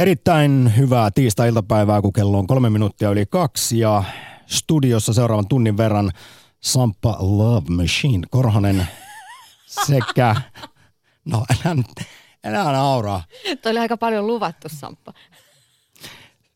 Erittäin 0.00 0.72
hyvää 0.76 1.10
tiistai-iltapäivää, 1.10 2.02
kun 2.02 2.12
kello 2.12 2.38
on 2.38 2.46
kolme 2.46 2.70
minuuttia 2.70 3.10
yli 3.10 3.26
kaksi 3.26 3.78
ja 3.78 4.04
studiossa 4.46 5.12
seuraavan 5.12 5.48
tunnin 5.48 5.76
verran 5.76 6.10
Sampa 6.60 7.16
Love 7.20 7.70
Machine 7.70 8.26
Korhonen 8.30 8.86
sekä, 9.66 10.36
no 11.24 11.44
enää, 11.50 11.84
enää 12.44 12.72
nauraa. 12.72 13.24
Toi 13.62 13.72
oli 13.72 13.78
aika 13.78 13.96
paljon 13.96 14.26
luvattu, 14.26 14.68
Samppa. 14.68 15.12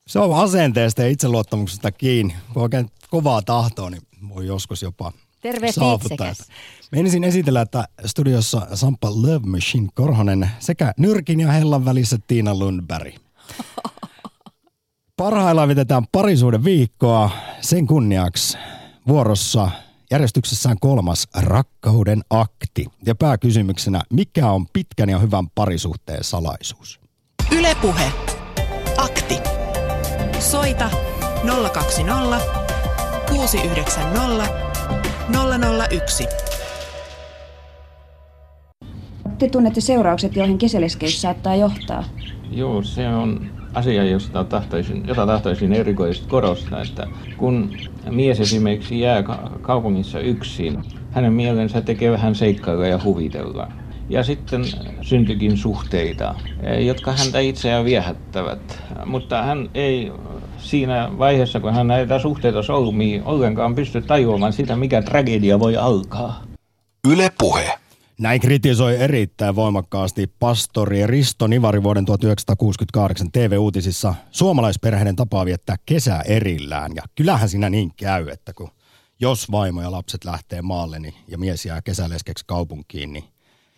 Se 0.07 0.19
on 0.19 0.39
asenteesta 0.39 1.03
ja 1.03 1.09
itseluottamuksesta 1.09 1.93
kiinni. 1.93 2.35
Kun 2.53 2.63
oikein 2.63 2.91
kovaa 3.11 3.43
tahtoa, 3.43 3.91
niin 3.91 4.03
voi 4.29 4.47
joskus 4.47 4.83
jopa 4.83 5.13
Terve 5.41 5.73
saavuttaa. 5.73 6.33
Me 6.93 7.01
ensin 7.01 7.25
esitellä, 7.25 7.61
että 7.61 7.89
studiossa 8.07 8.67
Sampa 8.75 9.11
Love 9.11 9.47
Machine 9.47 9.89
Korhonen 9.95 10.51
sekä 10.59 10.93
Nyrkin 10.99 11.41
ja 11.41 11.53
Hellan 11.53 11.85
välissä 11.85 12.19
Tiina 12.27 12.59
Lundberg. 12.59 13.15
Parhaillaan 15.17 15.69
vietetään 15.69 16.05
parisuuden 16.13 16.65
viikkoa. 16.65 17.31
Sen 17.61 17.87
kunniaksi 17.87 18.59
vuorossa 19.09 19.71
järjestyksessään 20.11 20.77
kolmas 20.81 21.29
rakkauden 21.37 22.23
akti. 22.31 22.87
Ja 23.07 23.15
pääkysymyksenä, 23.15 24.01
mikä 24.13 24.51
on 24.51 24.67
pitkän 24.73 25.11
ja 25.11 25.19
hyvän 25.19 25.47
parisuhteen 25.55 26.25
salaisuus? 26.25 27.01
Ylepuhe. 27.59 28.13
Akti. 28.97 29.39
Soita 30.39 30.91
020 31.73 32.41
690 33.29 34.49
001. 35.91 36.27
Te 39.39 39.49
tunnette 39.49 39.81
seuraukset, 39.81 40.37
joihin 40.37 40.59
keseleskeys 40.59 41.23
saattaa 41.23 41.57
johtaa. 41.57 42.05
Joo, 42.51 42.83
se 42.83 43.09
on 43.09 43.47
asia, 43.75 44.05
josta 44.05 44.45
tahtoisin, 44.45 45.05
jota 45.09 45.27
tahtoisin 45.27 45.73
erikoisesti 45.73 46.29
korostaa, 46.29 46.83
että 46.83 47.07
kun 47.37 47.71
mies 48.11 48.41
esimerkiksi 48.41 49.01
jää 49.01 49.23
ka- 49.23 49.51
kaupungissa 49.63 50.21
yksin, 50.21 50.83
hänen 51.11 51.33
mielensä 51.33 51.81
tekee 51.81 52.11
vähän 52.11 52.35
seikkailla 52.35 52.87
ja 52.87 53.01
huvitella. 53.05 53.69
Ja 54.09 54.25
sitten 54.25 54.65
syntyikin 55.03 55.57
suhteita, 55.57 56.35
eh, 56.63 56.87
jotka 56.87 57.13
häntä 57.13 57.39
itseään 57.39 57.85
viehättävät. 57.85 58.83
Mutta 59.07 59.43
hän 59.43 59.71
ei 59.75 60.13
siinä 60.59 61.11
vaiheessa, 61.19 61.61
kun 61.61 61.75
hän 61.75 61.87
näitä 61.87 62.19
suhteita 62.19 62.63
solmii, 62.63 63.23
ollenkaan 63.25 63.75
pysty 63.75 64.03
tajuamaan 64.03 64.53
sitä, 64.53 64.77
mikä 64.77 65.03
tragedia 65.03 65.61
voi 65.61 65.77
alkaa. 65.77 66.43
Yle 67.09 67.31
Puhe. 67.39 67.84
Näin 68.19 68.41
kritisoi 68.41 68.97
erittäin 68.97 69.57
voimakkaasti 69.57 70.27
pastori 70.27 71.07
Risto 71.07 71.47
Nivari 71.47 71.83
vuoden 71.83 72.05
1968 72.05 73.33
TV-uutisissa 73.33 74.15
suomalaisperheiden 74.31 75.17
tapaa 75.17 75.45
viettää 75.45 75.77
kesää 75.87 76.21
erillään. 76.21 76.93
Ja 76.97 77.03
kyllähän 77.15 77.49
siinä 77.49 77.71
niin 77.71 77.93
käy, 77.97 78.29
että 78.29 78.53
kun 78.53 78.71
jos 79.21 79.51
vaimo 79.51 79.83
ja 79.83 79.91
lapset 79.91 80.25
lähtee 80.25 80.63
maalle 80.63 80.99
niin, 80.99 81.15
ja 81.29 81.39
mies 81.39 81.67
jää 81.67 81.83
kesäleskeksi 81.83 82.45
kaupunkiin, 82.47 83.13
niin 83.13 83.25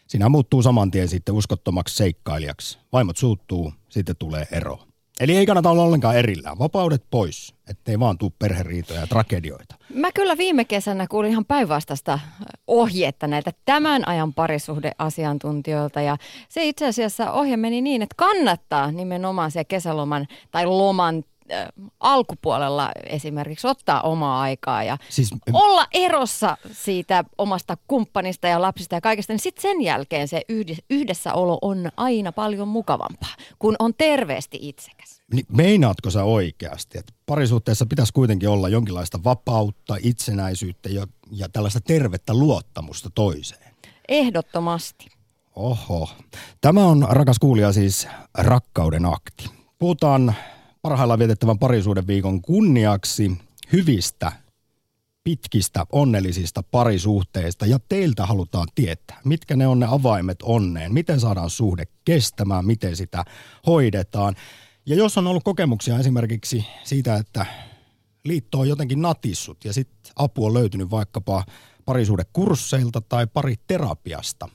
siinä 0.07 0.29
muuttuu 0.29 0.63
saman 0.63 0.91
tien 0.91 1.09
sitten 1.09 1.35
uskottomaksi 1.35 1.97
seikkailijaksi. 1.97 2.79
Vaimot 2.93 3.17
suuttuu, 3.17 3.73
sitten 3.89 4.17
tulee 4.19 4.47
ero. 4.51 4.79
Eli 5.21 5.37
ei 5.37 5.47
kannata 5.47 5.71
olla 5.71 5.83
ollenkaan 5.83 6.17
erillään. 6.17 6.59
Vapaudet 6.59 7.05
pois, 7.11 7.55
ettei 7.71 8.01
vaan 8.01 8.19
tuu 8.19 8.33
perheriitoja 8.39 9.01
ja 9.01 9.07
tragedioita. 9.07 9.75
Mä 9.95 10.13
kyllä 10.13 10.39
viime 10.39 10.65
kesänä 10.65 11.07
kuulin 11.07 11.31
ihan 11.31 11.45
päinvastaista 11.45 12.19
ohjetta 12.67 13.27
näiltä 13.27 13.53
tämän 13.65 14.09
ajan 14.09 14.35
parisuhdeasiantuntijoilta. 14.35 16.01
Ja 16.01 16.17
se 16.49 16.65
itse 16.65 16.87
asiassa 16.87 17.33
ohje 17.33 17.57
meni 17.57 17.81
niin, 17.81 18.03
että 18.03 18.15
kannattaa 18.19 18.93
nimenomaan 18.93 19.51
siellä 19.51 19.65
kesäloman 19.65 20.27
tai 20.51 20.67
loman 20.67 21.25
äh, 21.53 21.69
alkupuolella 22.01 22.91
esimerkiksi 23.05 23.67
ottaa 23.67 24.01
omaa 24.01 24.41
aikaa 24.41 24.83
ja 24.83 24.99
Siis 25.09 25.31
olla 25.53 25.87
erossa 25.95 26.57
siitä 26.73 27.25
omasta 27.39 27.77
kumppanista 27.89 28.49
ja 28.49 28.63
lapsista 28.63 28.95
ja 28.95 29.01
kaikesta, 29.01 29.33
niin 29.33 29.41
sitten 29.41 29.63
sen 29.63 29.83
jälkeen 29.83 30.29
se 30.29 30.43
yhdessäolo 30.91 31.59
on 31.63 31.91
aina 31.97 32.33
paljon 32.33 32.69
mukavampaa, 32.69 33.35
kun 33.59 33.77
on 33.79 33.95
terveesti 33.95 34.59
itsekäs. 34.61 35.23
Niin 35.33 35.47
meinaatko 35.49 36.11
sä 36.11 36.25
oikeasti, 36.25 36.99
että 36.99 37.13
parisuhteessa 37.27 37.87
pitäisi 37.87 38.13
kuitenkin 38.13 38.49
olla 38.49 38.69
jonkinlaista 38.69 39.25
vapautta, 39.25 39.97
itsenäisyyttä 40.03 40.89
ja, 40.89 41.07
ja 41.31 41.49
tällaista 41.49 41.81
tervettä 41.81 42.35
luottamusta 42.35 43.11
toiseen? 43.15 43.75
Ehdottomasti. 44.09 45.07
Oho. 45.57 46.11
Tämä 46.61 46.87
on, 46.87 47.07
rakas 47.11 47.39
kuulija, 47.39 47.73
siis 47.73 48.09
rakkauden 48.39 49.07
akti. 49.07 49.51
Puhutaan 49.79 50.35
parhaillaan 50.87 51.19
vietettävän 51.19 51.59
parisuuden 51.59 52.07
viikon 52.07 52.43
kunniaksi 52.43 53.33
hyvistä, 53.73 54.33
pitkistä, 55.25 55.87
onnellisista 55.93 56.63
parisuhteista. 56.63 57.67
Ja 57.67 57.79
teiltä 57.89 58.27
halutaan 58.27 58.69
tietää, 58.75 59.21
mitkä 59.25 59.57
ne 59.57 59.67
on 59.67 59.81
ne 59.81 59.87
avaimet 59.91 60.39
onneen, 60.43 60.95
miten 60.95 61.21
saadaan 61.21 61.51
suhde 61.51 61.85
kestämään, 62.05 62.67
miten 62.67 62.97
sitä 62.97 63.25
hoidetaan. 63.67 64.35
Ja 64.87 64.97
jos 64.97 65.19
on 65.19 65.27
ollut 65.27 65.45
kokemuksia 65.45 65.99
esimerkiksi 65.99 66.67
siitä, 66.85 67.17
että 67.17 67.47
liitto 68.25 68.59
on 68.59 68.69
jotenkin 68.69 69.03
natissut 69.03 69.65
ja 69.65 69.73
sitten 69.73 70.13
apu 70.17 70.47
on 70.47 70.55
löytynyt 70.55 70.91
vaikkapa 70.91 71.45
parisuudekursseilta 71.85 73.01
tai 73.01 73.27
pariterapiasta, 73.27 74.49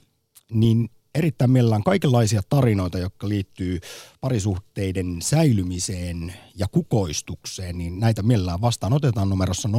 niin 0.53 0.89
erittäin 1.15 1.51
mielellään 1.51 1.83
kaikenlaisia 1.83 2.41
tarinoita, 2.49 2.99
jotka 2.99 3.29
liittyy 3.29 3.79
parisuhteiden 4.21 5.21
säilymiseen 5.21 6.33
ja 6.55 6.67
kukoistukseen, 6.71 7.77
niin 7.77 7.99
näitä 7.99 8.23
mielellään 8.23 8.61
vastaan 8.61 8.93
otetaan 8.93 9.29
numerossa 9.29 9.69
020690001. 9.69 9.73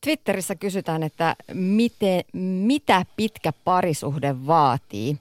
Twitterissä 0.00 0.54
kysytään, 0.54 1.02
että 1.02 1.36
miten, 1.54 2.24
mitä 2.66 3.06
pitkä 3.16 3.52
parisuhde 3.52 4.46
vaatii. 4.46 5.18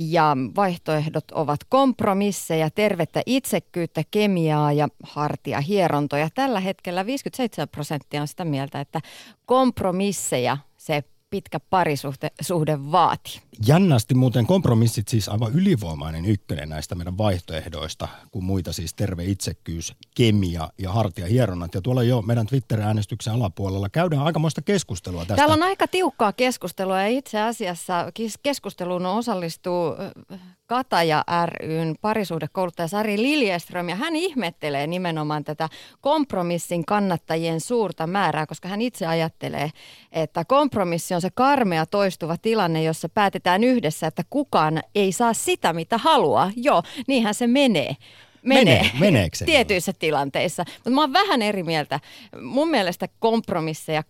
Ja 0.00 0.36
vaihtoehdot 0.56 1.30
ovat 1.30 1.60
kompromisseja, 1.68 2.70
tervettä 2.70 3.22
itsekkyyttä, 3.26 4.02
kemiaa 4.10 4.72
ja 4.72 4.88
hartia 5.02 5.60
hierontoja. 5.60 6.28
Tällä 6.34 6.60
hetkellä 6.60 7.06
57 7.06 7.68
prosenttia 7.68 8.20
on 8.20 8.28
sitä 8.28 8.44
mieltä, 8.44 8.80
että 8.80 9.00
kompromisseja 9.46 10.58
se 10.76 11.04
pitkä 11.30 11.60
parisuhde 11.60 12.28
suhde 12.40 12.78
vaatii. 12.92 13.40
Jännästi 13.66 14.14
muuten 14.14 14.46
kompromissit 14.46 15.08
siis 15.08 15.28
aivan 15.28 15.52
ylivoimainen 15.52 16.24
ykkönen 16.24 16.68
näistä 16.68 16.94
meidän 16.94 17.18
vaihtoehdoista, 17.18 18.08
kun 18.30 18.44
muita 18.44 18.72
siis 18.72 18.94
terve 18.94 19.24
itsekkyys, 19.24 19.94
kemia 20.16 20.68
ja 20.78 20.92
hartia 20.92 21.26
hieronnat. 21.26 21.74
Ja 21.74 21.80
tuolla 21.80 22.02
jo 22.02 22.22
meidän 22.22 22.46
Twitter-äänestyksen 22.46 23.34
alapuolella 23.34 23.88
käydään 23.88 24.22
aikamoista 24.22 24.62
keskustelua 24.62 25.20
tästä. 25.20 25.36
Täällä 25.36 25.54
on 25.54 25.62
aika 25.62 25.88
tiukkaa 25.88 26.32
keskustelua 26.32 27.02
ja 27.02 27.08
itse 27.08 27.40
asiassa 27.40 28.10
kes- 28.14 28.38
keskusteluun 28.42 29.06
osallistuu 29.06 29.86
ö, 29.86 30.38
Kataja 30.66 31.24
ryn 31.46 31.94
parisuhdekouluttaja 32.00 32.88
Sari 32.88 33.22
Liljeström 33.22 33.88
ja 33.88 33.96
hän 33.96 34.16
ihmettelee 34.16 34.86
nimenomaan 34.86 35.44
tätä 35.44 35.68
kompromissin 36.00 36.84
kannattajien 36.84 37.60
suurta 37.60 38.06
määrää, 38.06 38.46
koska 38.46 38.68
hän 38.68 38.82
itse 38.82 39.06
ajattelee, 39.06 39.70
että 40.12 40.44
kompromissi 40.44 41.14
on 41.18 41.22
se 41.22 41.30
karmea 41.34 41.86
toistuva 41.86 42.36
tilanne, 42.36 42.82
jossa 42.82 43.08
päätetään 43.08 43.64
yhdessä, 43.64 44.06
että 44.06 44.22
kukaan 44.30 44.82
ei 44.94 45.12
saa 45.12 45.34
sitä, 45.34 45.72
mitä 45.72 45.98
haluaa. 45.98 46.50
Joo, 46.56 46.82
niinhän 47.06 47.34
se 47.34 47.46
menee. 47.46 47.96
Menee. 48.42 48.90
Meneekö 49.00 49.36
se 49.36 49.44
Tietyissä 49.52 49.92
tilanteissa. 49.98 50.64
Mutta 50.74 50.90
mä 50.90 51.00
oon 51.00 51.12
vähän 51.12 51.42
eri 51.42 51.62
mieltä. 51.62 52.00
Mun 52.42 52.70
mielestä 52.70 53.08
kompromisseja 53.18 54.02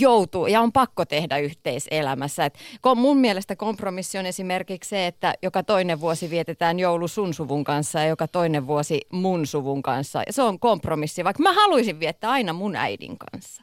joutuu 0.00 0.46
ja 0.46 0.60
on 0.60 0.72
pakko 0.72 1.04
tehdä 1.04 1.38
yhteiselämässä. 1.38 2.44
Et 2.44 2.58
mun 2.96 3.18
mielestä 3.18 3.56
kompromissi 3.56 4.18
on 4.18 4.26
esimerkiksi 4.26 4.88
se, 4.90 5.06
että 5.06 5.34
joka 5.42 5.62
toinen 5.62 6.00
vuosi 6.00 6.30
vietetään 6.30 6.78
joulu 6.78 7.08
sun 7.08 7.34
suvun 7.34 7.64
kanssa 7.64 7.98
ja 7.98 8.06
joka 8.06 8.28
toinen 8.28 8.66
vuosi 8.66 9.00
mun 9.12 9.46
suvun 9.46 9.82
kanssa. 9.82 10.22
Ja 10.26 10.32
se 10.32 10.42
on 10.42 10.60
kompromissi, 10.60 11.24
vaikka 11.24 11.42
mä 11.42 11.52
haluaisin 11.52 12.00
viettää 12.00 12.30
aina 12.30 12.52
mun 12.52 12.76
äidin 12.76 13.16
kanssa. 13.18 13.62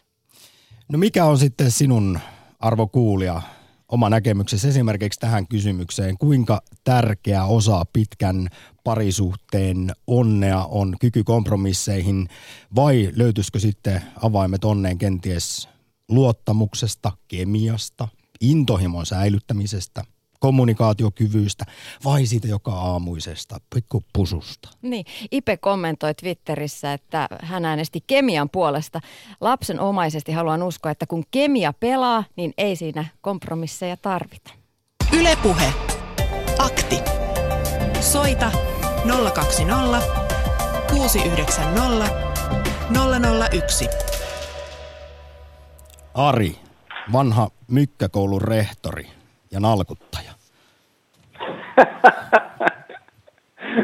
No 0.91 0.97
mikä 0.97 1.25
on 1.25 1.37
sitten 1.37 1.71
sinun 1.71 2.19
arvokuulija 2.61 3.41
oma 3.89 4.09
näkemyksesi 4.09 4.67
esimerkiksi 4.67 5.19
tähän 5.19 5.47
kysymykseen, 5.47 6.17
kuinka 6.17 6.61
tärkeä 6.83 7.45
osa 7.45 7.85
pitkän 7.93 8.47
parisuhteen 8.83 9.91
onnea 10.07 10.65
on 10.65 10.95
kyky 10.99 11.23
kompromisseihin 11.23 12.29
vai 12.75 13.09
löytyisikö 13.15 13.59
sitten 13.59 14.01
avaimet 14.21 14.65
onneen 14.65 14.97
kenties 14.97 15.69
luottamuksesta, 16.09 17.11
kemiasta, 17.27 18.07
intohimon 18.41 19.05
säilyttämisestä, 19.05 20.03
kommunikaatiokyvyistä 20.41 21.65
vai 22.05 22.25
siitä 22.25 22.47
joka 22.47 22.71
aamuisesta 22.71 23.57
pikkupususta? 23.75 24.69
Niin, 24.81 25.05
Ipe 25.31 25.57
kommentoi 25.57 26.13
Twitterissä, 26.13 26.93
että 26.93 27.27
hän 27.41 27.65
äänesti 27.65 28.03
kemian 28.07 28.49
puolesta. 28.49 28.99
Lapsen 29.41 29.79
omaisesti 29.79 30.31
haluan 30.31 30.63
uskoa, 30.63 30.91
että 30.91 31.05
kun 31.05 31.23
kemia 31.31 31.73
pelaa, 31.73 32.23
niin 32.35 32.53
ei 32.57 32.75
siinä 32.75 33.05
kompromisseja 33.21 33.97
tarvita. 33.97 34.53
Ylepuhe. 35.13 35.73
Akti. 36.57 36.99
Soita 37.99 38.51
020 39.33 40.01
690 40.91 42.31
001. 43.51 43.87
Ari, 46.13 46.55
vanha 47.11 47.49
mykkäkoulun 47.67 48.41
rehtori 48.41 49.20
ja 49.51 49.59
nalkuttaja. 49.59 50.31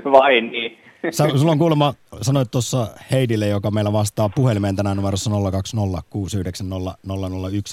Vai 0.11 0.41
niin? 0.41 0.77
Sä, 1.11 1.37
sulla 1.37 1.51
on 1.51 1.57
kuulemma, 1.57 1.93
sanoit 2.21 2.51
tuossa 2.51 2.87
Heidille, 3.11 3.47
joka 3.47 3.71
meillä 3.71 3.93
vastaa 3.93 4.29
puhelimeen 4.29 4.75
tänään 4.75 4.97
numerossa 4.97 5.31
020690001, 5.31 5.35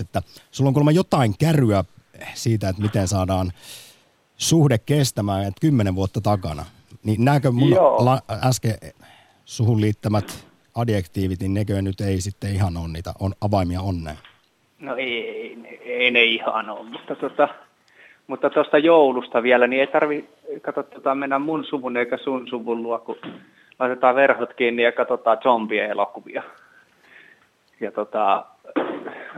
että 0.00 0.22
sulla 0.50 0.68
on 0.68 0.74
kuulemma 0.74 0.90
jotain 0.90 1.34
kärryä 1.38 1.84
siitä, 2.34 2.68
että 2.68 2.82
miten 2.82 3.08
saadaan 3.08 3.52
suhde 4.36 4.78
kestämään, 4.78 5.44
että 5.44 5.60
kymmenen 5.60 5.94
vuotta 5.94 6.20
takana. 6.20 6.64
Niin 7.04 7.24
näkö 7.24 7.52
mun 7.52 7.70
Joo. 7.70 8.04
la, 8.04 8.20
äsken 8.42 8.74
suhun 9.44 9.80
liittämät 9.80 10.46
adjektiivit, 10.74 11.40
niin 11.40 11.54
nekö 11.54 11.82
nyt 11.82 12.00
ei 12.00 12.20
sitten 12.20 12.54
ihan 12.54 12.76
ole 12.76 12.88
niitä 12.88 13.12
on 13.20 13.34
avaimia 13.40 13.80
onneen? 13.80 14.18
No 14.78 14.96
ei, 14.96 15.56
ne- 15.56 15.68
ei 15.68 16.10
ne 16.10 16.24
ihan 16.24 16.70
ole, 16.70 16.90
mutta 16.90 17.16
tota, 17.16 17.48
mutta 18.26 18.50
tuosta 18.50 18.78
joulusta 18.78 19.42
vielä, 19.42 19.66
niin 19.66 19.80
ei 19.80 19.86
tarvi 19.86 20.28
kato, 20.62 20.82
tota, 20.82 21.14
mennä 21.14 21.38
mun 21.38 21.64
suvun 21.64 21.96
eikä 21.96 22.16
sun 22.16 22.48
suvun 22.48 22.82
luo, 22.82 22.98
kun 22.98 23.16
laitetaan 23.78 24.14
verhot 24.14 24.54
kiinni 24.54 24.82
ja 24.82 24.92
katsotaan 24.92 25.38
zombie-elokuvia. 25.42 26.42
Ja 27.80 27.92
tota, 27.92 28.44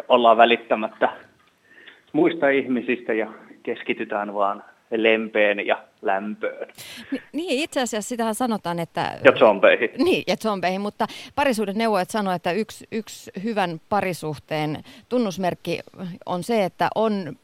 ollaan 0.09 0.37
välittämättä 0.37 1.09
muista 2.13 2.49
ihmisistä 2.49 3.13
ja 3.13 3.33
keskitytään 3.63 4.35
vaan 4.35 4.65
lempeen 4.91 5.67
ja 5.67 5.79
lämpöön 6.03 6.69
Ni- 7.13 7.21
Niin, 7.33 7.63
itse 7.65 7.81
asiassa 7.81 8.09
sitähän 8.09 8.35
sanotaan, 8.35 8.79
että... 8.79 9.19
ja 9.25 9.33
zombeihin. 9.33 9.91
Niin, 9.99 10.25
ja 10.27 10.37
zombeihin, 10.37 10.81
mutta 10.81 11.07
parisuuden 11.35 11.79
neuvojat 11.79 12.11
sanoo, 12.11 12.35
että 12.35 12.53
yksi, 12.53 12.87
yksi 12.93 13.31
hyvän 13.45 13.81
parisuhteen 13.89 14.83
tunnusmerkki 15.09 15.81
on 16.27 16.43
se, 16.43 16.65
että 16.65 16.89
on 16.95 17.37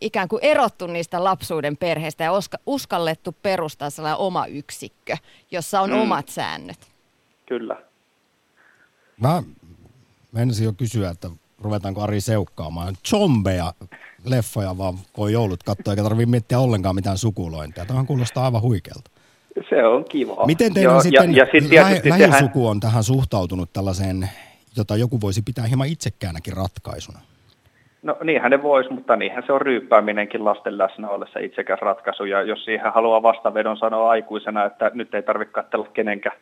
ikään 0.00 0.28
kuin 0.28 0.44
erottu 0.44 0.86
niistä 0.86 1.24
lapsuuden 1.24 1.76
perheistä 1.76 2.24
ja 2.24 2.32
uska, 2.32 2.58
uskallettu 2.66 3.34
perustaa 3.42 3.90
sellainen 3.90 4.18
oma 4.18 4.46
yksikkö, 4.46 5.16
jossa 5.50 5.80
on 5.80 5.90
Mm. 5.90 6.00
omat 6.00 6.28
säännöt. 6.28 6.78
Kyllä. 7.48 7.76
Mä 9.20 9.42
menisin 10.32 10.64
jo 10.64 10.72
kysyä, 10.72 11.10
että 11.10 11.30
ruvetaanko 11.58 12.02
Ari 12.02 12.20
seukkaamaan 12.20 12.96
zombeja 13.08 13.74
leffoja 14.24 14.78
vaan 14.78 14.98
voi 15.16 15.32
joulut 15.32 15.62
katsoa, 15.62 15.92
eikä 15.92 16.02
tarvitse 16.02 16.30
miettiä 16.30 16.58
ollenkaan 16.58 16.94
mitään 16.94 17.18
sukulointia. 17.18 17.86
Tämähän 17.86 18.06
kuulostaa 18.06 18.44
aivan 18.44 18.62
huikealta. 18.62 19.10
Se 19.68 19.86
on 19.86 20.04
kiva. 20.04 20.46
Miten 20.46 20.74
teidän 20.74 20.92
Joo, 20.92 21.02
sitten 21.02 21.34
ja, 21.34 21.44
ja 21.44 21.50
sit 21.52 21.64
lä- 21.64 21.68
tietysti 21.84 22.08
sehän, 22.08 22.30
lähisuku 22.30 22.66
on 22.68 22.80
tähän 22.80 23.04
suhtautunut 23.04 23.72
tällaiseen, 23.72 24.30
jota 24.76 24.96
joku 24.96 25.20
voisi 25.20 25.42
pitää 25.42 25.66
hieman 25.66 25.88
itsekkäänäkin 25.88 26.52
ratkaisuna? 26.52 27.20
No 28.02 28.16
niinhän 28.24 28.50
ne 28.50 28.62
vois, 28.62 28.90
mutta 28.90 29.16
niinhän 29.16 29.42
se 29.46 29.52
on 29.52 29.60
ryyppääminenkin 29.60 30.44
lasten 30.44 30.78
läsnä 30.78 31.08
ollessa 31.08 31.40
itsekäs 31.40 31.80
ratkaisu. 31.80 32.24
Ja 32.24 32.42
jos 32.42 32.64
siihen 32.64 32.92
haluaa 32.92 33.22
vastavedon 33.22 33.76
sanoa 33.76 34.10
aikuisena, 34.10 34.64
että 34.64 34.90
nyt 34.94 35.14
ei 35.14 35.22
tarvitse 35.22 35.52
katsella 35.52 35.86
kenenkään, 35.92 36.36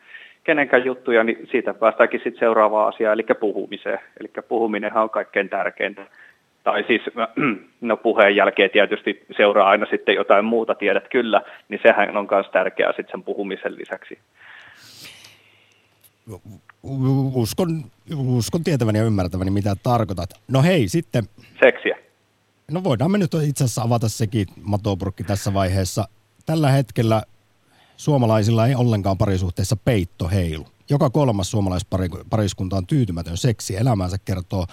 kenenkään 0.45 0.85
juttuja, 0.85 1.25
niin 1.25 1.49
siitä 1.51 1.75
päästäänkin 1.75 2.21
sitten 2.25 2.41
seuraavaan 2.41 2.95
asiaan, 2.95 3.15
eli 3.15 3.27
puhumiseen. 3.41 3.99
Eli 4.21 4.31
puhuminenhan 4.49 5.03
on 5.03 5.11
kaikkein 5.11 5.49
tärkeintä. 5.49 6.07
Tai 6.65 6.85
siis, 6.87 7.03
no 7.81 7.97
puheen 7.97 8.37
jälkeen 8.37 8.71
tietysti 8.71 9.25
seuraa 9.37 9.69
aina 9.69 9.87
sitten 9.91 10.15
jotain 10.15 10.45
muuta, 10.45 10.75
tiedät 10.75 11.09
kyllä, 11.09 11.43
niin 11.69 11.81
sehän 11.83 12.17
on 12.17 12.29
myös 12.31 12.47
tärkeää 12.51 12.93
sitten 12.93 13.11
sen 13.11 13.23
puhumisen 13.23 13.77
lisäksi. 13.79 14.19
Uskon, 17.35 17.91
uskon 18.17 18.65
tietäväni 18.65 18.99
ja 18.99 19.05
ymmärtäväni, 19.05 19.51
mitä 19.51 19.77
tarkoitat. 19.83 20.31
No 20.49 20.63
hei, 20.63 20.89
sitten, 20.89 21.29
Seksiä. 21.61 21.97
no 22.71 22.85
voidaan 22.85 23.11
me 23.11 23.19
nyt 23.19 23.35
itse 23.35 23.65
asiassa 23.65 23.83
avata 23.83 24.09
sekin 24.09 24.47
matopurkki 24.63 25.25
tässä 25.25 25.55
vaiheessa. 25.55 26.09
Tällä 26.47 26.71
hetkellä 26.71 27.23
suomalaisilla 27.97 28.67
ei 28.67 28.75
ollenkaan 28.75 29.19
parisuhteessa 29.19 29.77
peitto 29.77 30.29
heilu. 30.29 30.67
Joka 30.91 31.11
kolmas 31.11 31.51
suomalaispariskunta 31.51 32.77
on 32.77 32.87
tyytymätön 32.87 33.37
seksi 33.37 33.77
elämäänsä, 33.77 34.19
kertoo 34.19 34.67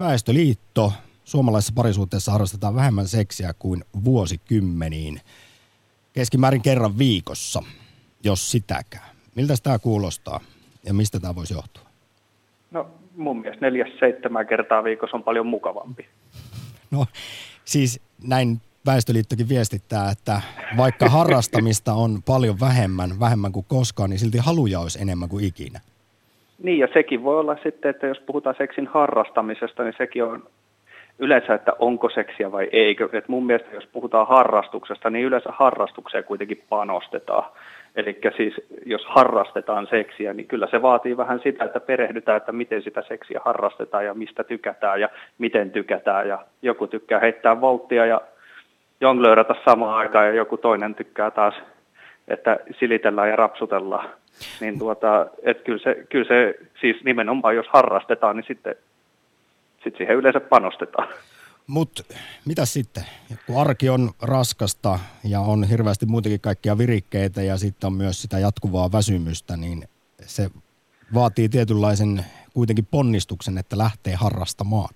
Väestöliitto. 0.00 0.92
Suomalaisessa 1.24 1.72
parisuhteessa 1.76 2.32
harrastetaan 2.32 2.74
vähemmän 2.74 3.08
seksiä 3.08 3.54
kuin 3.58 3.84
vuosikymmeniin. 4.04 5.20
Keskimäärin 6.12 6.62
kerran 6.62 6.98
viikossa, 6.98 7.62
jos 8.24 8.50
sitäkään. 8.50 9.10
Miltä 9.34 9.54
tämä 9.62 9.78
kuulostaa 9.78 10.40
ja 10.86 10.94
mistä 10.94 11.20
tämä 11.20 11.34
voisi 11.34 11.54
johtua? 11.54 11.84
No 12.70 12.86
mun 13.16 13.40
mielestä 13.40 13.66
neljäs 13.66 13.98
seitsemän 13.98 14.46
kertaa 14.46 14.84
viikossa 14.84 15.16
on 15.16 15.22
paljon 15.22 15.46
mukavampi. 15.46 16.06
No 16.90 17.06
siis 17.64 18.00
näin 18.26 18.60
Väestöliittokin 18.86 19.48
viestittää, 19.48 20.10
että 20.10 20.40
vaikka 20.76 21.08
harrastamista 21.08 21.92
on 21.92 22.22
paljon 22.26 22.60
vähemmän, 22.60 23.10
vähemmän 23.20 23.52
kuin 23.52 23.66
koskaan, 23.68 24.10
niin 24.10 24.18
silti 24.18 24.38
haluja 24.38 24.80
olisi 24.80 25.02
enemmän 25.02 25.28
kuin 25.28 25.44
ikinä. 25.44 25.80
Niin, 26.62 26.78
ja 26.78 26.88
sekin 26.92 27.22
voi 27.22 27.40
olla 27.40 27.56
sitten, 27.62 27.90
että 27.90 28.06
jos 28.06 28.20
puhutaan 28.26 28.54
seksin 28.58 28.86
harrastamisesta, 28.86 29.82
niin 29.82 29.94
sekin 29.98 30.24
on 30.24 30.42
yleensä, 31.18 31.54
että 31.54 31.72
onko 31.78 32.10
seksiä 32.10 32.52
vai 32.52 32.68
eikö. 32.72 33.08
Et 33.12 33.28
mun 33.28 33.46
mielestä, 33.46 33.74
jos 33.74 33.86
puhutaan 33.86 34.26
harrastuksesta, 34.28 35.10
niin 35.10 35.24
yleensä 35.24 35.50
harrastukseen 35.52 36.24
kuitenkin 36.24 36.64
panostetaan. 36.68 37.44
Eli 37.96 38.20
siis 38.36 38.54
jos 38.86 39.06
harrastetaan 39.06 39.86
seksiä, 39.86 40.34
niin 40.34 40.46
kyllä 40.46 40.66
se 40.70 40.82
vaatii 40.82 41.16
vähän 41.16 41.40
sitä, 41.42 41.64
että 41.64 41.80
perehdytään, 41.80 42.36
että 42.36 42.52
miten 42.52 42.82
sitä 42.82 43.02
seksiä 43.08 43.40
harrastetaan 43.44 44.04
ja 44.04 44.14
mistä 44.14 44.44
tykätään 44.44 45.00
ja 45.00 45.08
miten 45.38 45.70
tykätään. 45.70 46.28
Ja 46.28 46.44
joku 46.62 46.86
tykkää 46.86 47.20
heittää 47.20 47.60
volttia 47.60 48.06
ja 48.06 48.20
jonglöörata 49.00 49.54
samaan 49.64 49.98
aikaan 49.98 50.26
ja 50.26 50.34
joku 50.34 50.56
toinen 50.56 50.94
tykkää 50.94 51.30
taas, 51.30 51.54
että 52.28 52.58
silitellään 52.78 53.28
ja 53.28 53.36
rapsutellaan. 53.36 54.10
Niin 54.60 54.78
tuota, 54.78 55.26
että 55.42 55.64
kyllä 55.64 55.78
se, 55.78 56.06
kyllä 56.08 56.24
se, 56.24 56.54
siis 56.80 57.04
nimenomaan 57.04 57.56
jos 57.56 57.68
harrastetaan, 57.68 58.36
niin 58.36 58.44
sitten, 58.48 58.74
sitten 59.74 59.96
siihen 59.96 60.16
yleensä 60.16 60.40
panostetaan. 60.40 61.08
Mutta 61.70 62.02
mitä 62.46 62.64
sitten? 62.64 63.04
Kun 63.46 63.60
arki 63.60 63.88
on 63.88 64.10
raskasta 64.22 64.98
ja 65.24 65.40
on 65.40 65.64
hirveästi 65.64 66.06
muutenkin 66.06 66.40
kaikkia 66.40 66.78
virikkeitä 66.78 67.42
ja 67.42 67.56
sitten 67.56 67.86
on 67.86 67.92
myös 67.92 68.22
sitä 68.22 68.38
jatkuvaa 68.38 68.92
väsymystä, 68.92 69.56
niin 69.56 69.82
se 70.20 70.50
vaatii 71.14 71.48
tietynlaisen 71.48 72.24
kuitenkin 72.54 72.86
ponnistuksen, 72.90 73.58
että 73.58 73.78
lähtee 73.78 74.14
harrastamaan. 74.14 74.94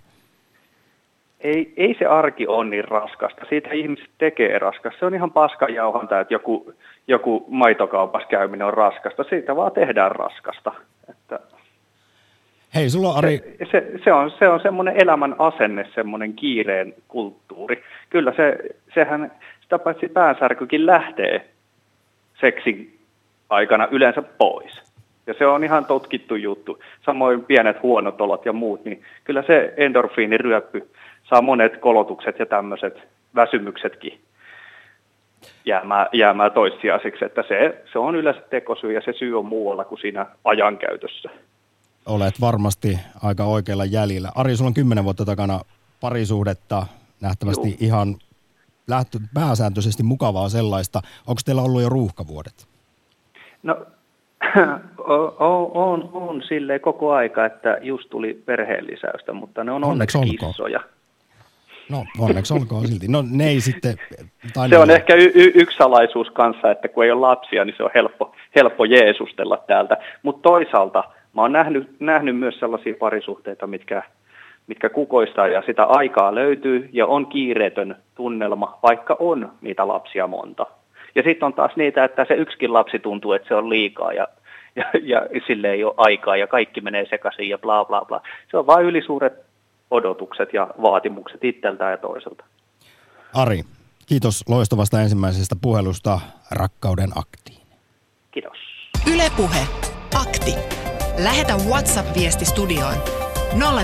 Ei, 1.40 1.74
ei 1.76 1.96
se 1.98 2.06
arki 2.06 2.46
ole 2.46 2.64
niin 2.64 2.84
raskasta. 2.84 3.44
Siitä 3.48 3.70
ihmiset 3.72 4.10
tekee 4.18 4.58
raskasta. 4.58 4.98
Se 4.98 5.06
on 5.06 5.14
ihan 5.14 5.32
paskanjauhanta, 5.32 6.20
että 6.20 6.34
joku, 6.34 6.72
joku 7.08 7.44
maitokaupassa 7.48 8.28
käyminen 8.28 8.66
on 8.66 8.74
raskasta. 8.74 9.24
Siitä 9.24 9.56
vaan 9.56 9.72
tehdään 9.72 10.12
raskasta. 10.12 10.72
Että 11.10 11.40
Hei, 12.74 12.90
sulla 12.90 13.08
on 13.08 13.18
Ari, 13.18 13.38
se, 13.38 13.66
se, 13.70 13.92
se, 14.04 14.12
on, 14.12 14.30
se 14.30 14.48
on 14.48 14.60
semmoinen 14.60 15.02
elämän 15.02 15.36
asenne, 15.38 15.88
semmoinen 15.94 16.32
kiireen 16.32 16.94
kulttuuri. 17.08 17.82
Kyllä 18.10 18.32
se, 18.36 18.58
sehän, 18.94 19.32
sitä 19.60 19.78
paitsi 19.78 20.08
päänsärkykin 20.08 20.86
lähtee 20.86 21.48
seksin 22.40 22.98
aikana 23.50 23.88
yleensä 23.90 24.22
pois. 24.22 24.82
Ja 25.26 25.34
se 25.38 25.46
on 25.46 25.64
ihan 25.64 25.84
tutkittu 25.84 26.36
juttu. 26.36 26.78
Samoin 27.06 27.44
pienet 27.44 27.82
huonot 27.82 28.20
olot 28.20 28.46
ja 28.46 28.52
muut, 28.52 28.84
niin 28.84 29.02
kyllä 29.24 29.42
se 29.42 29.74
endorfiiniryöppy 29.76 30.88
saa 31.22 31.42
monet 31.42 31.76
kolotukset 31.76 32.38
ja 32.38 32.46
tämmöiset 32.46 32.98
väsymyksetkin 33.34 34.18
jäämään, 35.64 36.06
jäämään 36.12 36.52
toissijaisiksi. 36.52 37.24
Että 37.24 37.44
se, 37.48 37.82
se 37.92 37.98
on 37.98 38.16
yleensä 38.16 38.40
tekosyy 38.50 38.92
ja 38.92 39.00
se 39.00 39.12
syy 39.12 39.38
on 39.38 39.46
muualla 39.46 39.84
kuin 39.84 40.00
siinä 40.00 40.26
ajankäytössä. 40.44 41.30
Olet 42.06 42.40
varmasti 42.40 42.98
aika 43.22 43.44
oikealla 43.44 43.84
jäljellä. 43.84 44.28
Ari, 44.34 44.56
sulla 44.56 44.68
on 44.68 44.74
kymmenen 44.74 45.04
vuotta 45.04 45.24
takana 45.24 45.60
parisuhdetta, 46.00 46.86
nähtävästi 47.20 47.68
Juu. 47.68 47.76
ihan 47.80 48.16
lähtö, 48.88 49.18
pääsääntöisesti 49.34 50.02
mukavaa 50.02 50.48
sellaista. 50.48 51.00
Onko 51.26 51.40
teillä 51.44 51.62
ollut 51.62 51.82
jo 51.82 51.88
ruuhkavuodet? 51.88 52.66
No, 53.62 53.76
on, 55.38 55.70
on, 55.74 56.10
on 56.12 56.42
silleen 56.48 56.80
koko 56.80 57.12
aika, 57.12 57.46
että 57.46 57.78
just 57.82 58.10
tuli 58.10 58.42
perheenlisäystä, 58.46 59.32
mutta 59.32 59.64
ne 59.64 59.72
on 59.72 59.84
Onneksi 59.84 60.18
onneksi 60.18 60.46
kissoja. 60.46 60.80
No 61.90 62.04
onneksi 62.18 62.54
olkoon 62.54 62.86
silti. 62.88 63.08
No 63.08 63.24
ne 63.30 63.48
ei 63.48 63.60
sitten... 63.60 63.96
Tai 64.54 64.68
Se 64.68 64.78
on 64.78 64.88
ne- 64.88 64.94
ehkä 64.94 65.14
y- 65.14 65.32
y- 65.34 65.52
yksi 65.54 65.76
salaisuus 65.76 66.30
kanssa, 66.30 66.70
että 66.70 66.88
kun 66.88 67.04
ei 67.04 67.10
ole 67.10 67.20
lapsia, 67.20 67.64
niin 67.64 67.74
se 67.76 67.82
on 67.82 67.90
helppo, 67.94 68.34
helppo 68.56 68.84
jeesustella 68.84 69.56
täältä. 69.66 69.96
Mutta 70.22 70.42
toisaalta 70.42 71.04
mä 71.34 71.42
oon 71.42 71.52
nähnyt, 71.52 72.00
nähnyt 72.00 72.38
myös 72.38 72.58
sellaisia 72.58 72.94
parisuhteita, 72.98 73.66
mitkä, 73.66 74.02
mitkä 74.66 74.88
kukoistaa 74.88 75.48
ja 75.48 75.62
sitä 75.66 75.84
aikaa 75.84 76.34
löytyy 76.34 76.88
ja 76.92 77.06
on 77.06 77.26
kiireetön 77.26 77.96
tunnelma, 78.14 78.78
vaikka 78.82 79.16
on 79.18 79.52
niitä 79.60 79.88
lapsia 79.88 80.26
monta. 80.26 80.66
Ja 81.14 81.22
sitten 81.22 81.46
on 81.46 81.54
taas 81.54 81.76
niitä, 81.76 82.04
että 82.04 82.24
se 82.28 82.34
yksikin 82.34 82.72
lapsi 82.72 82.98
tuntuu, 82.98 83.32
että 83.32 83.48
se 83.48 83.54
on 83.54 83.68
liikaa 83.68 84.12
ja, 84.12 84.28
ja, 84.76 84.84
ja 85.02 85.20
sille 85.46 85.70
ei 85.70 85.84
ole 85.84 85.94
aikaa 85.96 86.36
ja 86.36 86.46
kaikki 86.46 86.80
menee 86.80 87.06
sekaisin 87.10 87.48
ja 87.48 87.58
bla 87.58 87.84
bla 87.84 88.04
bla. 88.04 88.22
Se 88.50 88.56
on 88.56 88.66
vain 88.66 88.86
ylisuuret 88.86 89.32
odotukset 89.90 90.54
ja 90.54 90.68
vaatimukset 90.82 91.44
itseltään 91.44 91.90
ja 91.90 91.96
toiselta. 91.96 92.44
Ari, 93.34 93.60
kiitos 94.06 94.48
loistavasta 94.48 95.00
ensimmäisestä 95.00 95.56
puhelusta 95.62 96.20
Rakkauden 96.50 97.10
aktiin. 97.16 97.62
Kiitos. 98.30 98.58
Ylepuhe 99.14 99.66
Akti. 100.14 100.83
Lähetä 101.18 101.56
WhatsApp-viesti 101.56 102.44
studioon 102.44 102.94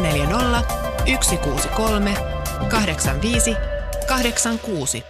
040 0.00 0.62
163 1.22 2.14
85 2.70 3.54
86. 4.08 5.04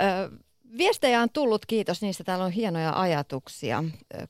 Ö, 0.00 0.30
Viestejä 0.78 1.20
on 1.20 1.28
tullut, 1.32 1.66
kiitos 1.66 2.02
niistä. 2.02 2.24
Täällä 2.24 2.44
on 2.44 2.50
hienoja 2.50 3.00
ajatuksia. 3.00 3.84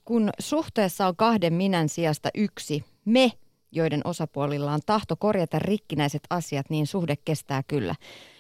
Kun 0.04 0.30
suhteessa 0.38 1.06
on 1.06 1.16
kahden 1.16 1.52
minän 1.52 1.88
sijasta 1.88 2.28
yksi 2.34 2.84
me, 3.04 3.32
joiden 3.72 4.00
osapuolilla 4.04 4.72
on 4.72 4.80
tahto 4.86 5.16
korjata 5.16 5.58
rikkinäiset 5.58 6.22
asiat, 6.30 6.70
niin 6.70 6.86
suhde 6.86 7.16
kestää 7.24 7.62
kyllä. 7.62 7.94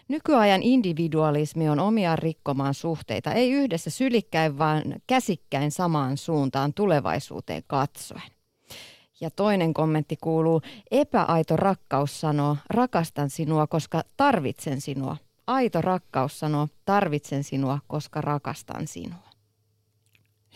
Nykyajan 0.08 0.62
individualismi 0.62 1.68
on 1.68 1.80
omia 1.80 2.16
rikkomaan 2.16 2.74
suhteita, 2.74 3.32
ei 3.32 3.52
yhdessä 3.52 3.90
sylikkäin, 3.90 4.58
vaan 4.58 4.82
käsikkäin 5.06 5.70
samaan 5.70 6.16
suuntaan 6.16 6.74
tulevaisuuteen 6.74 7.62
katsoen. 7.66 8.30
Ja 9.20 9.30
toinen 9.30 9.74
kommentti 9.74 10.16
kuuluu, 10.20 10.62
epäaito 10.90 11.56
rakkaus 11.56 12.20
sanoo, 12.20 12.56
rakastan 12.70 13.30
sinua, 13.30 13.66
koska 13.66 14.02
tarvitsen 14.16 14.80
sinua. 14.80 15.16
Aito 15.46 15.80
rakkaus 15.80 16.38
sanoo, 16.38 16.68
tarvitsen 16.84 17.44
sinua, 17.44 17.78
koska 17.86 18.20
rakastan 18.20 18.86
sinua. 18.86 19.25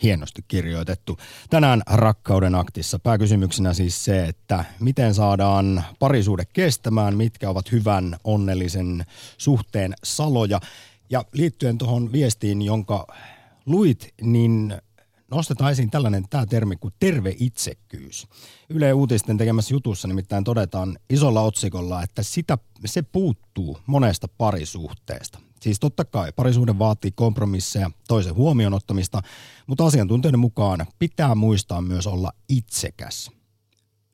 Hienosti 0.03 0.41
kirjoitettu. 0.47 1.17
Tänään 1.49 1.81
Rakkauden 1.87 2.55
aktissa 2.55 2.99
pääkysymyksenä 2.99 3.73
siis 3.73 4.05
se, 4.05 4.25
että 4.25 4.65
miten 4.79 5.13
saadaan 5.13 5.83
parisuude 5.99 6.43
kestämään, 6.53 7.17
mitkä 7.17 7.49
ovat 7.49 7.71
hyvän 7.71 8.17
onnellisen 8.23 9.05
suhteen 9.37 9.93
saloja. 10.03 10.59
Ja 11.09 11.25
liittyen 11.33 11.77
tuohon 11.77 12.11
viestiin, 12.11 12.61
jonka 12.61 13.07
luit, 13.65 14.13
niin 14.21 14.73
nostetaan 15.31 15.71
esiin 15.71 15.89
tällainen 15.89 16.23
tämä 16.29 16.45
termi 16.45 16.75
kuin 16.75 16.93
terve 16.99 17.35
itsekkyys. 17.39 18.27
Yle 18.69 18.93
Uutisten 18.93 19.37
tekemässä 19.37 19.73
jutussa 19.73 20.07
nimittäin 20.07 20.43
todetaan 20.43 20.97
isolla 21.09 21.41
otsikolla, 21.41 22.03
että 22.03 22.23
sitä, 22.23 22.57
se 22.85 23.01
puuttuu 23.01 23.79
monesta 23.85 24.27
parisuhteesta. 24.37 25.39
Siis 25.61 25.79
totta 25.79 26.05
kai 26.05 26.31
parisuuden 26.31 26.79
vaatii 26.79 27.11
kompromisseja, 27.11 27.91
toisen 28.07 28.35
huomioon 28.35 28.73
ottamista, 28.73 29.21
mutta 29.67 29.85
asiantuntijoiden 29.85 30.39
mukaan 30.39 30.85
pitää 30.99 31.35
muistaa 31.35 31.81
myös 31.81 32.07
olla 32.07 32.31
itsekäs. 32.49 33.31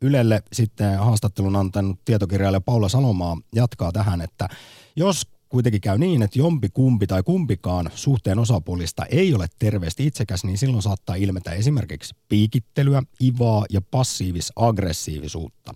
Ylelle 0.02 0.44
sitten 0.54 1.00
haastattelun 1.00 1.56
antanut 1.56 2.00
tietokirjailija 2.06 2.62
Paula 2.62 2.90
Salomaa 2.90 3.38
jatkaa 3.56 3.92
tähän, 3.92 4.22
että 4.22 4.50
jos 4.96 5.22
kuitenkin 5.50 5.82
käy 5.82 5.98
niin, 5.98 6.22
että 6.22 6.40
jompi 6.40 6.70
kumpi 6.70 7.08
tai 7.08 7.24
kumpikaan 7.24 7.90
suhteen 7.96 8.40
osapuolista 8.40 9.06
ei 9.06 9.34
ole 9.34 9.48
terveesti 9.60 10.08
itsekäs, 10.08 10.44
niin 10.44 10.58
silloin 10.58 10.82
saattaa 10.82 11.16
ilmetä 11.16 11.52
esimerkiksi 11.52 12.16
piikittelyä, 12.30 13.04
ivaa 13.24 13.66
ja 13.70 13.82
passiivis-aggressiivisuutta. 13.82 15.74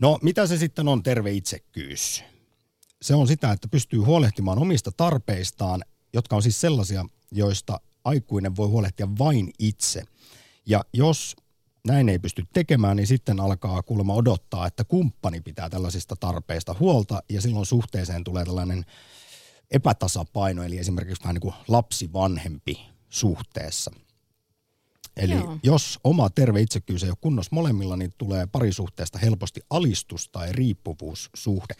No, 0.00 0.18
mitä 0.22 0.46
se 0.46 0.58
sitten 0.58 0.88
on 0.88 1.02
terve 1.02 1.32
itsekkyys? 1.32 2.24
Se 3.06 3.14
on 3.14 3.26
sitä, 3.26 3.52
että 3.52 3.68
pystyy 3.68 3.98
huolehtimaan 3.98 4.58
omista 4.58 4.92
tarpeistaan, 4.92 5.84
jotka 6.12 6.36
on 6.36 6.42
siis 6.42 6.60
sellaisia, 6.60 7.04
joista 7.32 7.80
aikuinen 8.04 8.56
voi 8.56 8.68
huolehtia 8.68 9.08
vain 9.18 9.50
itse. 9.58 10.02
Ja 10.66 10.84
jos 10.92 11.36
näin 11.86 12.08
ei 12.08 12.18
pysty 12.18 12.44
tekemään, 12.52 12.96
niin 12.96 13.06
sitten 13.06 13.40
alkaa 13.40 13.82
kuulemma 13.82 14.14
odottaa, 14.14 14.66
että 14.66 14.84
kumppani 14.84 15.40
pitää 15.40 15.70
tällaisista 15.70 16.16
tarpeista 16.16 16.74
huolta 16.80 17.22
ja 17.28 17.40
silloin 17.40 17.66
suhteeseen 17.66 18.24
tulee 18.24 18.44
tällainen 18.44 18.84
epätasapaino, 19.70 20.62
eli 20.62 20.78
esimerkiksi 20.78 21.22
vähän 21.22 21.34
niin 21.34 21.40
kuin 21.40 21.54
lapsi-vanhempi 21.68 22.86
suhteessa. 23.08 23.90
Eli 25.16 25.34
Joo. 25.34 25.58
jos 25.62 25.98
oma 26.04 26.30
terve 26.30 26.60
itsekkyys 26.60 27.02
ei 27.02 27.10
ole 27.10 27.18
kunnossa 27.20 27.54
molemmilla, 27.54 27.96
niin 27.96 28.12
tulee 28.18 28.46
parisuhteesta 28.46 29.18
helposti 29.18 29.60
alistus 29.70 30.28
tai 30.28 30.52
riippuvuussuhde. 30.52 31.74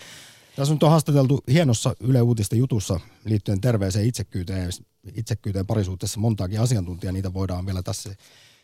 Tässä 0.57 0.75
on 0.83 0.91
haastateltu 0.91 1.41
hienossa 1.53 1.95
Yle 2.01 2.23
Uutisten 2.23 2.59
jutussa 2.59 3.01
liittyen 3.25 3.61
terveeseen 3.61 4.07
itsekkyyteen, 4.07 4.71
itsekkyyteen 5.15 5.67
parisuhteessa 5.67 6.21
montaakin 6.21 6.61
asiantuntijaa. 6.61 7.13
Niitä 7.13 7.35
voidaan 7.35 7.67
vielä 7.67 7.83
tässä 7.83 8.15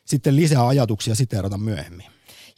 sitten 0.05 0.37
lisää 0.37 0.67
ajatuksia 0.67 1.15
siteerata 1.15 1.59
myöhemmin. 1.59 2.07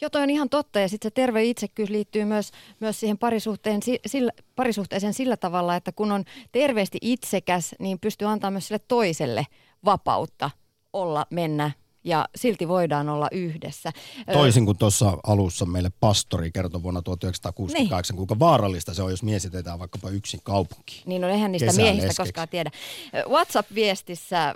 Joo, 0.01 0.11
toi 0.11 0.23
on 0.23 0.31
ihan 0.31 0.49
totta 0.49 0.81
ja 0.81 0.89
sitten 0.89 1.07
se 1.07 1.15
terve 1.15 1.45
itsekkyys 1.45 1.91
liittyy 1.91 2.25
myös, 2.25 2.51
myös 2.81 3.01
siihen 3.01 3.19
parisuhteen, 3.19 3.81
sillä, 4.07 4.33
parisuhteeseen 4.57 5.15
sillä 5.15 5.37
tavalla, 5.37 5.77
että 5.77 5.93
kun 5.93 6.13
on 6.13 6.25
terveesti 6.53 6.99
itsekäs, 7.01 7.75
niin 7.79 7.99
pystyy 8.01 8.29
antaa 8.29 8.51
myös 8.51 8.67
sille 8.69 8.81
toiselle 8.89 9.47
vapautta 9.85 10.51
olla, 10.93 11.27
mennä, 11.31 11.71
ja 12.05 12.29
silti 12.37 12.69
voidaan 12.69 13.09
olla 13.09 13.29
yhdessä. 13.33 13.93
Toisin 14.33 14.65
kuin 14.65 14.79
tuossa 14.79 15.19
alussa 15.27 15.67
meille 15.67 15.91
pastori 16.01 16.53
kertoi 16.53 16.83
vuonna 16.83 17.03
1968, 17.03 18.15
niin. 18.15 18.17
kuinka 18.17 18.39
vaarallista 18.39 18.95
se 18.95 19.03
on, 19.03 19.11
jos 19.11 19.23
mies 19.23 19.45
jätetään 19.45 19.79
vaikkapa 19.79 20.11
yksin 20.11 20.41
kaupunkiin. 20.45 21.03
Niin 21.07 21.25
on, 21.25 21.31
eihän 21.31 21.53
niistä 21.53 21.73
miehistä 21.73 22.07
leskeksi. 22.07 22.23
koskaan 22.23 22.49
tiedä. 22.49 22.71
WhatsApp-viestissä 23.29 24.55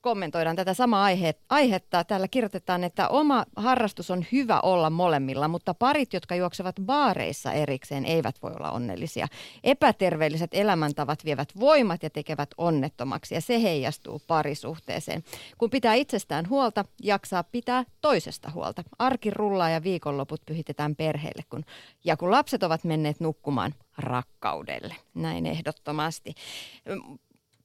kommentoidaan 0.00 0.56
tätä 0.56 0.74
samaa 0.74 1.04
aihe, 1.04 1.34
aihetta. 1.48 2.04
Täällä 2.04 2.28
kirjoitetaan, 2.28 2.84
että 2.84 3.08
oma 3.08 3.44
harrastus 3.56 4.10
on 4.10 4.26
hyvä 4.32 4.60
olla 4.60 4.90
molemmilla, 4.90 5.48
mutta 5.48 5.74
parit, 5.74 6.12
jotka 6.12 6.34
juoksevat 6.34 6.76
baareissa 6.82 7.52
erikseen, 7.52 8.04
eivät 8.04 8.36
voi 8.42 8.52
olla 8.56 8.70
onnellisia. 8.70 9.28
Epäterveelliset 9.64 10.50
elämäntavat 10.52 11.24
vievät 11.24 11.48
voimat 11.60 12.02
ja 12.02 12.10
tekevät 12.10 12.50
onnettomaksi 12.58 13.34
ja 13.34 13.40
se 13.40 13.62
heijastuu 13.62 14.22
parisuhteeseen. 14.26 15.24
Kun 15.58 15.70
pitää 15.70 15.94
itsestään 15.94 16.48
huolta, 16.48 16.84
jaksaa 17.02 17.44
pitää 17.44 17.84
toisesta 18.00 18.50
huolta. 18.50 18.84
Arki 18.98 19.30
rullaa 19.30 19.70
ja 19.70 19.82
viikonloput 19.82 20.40
pyhitetään 20.46 20.96
perheelle, 20.96 21.42
kun, 21.50 21.64
ja 22.04 22.16
kun 22.16 22.30
lapset 22.30 22.62
ovat 22.62 22.84
menneet 22.84 23.20
nukkumaan 23.20 23.74
rakkaudelle. 23.98 24.96
Näin 25.14 25.46
ehdottomasti 25.46 26.34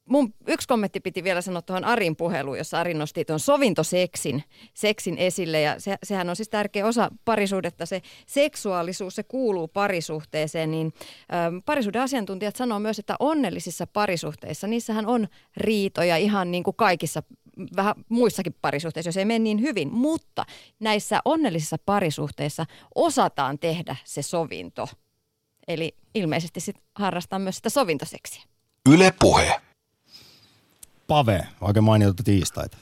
mun 0.09 0.33
yksi 0.47 0.67
kommentti 0.67 0.99
piti 0.99 1.23
vielä 1.23 1.41
sanoa 1.41 1.61
tuohon 1.61 1.85
Arin 1.85 2.15
puheluun, 2.15 2.57
jossa 2.57 2.79
Ari 2.79 2.93
nosti 2.93 3.25
tuon 3.25 3.39
sovintoseksin 3.39 4.43
seksin 4.73 5.17
esille. 5.17 5.61
Ja 5.61 5.79
se, 5.79 5.97
sehän 6.03 6.29
on 6.29 6.35
siis 6.35 6.49
tärkeä 6.49 6.85
osa 6.85 7.11
parisuudetta. 7.25 7.85
Se 7.85 8.01
seksuaalisuus, 8.25 9.15
se 9.15 9.23
kuuluu 9.23 9.67
parisuhteeseen. 9.67 10.71
Niin 10.71 10.93
ähm, 11.33 11.57
parisuuden 11.65 12.01
asiantuntijat 12.01 12.55
sanoo 12.55 12.79
myös, 12.79 12.99
että 12.99 13.15
onnellisissa 13.19 13.87
parisuhteissa, 13.87 14.67
niissähän 14.67 15.05
on 15.05 15.27
riitoja 15.57 16.17
ihan 16.17 16.51
niin 16.51 16.63
kuin 16.63 16.75
kaikissa 16.75 17.23
vähän 17.75 17.95
muissakin 18.09 18.55
parisuhteissa, 18.61 19.07
jos 19.07 19.17
ei 19.17 19.25
mene 19.25 19.39
niin 19.39 19.61
hyvin. 19.61 19.93
Mutta 19.93 20.45
näissä 20.79 21.19
onnellisissa 21.25 21.77
parisuhteissa 21.85 22.65
osataan 22.95 23.59
tehdä 23.59 23.95
se 24.03 24.21
sovinto. 24.21 24.87
Eli 25.67 25.95
ilmeisesti 26.15 26.59
sit 26.59 26.75
harrastaa 26.95 27.39
myös 27.39 27.55
sitä 27.55 27.69
sovintoseksiä. 27.69 28.43
Yle 28.89 29.13
puhe. 29.19 29.61
Pave, 31.13 31.39
oikein 31.61 31.83
mainiota 31.83 32.23
tiistaita. 32.23 32.77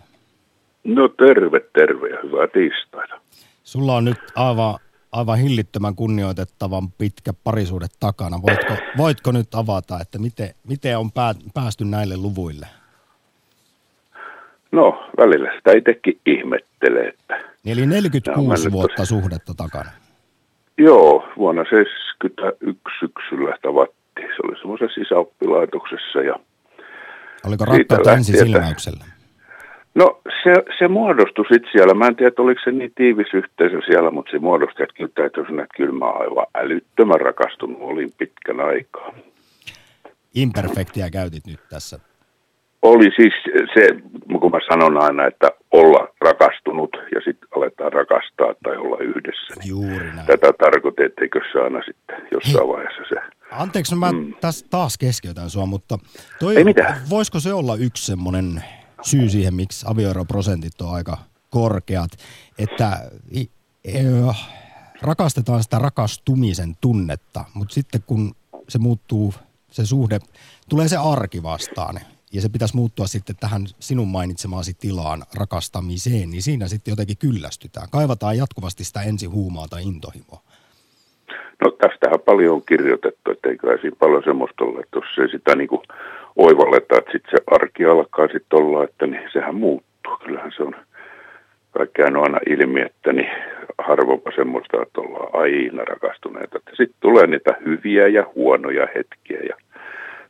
No 0.83 1.07
terve, 1.07 1.59
terve 1.73 2.09
ja 2.09 2.17
hyvää 2.23 2.47
tiistaita. 2.47 3.15
Sulla 3.63 3.95
on 3.95 4.05
nyt 4.05 4.17
aivan, 4.35 4.75
aivan 5.11 5.38
hillittömän 5.38 5.95
kunnioitettavan 5.95 6.91
pitkä 6.97 7.33
parisuudet 7.43 7.91
takana. 8.00 8.38
Voitko, 8.41 8.73
voitko 8.97 9.31
nyt 9.31 9.55
avata, 9.55 10.00
että 10.01 10.19
miten, 10.19 10.50
miten 10.67 10.97
on 10.97 11.11
pää, 11.11 11.33
päästy 11.53 11.85
näille 11.85 12.17
luvuille? 12.17 12.67
No, 14.71 15.09
välillä 15.17 15.55
sitä 15.55 15.71
itsekin 15.71 16.19
ihmettelee. 16.25 17.07
Että 17.07 17.39
Eli 17.65 17.85
46 17.85 18.71
vuotta 18.71 18.95
tosi... 18.95 19.09
suhdetta 19.09 19.53
takana. 19.57 19.91
Joo, 20.77 21.27
vuonna 21.38 21.63
71 21.63 23.00
syksyllä 23.00 23.57
tavattiin. 23.61 24.27
Se 24.27 24.41
oli 24.43 24.59
semmoisessa 24.59 25.01
sisäoppilaitoksessa 25.01 26.21
ja– 26.21 26.35
Oliko 27.48 27.65
rakkautta 27.65 28.13
ensi 28.13 28.38
silmäyksellä? 28.38 29.05
No 29.95 30.21
se, 30.43 30.53
se 30.79 30.88
muodostui 30.88 31.45
sitten 31.51 31.71
siellä. 31.71 31.93
Mä 31.93 32.07
en 32.07 32.15
tiedä, 32.15 32.31
oliko 32.38 32.62
se 32.63 32.71
niin 32.71 32.91
tiivis 32.95 33.33
yhteisö 33.33 33.79
siellä, 33.86 34.12
mutta 34.12 34.31
se 34.31 34.39
muodostui, 34.39 34.83
että 34.83 34.95
kyllä 34.98 35.12
täytyy 35.15 35.45
sanoa, 35.45 35.63
että 35.63 35.77
kyllä 35.77 36.00
mä 36.00 36.05
aivan 36.05 36.45
älyttömän 36.55 37.21
rakastunut 37.21 37.77
olin 37.81 38.12
pitkän 38.17 38.60
aikaa. 38.60 39.13
Imperfektiä 40.36 41.10
käytit 41.10 41.48
nyt 41.48 41.60
tässä. 41.69 42.00
Oli 42.81 43.12
siis 43.15 43.33
se, 43.74 43.88
kun 44.39 44.51
mä 44.51 44.60
sanon 44.69 45.03
aina, 45.03 45.27
että 45.27 45.51
olla 45.71 46.07
rakastunut 46.21 46.98
ja 47.15 47.21
sitten 47.21 47.50
aletaan 47.55 47.93
rakastaa 47.93 48.53
tai 48.63 48.77
olla 48.77 48.98
yhdessä. 49.00 49.53
Juuri 49.65 50.12
näin. 50.15 50.27
Tätä 50.27 50.53
tarkoitettiinko 50.53 51.39
se 51.51 51.60
aina 51.60 51.81
sitten 51.86 52.27
jossain 52.31 52.67
vaiheessa 52.67 53.03
se 53.10 53.15
Anteeksi, 53.51 53.96
mä 53.96 54.12
mm. 54.12 54.34
tässä 54.41 54.65
taas 54.70 54.98
keskeytän 54.98 55.50
sua, 55.50 55.65
mutta 55.65 56.00
toi, 56.39 56.58
Ei 56.58 56.63
mitään. 56.63 57.01
voisiko 57.10 57.39
se 57.39 57.53
olla 57.53 57.75
yksi 57.75 58.05
semmoinen 58.05 58.63
syy 59.01 59.29
siihen, 59.29 59.53
miksi 59.53 59.86
avioeroprosentit 59.89 60.81
on 60.81 60.93
aika 60.93 61.17
korkeat, 61.50 62.12
että 62.58 63.12
rakastetaan 65.01 65.63
sitä 65.63 65.79
rakastumisen 65.79 66.77
tunnetta, 66.81 67.46
mutta 67.53 67.74
sitten 67.74 68.03
kun 68.08 68.36
se 68.70 68.77
muuttuu, 68.77 69.34
se 69.72 69.86
suhde, 69.86 70.20
tulee 70.70 70.88
se 70.88 70.98
arki 70.98 71.43
vastaan 71.43 72.00
ja 72.34 72.41
se 72.41 72.50
pitäisi 72.50 72.75
muuttua 72.75 73.08
sitten 73.08 73.36
tähän 73.36 73.67
sinun 73.79 74.08
mainitsemaasi 74.08 74.74
tilaan 74.74 75.24
rakastamiseen, 75.34 76.29
niin 76.31 76.43
siinä 76.43 76.67
sitten 76.67 76.91
jotenkin 76.91 77.17
kyllästytään. 77.17 77.89
Kaivataan 77.89 78.38
jatkuvasti 78.38 78.84
sitä 78.84 79.01
ensihuumaa 79.01 79.67
tai 79.67 79.84
intohimoa. 79.84 80.43
No 81.63 81.72
tästähän 81.72 82.20
paljon 82.20 82.56
on 82.56 82.65
kirjoitettu, 82.65 83.32
että 83.32 83.50
eikö 83.50 83.77
siinä 83.82 83.96
paljon 84.00 84.24
semmoista 84.24 84.63
ole, 84.63 84.80
että 84.80 84.98
jos 84.98 85.20
ei 85.20 85.30
sitä 85.30 85.56
niin 85.56 85.68
kuin 85.68 85.82
oivalleta, 86.36 86.98
että 86.98 87.12
sitten 87.12 87.32
se 87.32 87.44
arki 87.51 87.86
alkaa 87.86 88.27
sitten 88.27 88.60
olla, 88.60 88.84
että 88.84 89.08
niin 89.08 89.30
sehän 89.34 89.56
muuttuu. 89.56 90.18
Kyllähän 90.25 90.51
se 90.58 90.63
on 90.63 90.75
kaikkea 91.72 92.06
aina 92.06 92.39
ilmi, 92.50 92.82
että 92.82 93.13
niin 93.13 93.30
harvoinpa 93.77 94.32
semmoista, 94.36 94.82
että 94.82 95.01
ollaan 95.01 95.30
aina 95.34 95.86
rakastuneita. 95.86 96.60
Sitten 96.70 96.98
tulee 97.00 97.27
niitä 97.27 97.56
hyviä 97.65 98.08
ja 98.08 98.25
huonoja 98.36 98.88
hetkiä 98.96 99.39
ja 99.50 99.56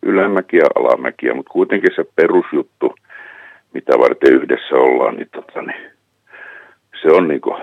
ylämäkiä 0.03 0.59
ja 0.59 0.69
alamäkiä, 0.75 1.33
mutta 1.33 1.51
kuitenkin 1.51 1.95
se 1.95 2.05
perusjuttu, 2.15 2.95
mitä 3.73 3.99
varten 3.99 4.33
yhdessä 4.33 4.75
ollaan, 4.75 5.15
niin, 5.15 5.29
tota, 5.31 5.61
niin 5.61 5.91
se 7.01 7.11
on 7.11 7.27
niinku, 7.27 7.55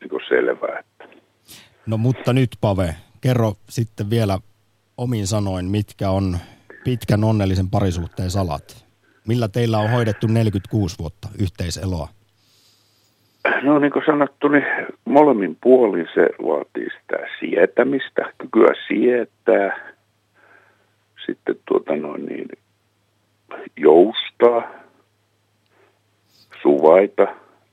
niinku 0.00 0.20
selvää. 0.28 0.82
No 1.88 1.96
mutta 1.96 2.32
nyt 2.32 2.50
Pave, 2.60 2.94
kerro 3.20 3.52
sitten 3.68 4.10
vielä 4.10 4.38
omin 4.96 5.26
sanoin, 5.26 5.64
mitkä 5.66 6.10
on 6.10 6.38
pitkän 6.84 7.24
onnellisen 7.24 7.70
parisuhteen 7.70 8.30
salat. 8.30 8.86
Millä 9.28 9.48
teillä 9.48 9.78
on 9.78 9.90
hoidettu 9.90 10.26
46 10.26 10.98
vuotta 10.98 11.28
yhteiseloa? 11.40 12.08
No 13.62 13.78
niin 13.78 13.92
kuin 13.92 14.02
sanottu, 14.06 14.48
niin 14.48 14.64
molemmin 15.04 15.56
puolin 15.62 16.06
se 16.14 16.28
vaatii 16.46 16.88
sitä 17.00 17.16
sietämistä, 17.40 18.32
kykyä 18.38 18.72
sietää, 18.88 19.94
sitten 21.26 21.56
tuota 21.68 21.96
noin 21.96 22.26
niin, 22.26 22.48
joustaa, 23.76 24.62
suvaita, 26.62 27.26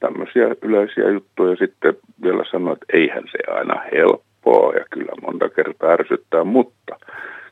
tämmöisiä 0.05 0.55
yleisiä 0.61 1.09
juttuja. 1.09 1.55
Sitten 1.55 1.93
vielä 2.23 2.43
sanoa, 2.51 2.73
että 2.73 2.85
eihän 2.93 3.23
se 3.31 3.51
aina 3.51 3.81
helppoa 3.91 4.73
ja 4.73 4.85
kyllä 4.91 5.11
monta 5.21 5.49
kertaa 5.49 5.89
ärsyttää, 5.89 6.43
mutta 6.43 6.95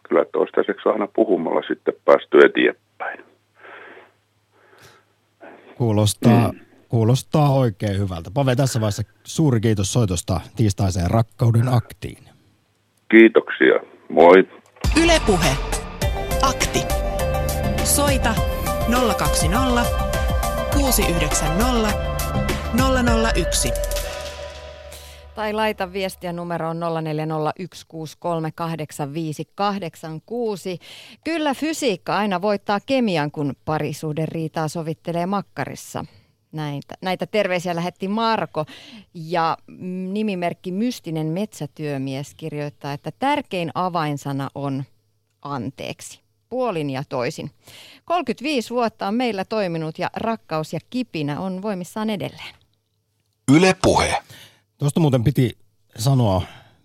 kyllä 0.09 0.25
toistaiseksi 0.25 0.89
aina 0.89 1.07
puhumalla 1.15 1.61
sitten 1.67 1.93
päästy 2.05 2.37
eteenpäin. 2.45 3.19
Kuulostaa, 5.77 6.51
mm. 6.51 6.59
kuulostaa 6.89 7.53
oikein 7.53 7.99
hyvältä. 7.99 8.29
Pave, 8.33 8.55
tässä 8.55 8.79
vaiheessa 8.79 9.03
suuri 9.23 9.59
kiitos 9.59 9.93
soitosta 9.93 10.41
tiistaiseen 10.55 11.11
rakkauden 11.11 11.67
aktiin. 11.73 12.23
Kiitoksia. 13.11 13.79
Moi. 14.09 14.47
Ylepuhe. 15.03 15.51
Akti. 16.41 16.79
Soita 17.83 18.35
020 19.17 19.83
690 20.73 22.12
001. 22.77 23.71
Tai 25.35 25.53
laita 25.53 25.93
viestiä 25.93 26.33
numeroon 26.33 26.79
0401638586. 26.79 26.83
Kyllä 31.23 31.53
fysiikka 31.53 32.17
aina 32.17 32.41
voittaa 32.41 32.79
kemian, 32.85 33.31
kun 33.31 33.53
parisuuden 33.65 34.27
riitaa 34.27 34.67
sovittelee 34.67 35.25
makkarissa. 35.25 36.05
Näitä, 36.51 36.95
näitä 37.01 37.25
terveisiä 37.25 37.75
lähetti 37.75 38.07
Marko 38.07 38.65
ja 39.13 39.57
nimimerkki 40.11 40.71
Mystinen 40.71 41.27
metsätyömies 41.27 42.35
kirjoittaa, 42.35 42.93
että 42.93 43.11
tärkein 43.19 43.71
avainsana 43.75 44.49
on 44.55 44.83
anteeksi 45.41 46.19
puolin 46.49 46.89
ja 46.89 47.03
toisin. 47.09 47.51
35 48.05 48.69
vuotta 48.69 49.07
on 49.07 49.15
meillä 49.15 49.45
toiminut 49.45 49.99
ja 49.99 50.09
rakkaus 50.15 50.73
ja 50.73 50.79
kipinä 50.89 51.39
on 51.39 51.61
voimissaan 51.61 52.09
edelleen. 52.09 52.62
Yle 53.51 53.75
puhe. 53.81 54.23
Tuosta 54.77 54.99
muuten 54.99 55.23
piti 55.23 55.57
sanoa 55.97 56.41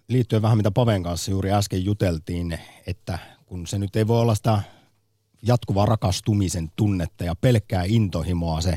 liittyen 0.08 0.42
vähän 0.42 0.56
mitä 0.56 0.70
Paven 0.70 1.02
kanssa 1.02 1.30
juuri 1.30 1.52
äsken 1.52 1.84
juteltiin, 1.84 2.58
että 2.86 3.18
kun 3.46 3.66
se 3.66 3.78
nyt 3.78 3.96
ei 3.96 4.06
voi 4.06 4.20
olla 4.20 4.34
sitä 4.34 4.62
jatkuvaa 5.42 5.86
rakastumisen 5.86 6.70
tunnetta 6.76 7.24
ja 7.24 7.34
pelkkää 7.34 7.84
intohimoa 7.86 8.60
se 8.60 8.76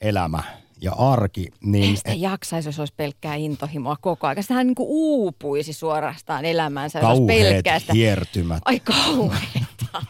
elämä 0.00 0.42
ja 0.80 0.92
arki. 0.92 1.48
Niin 1.60 1.90
ei 1.90 1.96
sitä 1.96 2.12
jaksaisi, 2.12 2.68
jos 2.68 2.78
olisi 2.78 2.94
pelkkää 2.96 3.34
intohimoa 3.34 3.96
koko 4.00 4.26
ajan. 4.26 4.42
Sitähän 4.42 4.66
niin 4.66 4.74
kuin 4.74 4.88
uupuisi 4.88 5.72
suorastaan 5.72 6.44
elämäänsä. 6.44 7.00
Kauheet 7.00 7.42
pelkkää 7.42 7.78
sitä... 7.78 7.92
hiertymät. 7.92 8.62
Ai 8.64 8.80
kauheeta. 8.80 9.86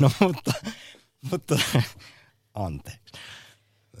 no 0.00 0.10
mutta, 0.20 0.52
mutta 1.30 1.58
anteeksi. 2.54 3.12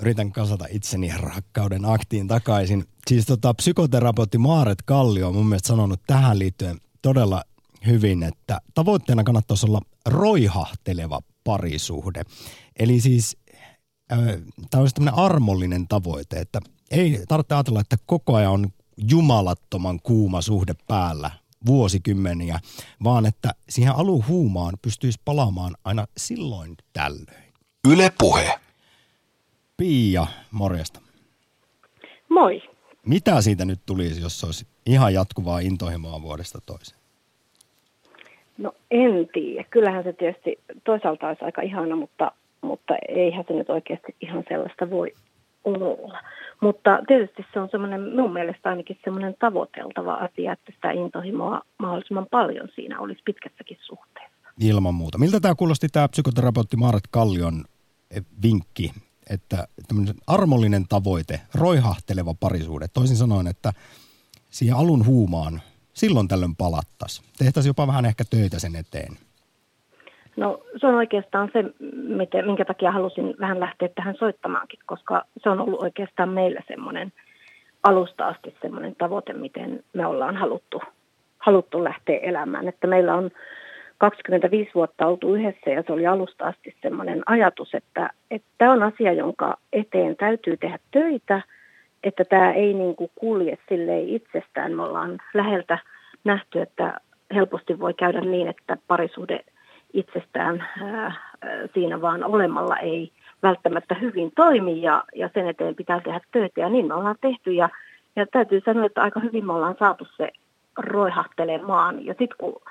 Yritän 0.00 0.32
kasata 0.32 0.64
itseni 0.70 1.12
rakkauden 1.16 1.84
aktiin 1.84 2.28
takaisin. 2.28 2.84
Siis 3.06 3.26
tota, 3.26 3.54
psykoterapeutti 3.54 4.38
Maaret 4.38 4.82
Kallio 4.82 5.28
on 5.28 5.34
mun 5.34 5.46
mielestä 5.46 5.66
sanonut 5.66 6.00
tähän 6.06 6.38
liittyen 6.38 6.80
todella 7.02 7.42
hyvin, 7.86 8.22
että 8.22 8.60
tavoitteena 8.74 9.24
kannattaisi 9.24 9.66
olla 9.66 9.80
roihahteleva 10.06 11.20
parisuhde. 11.44 12.22
Eli 12.78 13.00
siis 13.00 13.36
tämä 14.70 14.80
olisi 14.80 14.94
tämmöinen 14.94 15.18
armollinen 15.18 15.88
tavoite, 15.88 16.36
että 16.36 16.60
ei 16.90 17.24
tarvitse 17.28 17.54
ajatella, 17.54 17.80
että 17.80 17.96
koko 18.06 18.34
ajan 18.34 18.52
on 18.52 18.68
jumalattoman 19.10 20.00
kuuma 20.02 20.42
suhde 20.42 20.74
päällä 20.88 21.30
vuosikymmeniä, 21.66 22.60
vaan 23.04 23.26
että 23.26 23.54
siihen 23.68 23.96
aluhuumaan 23.96 24.74
pystyisi 24.82 25.20
palaamaan 25.24 25.76
aina 25.84 26.06
silloin 26.16 26.76
tällöin. 26.92 27.52
Yle 27.88 28.12
puhe. 28.18 28.60
Pia, 29.76 30.26
morjesta. 30.50 31.00
Moi. 32.28 32.62
Mitä 33.06 33.40
siitä 33.40 33.64
nyt 33.64 33.80
tulisi, 33.86 34.22
jos 34.22 34.40
se 34.40 34.46
olisi 34.46 34.66
ihan 34.86 35.14
jatkuvaa 35.14 35.58
intohimoa 35.58 36.22
vuodesta 36.22 36.58
toiseen? 36.66 37.00
No 38.58 38.72
en 38.90 39.28
tiedä. 39.32 39.64
Kyllähän 39.70 40.04
se 40.04 40.12
tietysti 40.12 40.58
toisaalta 40.84 41.28
olisi 41.28 41.44
aika 41.44 41.62
ihana, 41.62 41.96
mutta 41.96 42.32
mutta 42.66 42.94
eihän 43.08 43.44
se 43.48 43.54
nyt 43.54 43.70
oikeasti 43.70 44.14
ihan 44.20 44.44
sellaista 44.48 44.90
voi 44.90 45.12
olla. 45.64 46.20
Mutta 46.60 46.98
tietysti 47.08 47.46
se 47.52 47.60
on 47.60 47.68
semmoinen, 47.70 48.00
minun 48.00 48.32
mielestä 48.32 48.68
ainakin 48.68 48.98
semmoinen 49.04 49.34
tavoiteltava 49.38 50.14
asia, 50.14 50.52
että 50.52 50.72
sitä 50.74 50.90
intohimoa 50.90 51.60
mahdollisimman 51.78 52.26
paljon 52.30 52.68
siinä 52.74 53.00
olisi 53.00 53.22
pitkässäkin 53.24 53.78
suhteessa. 53.80 54.36
Ilman 54.60 54.94
muuta. 54.94 55.18
Miltä 55.18 55.40
tämä 55.40 55.54
kuulosti 55.54 55.88
tämä 55.88 56.08
psykoterapeutti 56.08 56.76
Maaret 56.76 57.04
Kallion 57.10 57.64
eh, 58.10 58.22
vinkki, 58.42 58.90
että 59.30 59.68
tämmöinen 59.88 60.14
armollinen 60.26 60.84
tavoite, 60.88 61.40
roihahteleva 61.54 62.34
parisuude. 62.40 62.86
Toisin 62.88 63.16
sanoen, 63.16 63.46
että 63.46 63.72
siihen 64.50 64.76
alun 64.76 65.06
huumaan 65.06 65.60
silloin 65.92 66.28
tällöin 66.28 66.56
palattaisiin. 66.56 67.28
Tehtäisiin 67.38 67.70
jopa 67.70 67.86
vähän 67.86 68.04
ehkä 68.04 68.24
töitä 68.30 68.58
sen 68.58 68.76
eteen. 68.76 69.16
No 70.36 70.62
se 70.80 70.86
on 70.86 70.94
oikeastaan 70.94 71.50
se, 71.52 71.64
miten, 72.16 72.46
minkä 72.46 72.64
takia 72.64 72.92
halusin 72.92 73.34
vähän 73.40 73.60
lähteä 73.60 73.88
tähän 73.88 74.14
soittamaankin, 74.18 74.80
koska 74.86 75.24
se 75.42 75.50
on 75.50 75.60
ollut 75.60 75.82
oikeastaan 75.82 76.28
meillä 76.28 76.60
semmoinen 76.68 77.12
alusta 77.82 78.28
asti 78.28 78.54
semmoinen 78.62 78.96
tavoite, 78.96 79.32
miten 79.32 79.84
me 79.92 80.06
ollaan 80.06 80.36
haluttu, 80.36 80.82
haluttu 81.38 81.84
lähteä 81.84 82.18
elämään. 82.18 82.68
Että 82.68 82.86
meillä 82.86 83.14
on 83.14 83.30
25 83.98 84.70
vuotta 84.74 85.06
oltu 85.06 85.34
yhdessä 85.34 85.70
ja 85.70 85.82
se 85.86 85.92
oli 85.92 86.06
alusta 86.06 86.44
asti 86.44 86.76
semmoinen 86.82 87.22
ajatus, 87.26 87.74
että, 87.74 88.10
että 88.30 88.48
tämä 88.58 88.72
on 88.72 88.82
asia, 88.82 89.12
jonka 89.12 89.56
eteen 89.72 90.16
täytyy 90.16 90.56
tehdä 90.56 90.78
töitä, 90.90 91.42
että 92.04 92.24
tämä 92.24 92.52
ei 92.52 92.74
niin 92.74 92.96
kuin 92.96 93.10
kulje 93.14 93.58
silleen 93.68 94.08
itsestään. 94.08 94.72
Me 94.72 94.82
ollaan 94.82 95.18
läheltä 95.34 95.78
nähty, 96.24 96.60
että 96.60 97.00
helposti 97.34 97.78
voi 97.78 97.94
käydä 97.94 98.20
niin, 98.20 98.48
että 98.48 98.76
parisuhde– 98.88 99.40
itsestään 99.96 100.66
ää, 100.82 101.12
siinä 101.74 102.00
vaan 102.00 102.24
olemalla 102.24 102.76
ei 102.76 103.12
välttämättä 103.42 103.94
hyvin 103.94 104.32
toimi 104.36 104.82
ja, 104.82 105.04
ja 105.14 105.30
sen 105.34 105.48
eteen 105.48 105.74
pitää 105.74 106.00
tehdä 106.00 106.20
töitä 106.32 106.60
ja 106.60 106.68
niin 106.68 106.86
me 106.86 106.94
ollaan 106.94 107.16
tehty 107.20 107.52
ja, 107.52 107.68
ja 108.16 108.26
täytyy 108.26 108.60
sanoa, 108.64 108.86
että 108.86 109.02
aika 109.02 109.20
hyvin 109.20 109.46
me 109.46 109.52
ollaan 109.52 109.76
saatu 109.78 110.06
se 110.16 110.28
roihahtelemaan 110.78 112.06
ja 112.06 112.14
sitten 112.18 112.38
kun 112.38 112.62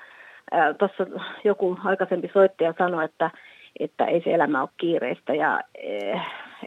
tuossa 0.78 1.06
joku 1.44 1.78
aikaisempi 1.84 2.30
soittaja 2.32 2.74
sanoi, 2.78 3.04
että, 3.04 3.30
että 3.80 4.04
ei 4.04 4.22
se 4.24 4.34
elämä 4.34 4.60
ole 4.60 4.68
kiireistä 4.76 5.34
ja 5.34 5.60
eh, 5.74 6.20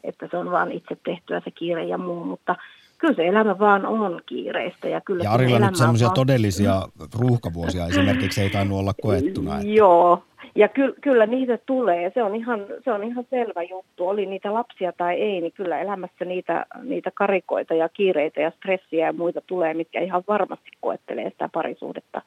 että 0.03 0.27
se 0.31 0.37
on 0.37 0.51
vaan 0.51 0.71
itse 0.71 0.97
tehtyä 1.05 1.41
se 1.43 1.51
kiire 1.51 1.83
ja 1.83 1.97
muu, 1.97 2.23
mutta 2.23 2.55
kyllä 2.97 3.13
se 3.13 3.27
elämä 3.27 3.59
vaan 3.59 3.85
on 3.85 4.21
kiireistä. 4.25 4.89
Ja, 4.89 5.01
kyllä 5.01 5.23
ja 5.23 5.31
Arilla 5.31 5.59
nyt 5.59 5.75
semmoisia 5.75 6.07
vaan... 6.07 6.15
todellisia 6.15 6.81
ruuhkavuosia 7.19 7.85
esimerkiksi 7.85 8.41
ei 8.41 8.49
tainnut 8.49 8.79
olla 8.79 8.93
koettuna. 9.01 9.55
Että... 9.55 9.67
Joo, 9.67 10.23
ja 10.55 10.67
ky- 10.67 10.95
kyllä 11.01 11.25
niitä 11.25 11.57
tulee. 11.65 12.11
Se 12.13 12.23
on, 12.23 12.35
ihan, 12.35 12.65
se 12.83 12.91
on 12.91 13.03
ihan 13.03 13.25
selvä 13.29 13.63
juttu. 13.63 14.07
Oli 14.07 14.25
niitä 14.25 14.53
lapsia 14.53 14.93
tai 14.97 15.15
ei, 15.15 15.41
niin 15.41 15.51
kyllä 15.51 15.79
elämässä 15.79 16.25
niitä, 16.25 16.65
niitä 16.83 17.11
karikoita 17.13 17.73
ja 17.73 17.89
kiireitä 17.89 18.41
ja 18.41 18.51
stressiä 18.57 19.05
ja 19.05 19.13
muita 19.13 19.41
tulee, 19.47 19.73
mitkä 19.73 19.99
ihan 19.99 20.23
varmasti 20.27 20.69
koettelee 20.81 21.29
sitä 21.29 21.49
parisuhdetta. 21.53 22.21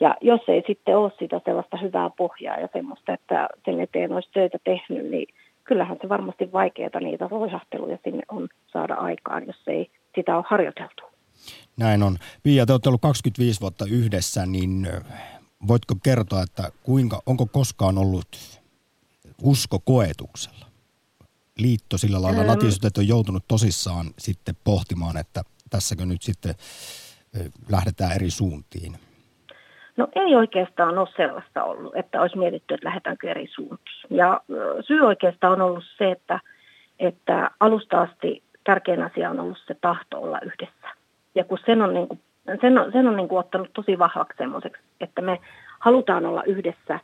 Ja 0.00 0.16
jos 0.20 0.40
ei 0.48 0.62
sitten 0.66 0.96
ole 0.98 1.12
sitä 1.18 1.40
sellaista 1.44 1.76
hyvää 1.76 2.10
pohjaa 2.10 2.58
ja 2.58 2.68
semmoista, 2.72 3.12
että 3.12 3.48
sen 3.64 3.80
eteen 3.80 4.12
olisi 4.12 4.30
töitä 4.32 4.58
tehnyt, 4.64 5.10
niin 5.10 5.28
kyllähän 5.64 5.98
se 6.02 6.08
varmasti 6.08 6.52
vaikeaa 6.52 7.00
niitä 7.00 7.28
roihahteluja 7.30 7.98
sinne 8.04 8.22
on 8.28 8.48
saada 8.72 8.94
aikaan, 8.94 9.46
jos 9.46 9.62
ei 9.66 9.90
sitä 10.14 10.36
ole 10.36 10.44
harjoiteltu. 10.48 11.02
Näin 11.76 12.02
on. 12.02 12.18
Pia, 12.42 12.66
te 12.66 12.72
olette 12.72 12.88
ollut 12.88 13.00
25 13.00 13.60
vuotta 13.60 13.84
yhdessä, 13.90 14.46
niin 14.46 14.88
voitko 15.68 15.94
kertoa, 16.02 16.42
että 16.42 16.70
kuinka, 16.82 17.22
onko 17.26 17.46
koskaan 17.46 17.98
ollut 17.98 18.60
usko 19.42 19.78
koetuksella? 19.84 20.66
Liitto 21.58 21.98
sillä 21.98 22.22
lailla 22.22 22.40
ähm. 22.40 22.48
natisut, 22.48 22.84
että 22.84 23.00
on 23.00 23.08
joutunut 23.08 23.44
tosissaan 23.48 24.06
sitten 24.18 24.56
pohtimaan, 24.64 25.16
että 25.16 25.42
tässäkö 25.70 26.06
nyt 26.06 26.22
sitten 26.22 26.54
lähdetään 27.68 28.12
eri 28.12 28.30
suuntiin. 28.30 29.07
No 29.98 30.08
ei 30.14 30.36
oikeastaan 30.36 30.98
ole 30.98 31.08
sellaista 31.16 31.64
ollut, 31.64 31.96
että 31.96 32.20
olisi 32.20 32.38
mietitty, 32.38 32.74
että 32.74 32.88
lähdetäänkö 32.88 33.30
eri 33.30 33.46
suuntiin. 33.46 34.06
Ja 34.10 34.40
syy 34.80 35.00
oikeastaan 35.00 35.52
on 35.52 35.60
ollut 35.60 35.84
se, 35.98 36.10
että, 36.10 36.40
että 36.98 37.50
alusta 37.60 38.00
asti 38.00 38.42
tärkein 38.64 39.02
asia 39.02 39.30
on 39.30 39.40
ollut 39.40 39.58
se 39.66 39.76
tahto 39.80 40.20
olla 40.20 40.40
yhdessä. 40.40 40.88
Ja 41.34 41.44
kun 41.44 41.58
sen 41.66 41.82
on, 41.82 41.94
niin 41.94 42.08
kuin, 42.08 42.20
sen 42.60 42.78
on, 42.78 42.92
sen 42.92 43.06
on 43.06 43.16
niin 43.16 43.28
kuin 43.28 43.38
ottanut 43.38 43.70
tosi 43.72 43.98
vahvaksi 43.98 44.38
semmoiseksi, 44.38 44.82
että 45.00 45.22
me 45.22 45.40
halutaan 45.78 46.26
olla 46.26 46.42
yhdessä 46.42 47.00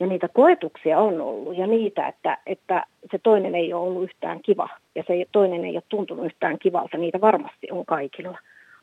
ja 0.00 0.06
niitä 0.06 0.28
koetuksia 0.28 0.98
on 0.98 1.20
ollut 1.20 1.56
ja 1.56 1.66
niitä, 1.66 2.08
että, 2.08 2.38
että 2.46 2.86
se 3.10 3.18
toinen 3.22 3.54
ei 3.54 3.72
ole 3.72 3.86
ollut 3.86 4.04
yhtään 4.04 4.42
kiva 4.42 4.68
ja 4.94 5.04
se 5.06 5.24
toinen 5.32 5.64
ei 5.64 5.76
ole 5.76 5.82
tuntunut 5.88 6.26
yhtään 6.26 6.58
kivalta, 6.58 6.96
niitä 6.96 7.20
varmasti 7.20 7.68
on 7.70 7.86
kaikilla. 7.86 8.38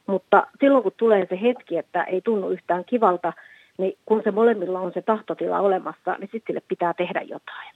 Mutta 0.08 0.48
silloin 0.60 0.84
kun 0.84 0.92
tulee 0.98 1.28
se 1.30 1.42
hetki, 1.42 1.78
että 1.78 2.04
ei 2.04 2.22
tunnu 2.22 2.50
yhtään 2.50 2.86
kivalta, 2.86 3.34
niin 3.78 3.98
kun 4.06 4.22
se 4.24 4.32
molemmilla 4.32 4.80
on 4.80 4.92
se 4.94 5.02
tahtotila 5.02 5.60
olemassa, 5.60 6.16
niin 6.20 6.30
sitten 6.32 6.48
sille 6.48 6.62
pitää 6.68 6.94
tehdä 6.94 7.22
jotain. 7.22 7.72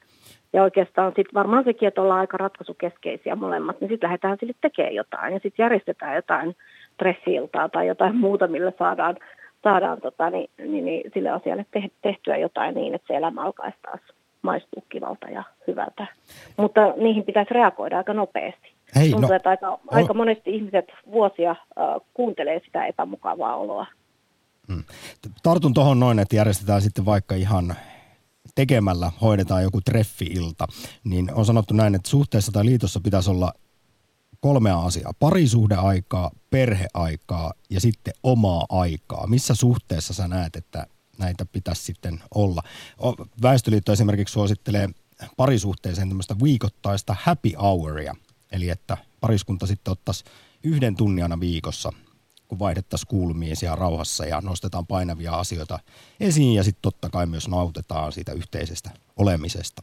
Ja 0.53 0.63
oikeastaan 0.63 1.13
sitten 1.15 1.33
varmaan 1.33 1.63
sekin, 1.63 1.87
että 1.87 2.01
ollaan 2.01 2.19
aika 2.19 2.37
ratkaisukeskeisiä 2.37 3.35
molemmat, 3.35 3.81
niin 3.81 3.89
sitten 3.89 4.07
lähdetään 4.07 4.37
sille 4.39 4.53
tekemään 4.61 4.95
jotain. 4.95 5.33
Ja 5.33 5.39
sitten 5.39 5.63
järjestetään 5.63 6.15
jotain 6.15 6.55
stressiiltaa 6.93 7.69
tai 7.69 7.87
jotain 7.87 8.15
muuta, 8.15 8.47
millä 8.47 8.71
saadaan, 8.79 9.17
saadaan 9.63 10.01
tota, 10.01 10.29
niin, 10.29 10.49
niin, 10.57 10.85
niin, 10.85 11.11
sille 11.13 11.29
asialle 11.29 11.65
tehtyä 12.01 12.37
jotain 12.37 12.75
niin, 12.75 12.95
että 12.95 13.07
se 13.07 13.17
elämä 13.17 13.43
alkaisi 13.43 13.77
taas 13.81 14.01
maistua 14.41 14.81
kivalta 14.89 15.29
ja 15.29 15.43
hyvältä. 15.67 16.07
Mutta 16.57 16.93
niihin 16.97 17.23
pitäisi 17.23 17.53
reagoida 17.53 17.97
aika 17.97 18.13
nopeasti. 18.13 18.71
Hei, 18.95 19.11
Tuntuu, 19.11 19.29
no, 19.29 19.35
että 19.35 19.49
aika, 19.49 19.79
aika 19.87 20.13
monesti 20.13 20.55
ihmiset 20.55 20.85
vuosia 21.11 21.51
uh, 21.51 22.05
kuuntelee 22.13 22.61
sitä 22.65 22.85
epämukavaa 22.85 23.55
oloa. 23.55 23.85
Hmm. 24.67 24.83
Tartun 25.43 25.73
tuohon 25.73 25.99
noin, 25.99 26.19
että 26.19 26.35
järjestetään 26.35 26.81
sitten 26.81 27.05
vaikka 27.05 27.35
ihan 27.35 27.75
tekemällä 28.55 29.11
hoidetaan 29.21 29.63
joku 29.63 29.81
treffi-ilta, 29.81 30.67
niin 31.03 31.33
on 31.33 31.45
sanottu 31.45 31.73
näin, 31.73 31.95
että 31.95 32.09
suhteessa 32.09 32.51
tai 32.51 32.65
liitossa 32.65 32.99
pitäisi 32.99 33.29
olla 33.29 33.53
kolmea 34.39 34.79
asiaa. 34.79 35.13
Parisuhdeaikaa, 35.19 36.31
perheaikaa 36.49 37.53
ja 37.69 37.79
sitten 37.79 38.13
omaa 38.23 38.65
aikaa. 38.69 39.27
Missä 39.27 39.55
suhteessa 39.55 40.13
sä 40.13 40.27
näet, 40.27 40.55
että 40.55 40.87
näitä 41.17 41.45
pitäisi 41.51 41.83
sitten 41.83 42.19
olla? 42.35 42.61
Väestöliitto 43.41 43.91
esimerkiksi 43.91 44.33
suosittelee 44.33 44.89
parisuhteeseen 45.37 46.07
tämmöistä 46.07 46.35
viikoittaista 46.43 47.15
happy 47.19 47.51
houria, 47.61 48.15
eli 48.51 48.69
että 48.69 48.97
pariskunta 49.19 49.67
sitten 49.67 49.91
ottaisi 49.91 50.23
yhden 50.63 50.95
tunnin 50.95 51.23
aina 51.23 51.39
viikossa 51.39 51.91
kun 52.51 52.59
vaihdettaisiin 52.59 53.07
kuulumisia 53.07 53.75
rauhassa 53.75 54.25
ja 54.25 54.41
nostetaan 54.41 54.87
painavia 54.87 55.31
asioita 55.31 55.79
esiin 56.19 56.55
ja 56.55 56.63
sitten 56.63 56.81
totta 56.81 57.09
kai 57.09 57.25
myös 57.25 57.47
nautetaan 57.47 58.11
siitä 58.11 58.31
yhteisestä 58.31 58.89
olemisesta. 59.17 59.81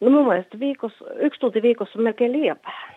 No 0.00 0.10
mun 0.10 0.28
mielestä 0.28 0.58
viikossa, 0.58 1.04
yksi 1.14 1.40
tunti 1.40 1.62
viikossa 1.62 1.98
on 1.98 2.04
melkein 2.04 2.32
liian 2.32 2.56
vähän. 2.64 2.96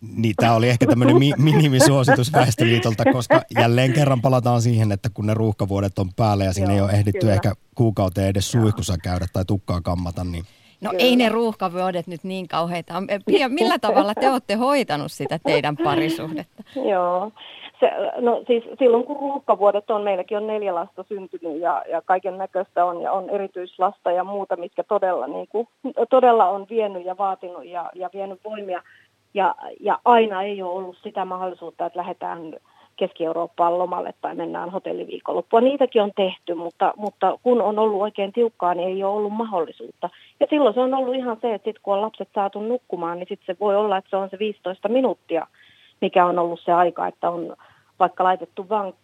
Niin, 0.00 0.34
tämä 0.36 0.54
oli 0.54 0.68
ehkä 0.68 0.86
tämmöinen 0.86 1.18
mi- 1.18 1.32
minimisuositus 1.38 2.32
Väestöliitolta, 2.32 3.04
koska 3.12 3.42
jälleen 3.58 3.92
kerran 3.92 4.20
palataan 4.20 4.62
siihen, 4.62 4.92
että 4.92 5.10
kun 5.14 5.26
ne 5.26 5.34
ruuhkavuodet 5.34 5.98
on 5.98 6.10
päällä 6.16 6.44
ja 6.44 6.52
sinne 6.52 6.76
Joo, 6.76 6.76
ei 6.76 6.82
ole 6.82 7.00
ehditty 7.00 7.20
kyllä. 7.20 7.34
ehkä 7.34 7.52
kuukauteen 7.74 8.28
edes 8.28 8.50
suihkussa 8.50 8.98
käydä 9.02 9.26
tai 9.32 9.44
tukkaa 9.44 9.80
kammata, 9.80 10.24
niin 10.24 10.44
No 10.80 10.90
Kyllä. 10.90 11.04
ei 11.04 11.16
ne 11.16 11.28
ruuhkavuodet 11.28 12.06
nyt 12.06 12.24
niin 12.24 12.48
kauheita. 12.48 12.94
Pia, 13.26 13.48
millä 13.48 13.78
tavalla 13.78 14.14
te 14.14 14.30
olette 14.30 14.54
hoitanut 14.54 15.12
sitä 15.12 15.38
teidän 15.46 15.76
parisuhdetta? 15.84 16.62
Joo. 16.90 17.32
Se, 17.80 17.90
no 18.20 18.42
siis 18.46 18.64
silloin 18.78 19.04
kun 19.04 19.16
ruuhkavuodet 19.16 19.90
on, 19.90 20.02
meilläkin 20.02 20.36
on 20.36 20.46
neljä 20.46 20.74
lasta 20.74 21.04
syntynyt 21.08 21.60
ja, 21.60 21.84
ja 21.90 22.02
kaiken 22.02 22.38
näköistä 22.38 22.84
on 22.84 23.02
ja 23.02 23.12
on 23.12 23.30
erityislasta 23.30 24.10
ja 24.10 24.24
muuta, 24.24 24.56
mitkä 24.56 24.84
todella, 24.84 25.26
niin 25.26 25.48
kuin, 25.48 25.68
todella 26.10 26.48
on 26.48 26.66
vienyt 26.70 27.04
ja 27.04 27.18
vaatinut 27.18 27.64
ja, 27.64 27.90
ja 27.94 28.10
vienyt 28.14 28.40
voimia. 28.44 28.82
Ja, 29.34 29.54
ja 29.80 29.98
aina 30.04 30.42
ei 30.42 30.62
ole 30.62 30.72
ollut 30.72 30.96
sitä 31.02 31.24
mahdollisuutta, 31.24 31.86
että 31.86 31.98
lähdetään 31.98 32.54
Keski-Eurooppaan 32.98 33.78
lomalle 33.78 34.14
tai 34.20 34.34
mennään 34.34 34.70
hotelliviikonloppua. 34.70 35.60
Niitäkin 35.60 36.02
on 36.02 36.12
tehty, 36.16 36.54
mutta, 36.54 36.94
mutta 36.96 37.38
kun 37.42 37.62
on 37.62 37.78
ollut 37.78 38.02
oikein 38.02 38.32
tiukkaa, 38.32 38.74
niin 38.74 38.88
ei 38.88 39.04
ole 39.04 39.16
ollut 39.16 39.32
mahdollisuutta. 39.32 40.10
Ja 40.40 40.46
silloin 40.50 40.74
se 40.74 40.80
on 40.80 40.94
ollut 40.94 41.14
ihan 41.14 41.36
se, 41.40 41.54
että 41.54 41.70
sit 41.70 41.78
kun 41.78 41.94
on 41.94 42.00
lapset 42.00 42.28
saatu 42.34 42.60
nukkumaan, 42.60 43.18
niin 43.18 43.28
sitten 43.28 43.54
se 43.54 43.60
voi 43.60 43.76
olla, 43.76 43.96
että 43.96 44.10
se 44.10 44.16
on 44.16 44.30
se 44.30 44.38
15 44.38 44.88
minuuttia, 44.88 45.46
mikä 46.00 46.26
on 46.26 46.38
ollut 46.38 46.60
se 46.64 46.72
aika, 46.72 47.06
että 47.06 47.30
on 47.30 47.56
vaikka 47.98 48.24
laitettu 48.24 48.68
vain 48.68 48.94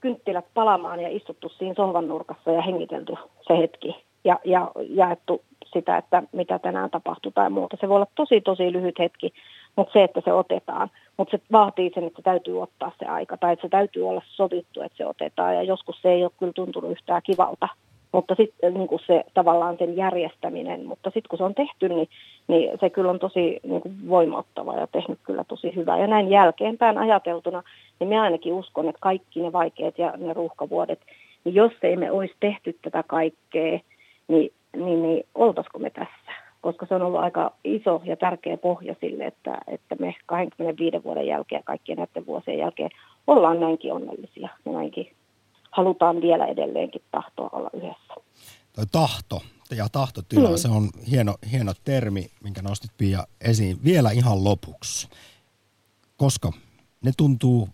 kynttilät 0.00 0.44
palamaan 0.54 1.00
ja 1.00 1.08
istuttu 1.08 1.48
siinä 1.48 1.74
sohvan 1.74 2.08
nurkassa 2.08 2.50
ja 2.50 2.62
hengitelty 2.62 3.14
se 3.46 3.58
hetki 3.58 4.04
ja, 4.24 4.38
ja 4.44 4.72
jaettu 4.88 5.42
sitä, 5.72 5.96
että 5.96 6.22
mitä 6.32 6.58
tänään 6.58 6.90
tapahtuu 6.90 7.32
tai 7.32 7.50
muuta. 7.50 7.76
Se 7.80 7.88
voi 7.88 7.96
olla 7.96 8.06
tosi, 8.14 8.40
tosi 8.40 8.72
lyhyt 8.72 8.98
hetki, 8.98 9.32
mutta 9.76 9.92
se, 9.92 10.04
että 10.04 10.20
se 10.24 10.32
otetaan. 10.32 10.90
Mutta 11.16 11.36
se 11.36 11.42
vaatii 11.52 11.90
sen, 11.94 12.04
että 12.04 12.16
se 12.16 12.22
täytyy 12.22 12.62
ottaa 12.62 12.92
se 12.98 13.06
aika 13.06 13.36
tai 13.36 13.52
että 13.52 13.62
se 13.62 13.68
täytyy 13.68 14.08
olla 14.08 14.22
sovittu, 14.26 14.82
että 14.82 14.96
se 14.96 15.06
otetaan. 15.06 15.54
Ja 15.54 15.62
joskus 15.62 16.02
se 16.02 16.08
ei 16.08 16.24
ole 16.24 16.32
kyllä 16.38 16.52
tuntunut 16.52 16.90
yhtään 16.90 17.22
kivalta, 17.24 17.68
mutta 18.12 18.34
sitten 18.34 18.74
niin 18.74 18.88
se 19.06 19.24
tavallaan 19.34 19.76
sen 19.78 19.96
järjestäminen. 19.96 20.86
Mutta 20.86 21.10
sitten 21.10 21.28
kun 21.28 21.38
se 21.38 21.44
on 21.44 21.54
tehty, 21.54 21.88
niin, 21.88 22.08
niin 22.48 22.78
se 22.80 22.90
kyllä 22.90 23.10
on 23.10 23.18
tosi 23.18 23.60
niin 23.62 23.80
kuin 23.80 24.08
voimauttava 24.08 24.74
ja 24.74 24.86
tehnyt 24.86 25.18
kyllä 25.22 25.44
tosi 25.44 25.76
hyvää. 25.76 25.98
Ja 25.98 26.06
näin 26.06 26.30
jälkeenpäin 26.30 26.98
ajateltuna, 26.98 27.62
niin 28.00 28.08
minä 28.08 28.22
ainakin 28.22 28.52
uskon, 28.52 28.88
että 28.88 29.00
kaikki 29.00 29.42
ne 29.42 29.52
vaikeat 29.52 29.98
ja 29.98 30.12
ne 30.16 30.32
ruuhkavuodet, 30.32 31.00
niin 31.44 31.54
jos 31.54 31.72
ei 31.82 31.96
me 31.96 32.10
olisi 32.10 32.34
tehty 32.40 32.78
tätä 32.82 33.02
kaikkea, 33.02 33.80
niin, 34.28 34.52
niin, 34.76 35.02
niin 35.02 35.26
oltaisiko 35.34 35.78
me 35.78 35.90
tässä? 35.90 36.43
Koska 36.64 36.86
se 36.86 36.94
on 36.94 37.02
ollut 37.02 37.20
aika 37.20 37.52
iso 37.64 38.02
ja 38.04 38.16
tärkeä 38.16 38.56
pohja 38.56 38.94
sille, 39.00 39.26
että, 39.26 39.58
että 39.66 39.96
me 39.98 40.14
25 40.26 41.04
vuoden 41.04 41.26
jälkeen 41.26 41.58
ja 41.58 41.62
kaikkien 41.62 41.98
näiden 41.98 42.26
vuosien 42.26 42.58
jälkeen 42.58 42.90
ollaan 43.26 43.60
näinkin 43.60 43.92
onnellisia 43.92 44.48
ja 44.64 44.72
näinkin 44.72 45.12
halutaan 45.70 46.20
vielä 46.20 46.46
edelleenkin 46.46 47.02
tahtoa 47.10 47.50
olla 47.52 47.70
yhdessä. 47.72 48.14
Toi 48.72 48.84
tahto 48.92 49.42
ja 49.76 49.88
tahtotila, 49.92 50.50
mm. 50.50 50.56
se 50.56 50.68
on 50.68 50.88
hieno, 51.10 51.34
hieno 51.52 51.72
termi, 51.84 52.30
minkä 52.42 52.62
nostit 52.62 52.90
Pia 52.98 53.26
esiin. 53.40 53.76
Vielä 53.84 54.10
ihan 54.10 54.44
lopuksi, 54.44 55.08
koska 56.16 56.52
ne 57.02 57.12
tuntuu 57.16 57.68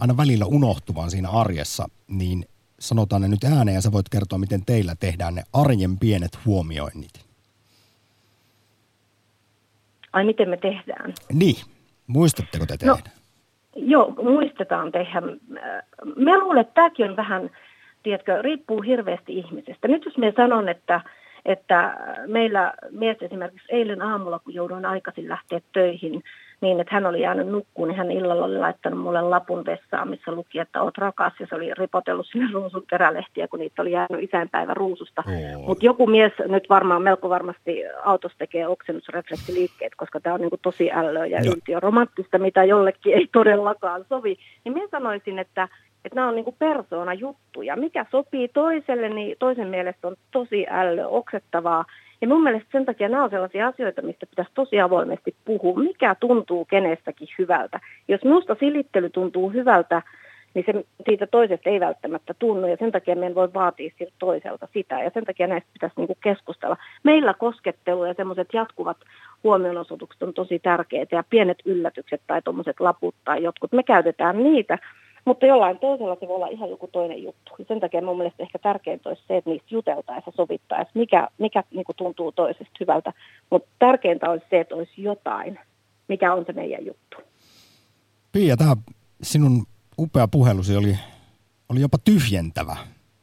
aina 0.00 0.16
välillä 0.16 0.46
unohtuvan 0.46 1.10
siinä 1.10 1.30
arjessa, 1.30 1.88
niin 2.08 2.44
sanotaan 2.78 3.22
ne 3.22 3.28
nyt 3.28 3.44
ääneen 3.44 3.74
ja 3.74 3.80
sä 3.80 3.92
voit 3.92 4.08
kertoa, 4.08 4.38
miten 4.38 4.64
teillä 4.66 4.94
tehdään 4.94 5.34
ne 5.34 5.42
arjen 5.52 5.98
pienet 5.98 6.38
huomioinnit. 6.46 7.25
Ai 10.16 10.24
miten 10.24 10.48
me 10.48 10.56
tehdään? 10.56 11.14
Niin, 11.32 11.56
muistatteko 12.06 12.66
te 12.66 12.76
tehdä? 12.76 12.92
No, 12.92 12.98
joo, 13.76 14.14
muistetaan 14.22 14.92
tehdä. 14.92 15.22
Mä 16.16 16.38
luulen, 16.38 16.60
että 16.60 16.74
tämäkin 16.74 17.10
on 17.10 17.16
vähän, 17.16 17.50
tiedätkö, 18.02 18.42
riippuu 18.42 18.82
hirveästi 18.82 19.38
ihmisestä. 19.38 19.88
Nyt 19.88 20.04
jos 20.04 20.18
me 20.18 20.32
sanon, 20.36 20.68
että, 20.68 21.00
että 21.44 21.96
meillä 22.26 22.72
mies 22.90 23.16
esimerkiksi 23.20 23.66
eilen 23.68 24.02
aamulla, 24.02 24.38
kun 24.38 24.54
jouduin 24.54 24.84
aikaisin 24.84 25.28
lähteä 25.28 25.60
töihin, 25.72 26.22
niin, 26.60 26.80
että 26.80 26.94
hän 26.94 27.06
oli 27.06 27.20
jäänyt 27.20 27.48
nukkuun, 27.48 27.88
niin 27.88 27.98
hän 27.98 28.10
illalla 28.10 28.44
oli 28.44 28.58
laittanut 28.58 29.00
mulle 29.00 29.22
lapun 29.22 29.64
vessaan, 29.64 30.08
missä 30.08 30.32
luki, 30.32 30.58
että 30.58 30.82
oot 30.82 30.98
rakas, 30.98 31.32
ja 31.40 31.46
se 31.48 31.54
oli 31.54 31.74
ripotellut 31.74 32.26
sinne 32.26 32.48
ruusun 32.52 32.84
perälehtiä, 32.90 33.48
kun 33.48 33.60
niitä 33.60 33.82
oli 33.82 33.92
jäänyt 33.92 34.22
isänpäivän 34.22 34.76
ruususta. 34.76 35.22
Mutta 35.66 35.86
joku 35.86 36.06
mies 36.06 36.32
nyt 36.48 36.68
varmaan 36.68 37.02
melko 37.02 37.28
varmasti 37.28 37.82
autossa 38.04 38.38
tekee 38.38 38.68
oksennusrefleksiliikkeet, 38.68 39.94
koska 39.96 40.20
tämä 40.20 40.34
on 40.34 40.40
niin 40.40 40.50
tosi 40.62 40.92
ällöä 40.92 41.26
ja 41.26 41.40
yltiö 41.40 41.80
romanttista, 41.80 42.38
mitä 42.38 42.64
jollekin 42.64 43.14
ei 43.14 43.28
todellakaan 43.32 44.04
sovi. 44.08 44.36
Niin 44.64 44.72
minä 44.72 44.88
sanoisin, 44.90 45.38
että 45.38 45.68
että 46.04 46.16
nämä 46.16 46.28
on 46.28 46.34
niin 46.34 46.56
persoona 46.58 47.14
juttuja. 47.14 47.76
Mikä 47.76 48.06
sopii 48.10 48.48
toiselle, 48.48 49.08
niin 49.08 49.36
toisen 49.38 49.68
mielestä 49.68 50.08
on 50.08 50.16
tosi 50.30 50.66
ällö, 50.70 51.06
oksettavaa. 51.06 51.84
Ja 52.20 52.28
mun 52.28 52.42
mielestä 52.42 52.68
sen 52.72 52.84
takia 52.84 53.08
nämä 53.08 53.24
on 53.24 53.30
sellaisia 53.30 53.66
asioita, 53.66 54.02
mistä 54.02 54.26
pitäisi 54.26 54.50
tosi 54.54 54.80
avoimesti 54.80 55.34
puhua. 55.44 55.78
Mikä 55.78 56.16
tuntuu 56.20 56.64
kenestäkin 56.64 57.28
hyvältä? 57.38 57.80
Jos 58.08 58.24
minusta 58.24 58.56
silittely 58.60 59.10
tuntuu 59.10 59.50
hyvältä, 59.50 60.02
niin 60.54 60.64
se 60.66 60.84
siitä 61.04 61.26
toisesta 61.26 61.70
ei 61.70 61.80
välttämättä 61.80 62.34
tunnu, 62.38 62.66
ja 62.66 62.76
sen 62.76 62.92
takia 62.92 63.16
meidän 63.16 63.34
voi 63.34 63.54
vaatia 63.54 63.90
siltä 63.98 64.12
toiselta 64.18 64.68
sitä, 64.72 65.02
ja 65.02 65.10
sen 65.14 65.24
takia 65.24 65.46
näistä 65.46 65.70
pitäisi 65.72 65.94
niinku 65.96 66.16
keskustella. 66.22 66.76
Meillä 67.02 67.34
koskettelu 67.34 68.04
ja 68.04 68.14
semmoiset 68.14 68.48
jatkuvat 68.52 68.96
huomionosoitukset 69.44 70.22
on 70.22 70.34
tosi 70.34 70.58
tärkeitä, 70.58 71.16
ja 71.16 71.24
pienet 71.30 71.58
yllätykset 71.64 72.20
tai 72.26 72.42
tuommoiset 72.42 72.80
laput 72.80 73.14
tai 73.24 73.42
jotkut, 73.42 73.72
me 73.72 73.82
käytetään 73.82 74.42
niitä, 74.42 74.78
mutta 75.26 75.46
jollain 75.46 75.78
toisella 75.78 76.16
se 76.20 76.28
voi 76.28 76.36
olla 76.36 76.46
ihan 76.46 76.70
joku 76.70 76.88
toinen 76.92 77.22
juttu. 77.22 77.52
Ja 77.58 77.64
sen 77.68 77.80
takia 77.80 78.02
mun 78.02 78.16
mielestä 78.16 78.42
ehkä 78.42 78.58
tärkeintä 78.58 79.08
olisi 79.08 79.22
se, 79.28 79.36
että 79.36 79.50
niistä 79.50 79.68
juteltaisiin 79.70 80.24
ja 80.26 80.32
sovittaisiin, 80.36 80.92
mikä, 80.94 81.28
mikä 81.38 81.64
niin 81.70 81.84
kuin 81.84 81.96
tuntuu 81.96 82.32
toisesta 82.32 82.76
hyvältä. 82.80 83.12
Mutta 83.50 83.68
tärkeintä 83.78 84.30
olisi 84.30 84.46
se, 84.50 84.60
että 84.60 84.74
olisi 84.74 84.92
jotain, 84.96 85.58
mikä 86.08 86.34
on 86.34 86.44
se 86.46 86.52
meidän 86.52 86.86
juttu. 86.86 87.16
Pia, 88.32 88.56
tämä 88.56 88.76
sinun 89.22 89.66
upea 89.98 90.28
puhelusi 90.28 90.76
oli, 90.76 90.98
oli 91.68 91.80
jopa 91.80 91.98
tyhjentävä. 92.04 92.76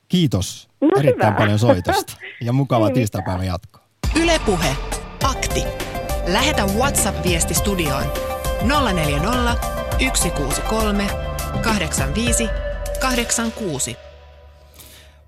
Kiitos 0.08 0.70
no 0.82 0.89
erittäin 1.00 1.34
hyvä. 1.34 1.39
paljon 1.39 1.60
soitosta 1.60 2.18
ja 2.42 2.54
mukavaa 2.54 2.88
niin 2.88 2.96
tiistaipäivän 2.96 3.46
jatkoa. 3.46 3.84
Ylepuhe 4.24 4.76
Akti. 5.24 5.63
Lähetä 6.28 6.66
WhatsApp-viesti 6.66 7.54
studioon 7.54 8.04
040 8.94 9.58
163 10.13 11.33
85 11.62 12.50
86. 13.00 13.96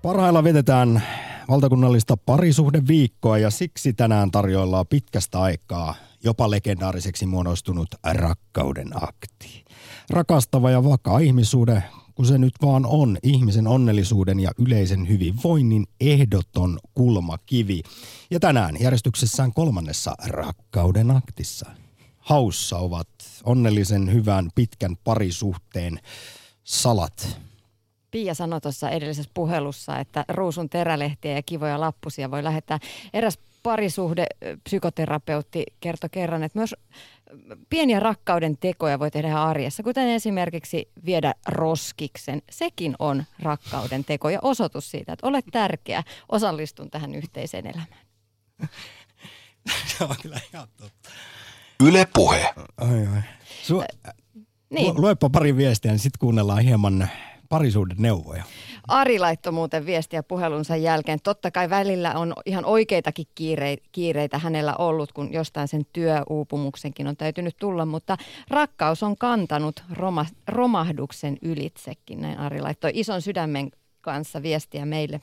Parhailla 0.02 0.44
vietetään 0.44 1.02
valtakunnallista 1.48 2.16
parisuhdeviikkoa 2.16 3.38
ja 3.38 3.50
siksi 3.50 3.92
tänään 3.92 4.30
tarjoillaan 4.30 4.86
pitkästä 4.86 5.40
aikaa 5.40 5.94
jopa 6.24 6.50
legendaariseksi 6.50 7.26
muodostunut 7.26 7.88
rakkauden 8.12 8.88
akti. 8.94 9.64
Rakastava 10.10 10.70
ja 10.70 10.84
vakaa 10.84 11.18
ihmissuhde, 11.18 11.82
kun 12.14 12.26
se 12.26 12.38
nyt 12.38 12.54
vaan 12.62 12.86
on 12.86 13.18
ihmisen 13.22 13.66
onnellisuuden 13.66 14.40
ja 14.40 14.50
yleisen 14.58 15.08
hyvinvoinnin 15.08 15.86
ehdoton 16.00 16.78
kulmakivi. 16.94 17.82
Ja 18.30 18.40
tänään 18.40 18.76
järjestyksessään 18.80 19.52
kolmannessa 19.52 20.14
rakkauden 20.26 21.10
aktissa 21.10 21.70
haussa 22.18 22.78
ovat 22.78 23.08
onnellisen 23.46 24.12
hyvän 24.12 24.50
pitkän 24.54 24.96
parisuhteen 25.04 25.98
salat. 26.64 27.38
Pia 28.10 28.34
sanoi 28.34 28.60
tuossa 28.60 28.90
edellisessä 28.90 29.30
puhelussa, 29.34 29.98
että 29.98 30.24
ruusun 30.28 30.68
terälehtiä 30.68 31.32
ja 31.32 31.42
kivoja 31.42 31.80
lappusia 31.80 32.30
voi 32.30 32.44
lähettää. 32.44 32.78
Eräs 33.12 33.38
parisuhde 33.62 34.26
psykoterapeutti 34.64 35.64
kertoi 35.80 36.10
kerran, 36.10 36.42
että 36.42 36.58
myös 36.58 36.74
pieniä 37.70 38.00
rakkauden 38.00 38.58
tekoja 38.58 38.98
voi 38.98 39.10
tehdä 39.10 39.42
arjessa, 39.42 39.82
kuten 39.82 40.08
esimerkiksi 40.08 40.88
viedä 41.06 41.34
roskiksen. 41.48 42.42
Sekin 42.50 42.96
on 42.98 43.24
rakkauden 43.42 44.04
teko 44.04 44.30
ja 44.30 44.38
osoitus 44.42 44.90
siitä, 44.90 45.12
että 45.12 45.26
olet 45.26 45.44
tärkeä, 45.52 46.02
osallistun 46.28 46.90
tähän 46.90 47.14
yhteiseen 47.14 47.66
elämään. 47.66 48.06
Se 49.98 50.04
on 50.04 50.16
kyllä 50.22 50.40
ihan 50.52 50.68
totta. 50.76 51.10
Yle 51.80 52.06
Puhe. 52.14 52.54
Ai, 52.76 52.98
ai. 53.14 53.22
Su- 53.62 53.84
äh, 54.08 54.14
niin. 54.70 54.94
Luepa 55.00 55.30
pari 55.30 55.56
viestiä, 55.56 55.90
niin 55.90 55.98
sitten 55.98 56.18
kuunnellaan 56.20 56.62
hieman 56.62 57.08
parisuuden 57.48 57.96
neuvoja. 58.00 58.44
Ari 58.88 59.18
laittoi 59.18 59.52
muuten 59.52 59.86
viestiä 59.86 60.22
puhelunsa 60.22 60.76
jälkeen. 60.76 61.18
Totta 61.22 61.50
kai 61.50 61.70
välillä 61.70 62.14
on 62.14 62.34
ihan 62.46 62.64
oikeitakin 62.64 63.26
kiireitä 63.92 64.38
hänellä 64.38 64.76
ollut, 64.76 65.12
kun 65.12 65.32
jostain 65.32 65.68
sen 65.68 65.82
työuupumuksenkin 65.92 67.06
on 67.06 67.16
täytynyt 67.16 67.56
tulla, 67.60 67.86
mutta 67.86 68.16
rakkaus 68.50 69.02
on 69.02 69.16
kantanut 69.16 69.84
roma, 69.92 70.26
romahduksen 70.48 71.38
ylitsekin. 71.42 72.20
Näin 72.20 72.38
Ari 72.38 72.60
laittoi 72.60 72.90
ison 72.94 73.22
sydämen 73.22 73.70
kanssa 74.06 74.42
viestiä 74.42 74.86
meille. 74.86 75.20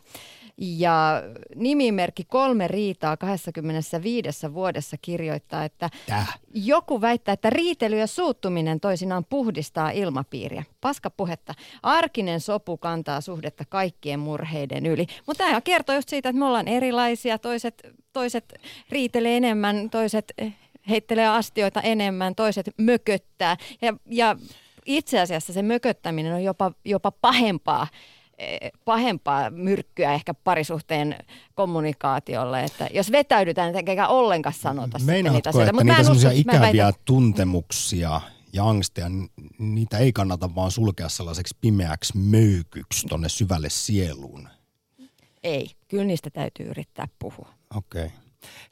Ja 0.57 1.23
nimimerkki 1.55 2.23
kolme 2.23 2.67
riitaa 2.67 3.17
25 3.17 4.53
vuodessa 4.53 4.97
kirjoittaa, 5.01 5.63
että 5.63 5.89
Tää. 6.07 6.25
joku 6.53 7.01
väittää, 7.01 7.33
että 7.33 7.49
riitely 7.49 7.99
ja 7.99 8.07
suuttuminen 8.07 8.79
toisinaan 8.79 9.25
puhdistaa 9.25 9.91
ilmapiiriä. 9.91 10.63
Paska 10.81 11.09
puhetta. 11.09 11.53
Arkinen 11.83 12.39
sopu 12.39 12.77
kantaa 12.77 13.21
suhdetta 13.21 13.63
kaikkien 13.69 14.19
murheiden 14.19 14.85
yli. 14.85 15.07
Mutta 15.27 15.43
tämä 15.43 15.61
kertoo 15.61 15.95
just 15.95 16.09
siitä, 16.09 16.29
että 16.29 16.39
me 16.39 16.45
ollaan 16.45 16.67
erilaisia. 16.67 17.39
Toiset, 17.39 17.87
toiset 18.13 18.53
riitelee 18.89 19.37
enemmän, 19.37 19.89
toiset 19.89 20.33
heittelee 20.89 21.27
astioita 21.27 21.81
enemmän, 21.81 22.35
toiset 22.35 22.69
mököttää. 22.77 23.57
Ja, 23.81 23.93
ja 24.05 24.35
itse 24.85 25.19
asiassa 25.19 25.53
se 25.53 25.61
mököttäminen 25.61 26.33
on 26.33 26.43
jopa, 26.43 26.71
jopa 26.85 27.11
pahempaa 27.11 27.87
pahempaa 28.85 29.49
myrkkyä 29.49 30.13
ehkä 30.13 30.33
parisuhteen 30.33 31.15
kommunikaatiolle, 31.55 32.63
että 32.63 32.89
jos 32.93 33.11
vetäydytään, 33.11 33.73
niin 33.73 33.89
eikä 33.89 34.07
ollenkaan 34.07 34.55
sanota 34.59 34.99
Meinaatko, 34.99 35.37
niitä 35.37 35.49
asioita. 35.49 35.69
että 35.71 35.83
niitä 35.83 36.03
semmoisia 36.03 36.31
ikäviä 36.31 36.83
väitän... 36.83 37.01
tuntemuksia 37.05 38.21
ja 38.53 38.69
angsteja, 38.69 39.07
niitä 39.59 39.97
ei 39.97 40.13
kannata 40.13 40.55
vaan 40.55 40.71
sulkea 40.71 41.09
sellaiseksi 41.09 41.57
pimeäksi 41.61 42.17
möykyksi 42.17 43.07
tonne 43.07 43.29
syvälle 43.29 43.69
sieluun? 43.69 44.49
Ei, 45.43 45.69
kyllä 45.87 46.03
niistä 46.03 46.29
täytyy 46.29 46.65
yrittää 46.65 47.07
puhua. 47.19 47.49
Okei. 47.75 48.05
Okay. 48.05 48.17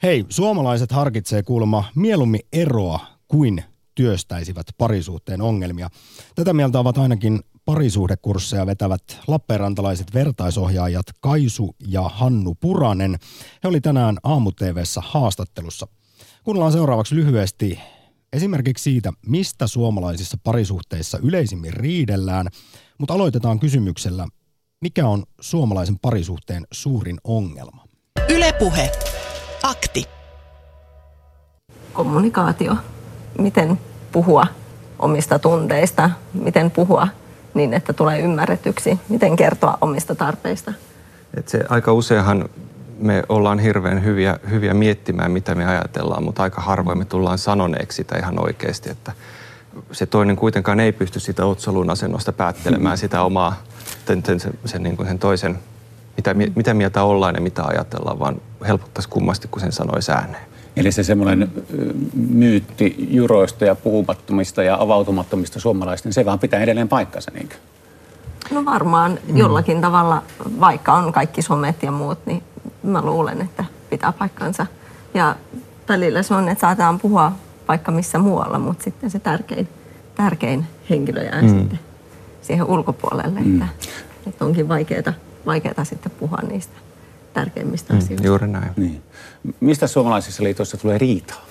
Hei, 0.02 0.24
suomalaiset 0.28 0.92
harkitsee 0.92 1.42
kuulemma 1.42 1.84
mieluummin 1.94 2.40
eroa 2.52 3.00
kuin 3.28 3.64
työstäisivät 3.94 4.66
parisuhteen 4.78 5.40
ongelmia. 5.40 5.90
Tätä 6.34 6.52
mieltä 6.52 6.78
ovat 6.78 6.98
ainakin 6.98 7.40
parisuhdekursseja 7.64 8.66
vetävät 8.66 9.02
lappeenrantalaiset 9.26 10.14
vertaisohjaajat 10.14 11.06
Kaisu 11.20 11.76
ja 11.86 12.02
Hannu 12.02 12.54
Puranen. 12.54 13.18
He 13.62 13.68
oli 13.68 13.80
tänään 13.80 14.18
aamu 14.22 14.50
haastattelussa. 14.96 15.86
Kuunnellaan 16.44 16.72
seuraavaksi 16.72 17.14
lyhyesti 17.14 17.78
esimerkiksi 18.32 18.82
siitä, 18.82 19.12
mistä 19.26 19.66
suomalaisissa 19.66 20.36
parisuhteissa 20.44 21.18
yleisimmin 21.22 21.72
riidellään, 21.72 22.46
mutta 22.98 23.14
aloitetaan 23.14 23.58
kysymyksellä, 23.58 24.26
mikä 24.80 25.06
on 25.06 25.24
suomalaisen 25.40 25.98
parisuhteen 25.98 26.66
suurin 26.72 27.18
ongelma? 27.24 27.84
Ylepuhe. 28.28 28.92
Akti. 29.62 30.04
Kommunikaatio. 31.92 32.76
Miten 33.38 33.80
puhua 34.12 34.46
omista 34.98 35.38
tunteista, 35.38 36.10
miten 36.32 36.70
puhua 36.70 37.08
niin, 37.54 37.74
että 37.74 37.92
tulee 37.92 38.20
ymmärretyksi, 38.20 38.98
miten 39.08 39.36
kertoa 39.36 39.78
omista 39.80 40.14
tarpeista. 40.14 40.72
Et 41.36 41.48
se, 41.48 41.64
aika 41.68 41.92
useinhan 41.92 42.48
me 42.98 43.22
ollaan 43.28 43.58
hirveän 43.58 44.04
hyviä, 44.04 44.38
hyviä 44.50 44.74
miettimään, 44.74 45.30
mitä 45.30 45.54
me 45.54 45.66
ajatellaan, 45.66 46.24
mutta 46.24 46.42
aika 46.42 46.60
harvoin 46.60 46.98
me 46.98 47.04
tullaan 47.04 47.38
sanoneeksi 47.38 47.96
sitä 47.96 48.18
ihan 48.18 48.44
oikeasti, 48.44 48.90
että 48.90 49.12
se 49.92 50.06
toinen 50.06 50.36
kuitenkaan 50.36 50.80
ei 50.80 50.92
pysty 50.92 51.20
sitä 51.20 51.44
otsalun 51.44 51.90
asennosta 51.90 52.32
päättelemään 52.32 52.98
sitä 52.98 53.22
omaa, 53.22 53.62
sen, 54.06 54.24
sen, 54.24 54.40
sen, 54.40 54.52
sen, 54.64 54.82
niin 54.82 54.96
kuin 54.96 55.08
sen 55.08 55.18
toisen, 55.18 55.58
mitä, 56.16 56.34
mitä 56.34 56.74
mieltä 56.74 57.02
ollaan 57.02 57.34
ja 57.34 57.40
mitä 57.40 57.64
ajatellaan, 57.64 58.18
vaan 58.18 58.40
helpottaisi 58.66 59.08
kummasti, 59.08 59.48
kun 59.48 59.60
sen 59.60 59.72
sanoisi 59.72 60.12
ääneen. 60.12 60.51
Eli 60.76 60.92
se 60.92 61.02
semmoinen 61.02 61.52
myytti 62.28 63.08
juroista 63.10 63.64
ja 63.64 63.74
puhumattomista 63.74 64.62
ja 64.62 64.76
avautumattomista 64.80 65.60
suomalaisista, 65.60 66.06
niin 66.06 66.14
se 66.14 66.24
vaan 66.24 66.38
pitää 66.38 66.60
edelleen 66.60 66.88
paikkansa, 66.88 67.30
niinkö? 67.34 67.54
No 68.50 68.64
varmaan 68.64 69.18
mm. 69.28 69.36
jollakin 69.36 69.80
tavalla, 69.80 70.22
vaikka 70.60 70.92
on 70.92 71.12
kaikki 71.12 71.42
somet 71.42 71.82
ja 71.82 71.92
muut, 71.92 72.18
niin 72.26 72.42
mä 72.82 73.02
luulen, 73.02 73.40
että 73.40 73.64
pitää 73.90 74.12
paikkansa. 74.12 74.66
Ja 75.14 75.36
välillä 75.88 76.22
se 76.22 76.34
on, 76.34 76.48
että 76.48 76.60
saataan 76.60 77.00
puhua 77.00 77.32
vaikka 77.68 77.92
missä 77.92 78.18
muualla, 78.18 78.58
mutta 78.58 78.84
sitten 78.84 79.10
se 79.10 79.18
tärkein, 79.18 79.68
tärkein 80.14 80.66
henkilö 80.90 81.22
jää 81.22 81.42
mm. 81.42 81.48
sitten 81.48 81.80
siihen 82.42 82.66
ulkopuolelle, 82.66 83.40
mm. 83.40 83.54
että, 83.54 83.68
että 84.26 84.44
onkin 84.44 84.68
vaikeaa, 84.68 85.12
vaikeaa 85.46 85.84
sitten 85.84 86.12
puhua 86.20 86.38
niistä 86.48 86.76
tärkeimmistä 87.34 87.92
mm, 87.92 87.98
asioista. 87.98 88.26
Juuri 88.26 88.48
näin. 88.48 88.70
Niin. 88.76 89.02
Mistä 89.60 89.86
suomalaisissa 89.86 90.42
liitoissa 90.42 90.76
tulee 90.76 90.98
riitaa? 90.98 91.46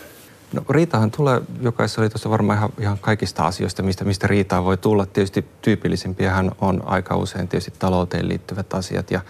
No 0.54 0.62
riitahan 0.70 1.12
tulee 1.12 1.42
jokaisessa 1.62 2.02
liitossa 2.02 2.30
varmaan 2.30 2.58
ihan, 2.58 2.70
ihan 2.80 2.98
kaikista 3.02 3.46
asioista, 3.46 3.84
mistä, 3.84 4.06
mistä 4.06 4.28
riitaa 4.28 4.64
voi 4.64 4.78
tulla. 4.78 5.06
Tietysti 5.06 5.46
tyypillisimpiähän 5.62 6.52
on 6.62 6.84
aika 6.86 7.16
usein 7.16 7.48
tietysti 7.48 7.74
talouteen 7.80 8.28
liittyvät 8.28 8.74
asiat 8.74 9.12
ja, 9.12 9.22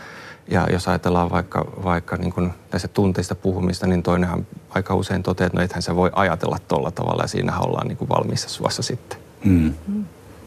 ja 0.47 0.67
jos 0.71 0.87
ajatellaan 0.87 1.29
vaikka, 1.29 1.65
vaikka 1.83 2.17
niin 2.17 2.33
kuin 2.33 2.53
näistä 2.71 2.87
tunteista 2.87 3.35
puhumista, 3.35 3.87
niin 3.87 4.03
toinenhan 4.03 4.47
aika 4.69 4.95
usein 4.95 5.23
toteaa, 5.23 5.45
että 5.45 5.57
no 5.57 5.63
ethän 5.63 5.81
sä 5.81 5.95
voi 5.95 6.09
ajatella 6.13 6.57
tuolla 6.67 6.91
tavalla 6.91 7.23
ja 7.23 7.27
siinähän 7.27 7.67
ollaan 7.67 7.87
niin 7.87 7.97
kuin 7.97 8.09
valmiissa 8.09 8.49
suossa 8.49 8.81
sitten. 8.81 9.19
Mm. 9.43 9.73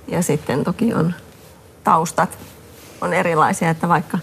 Ja 0.08 0.22
sitten 0.22 0.64
toki 0.64 0.94
on 0.94 1.14
taustat 1.84 2.38
on 3.00 3.14
erilaisia, 3.14 3.70
että 3.70 3.88
vaikka 3.88 4.18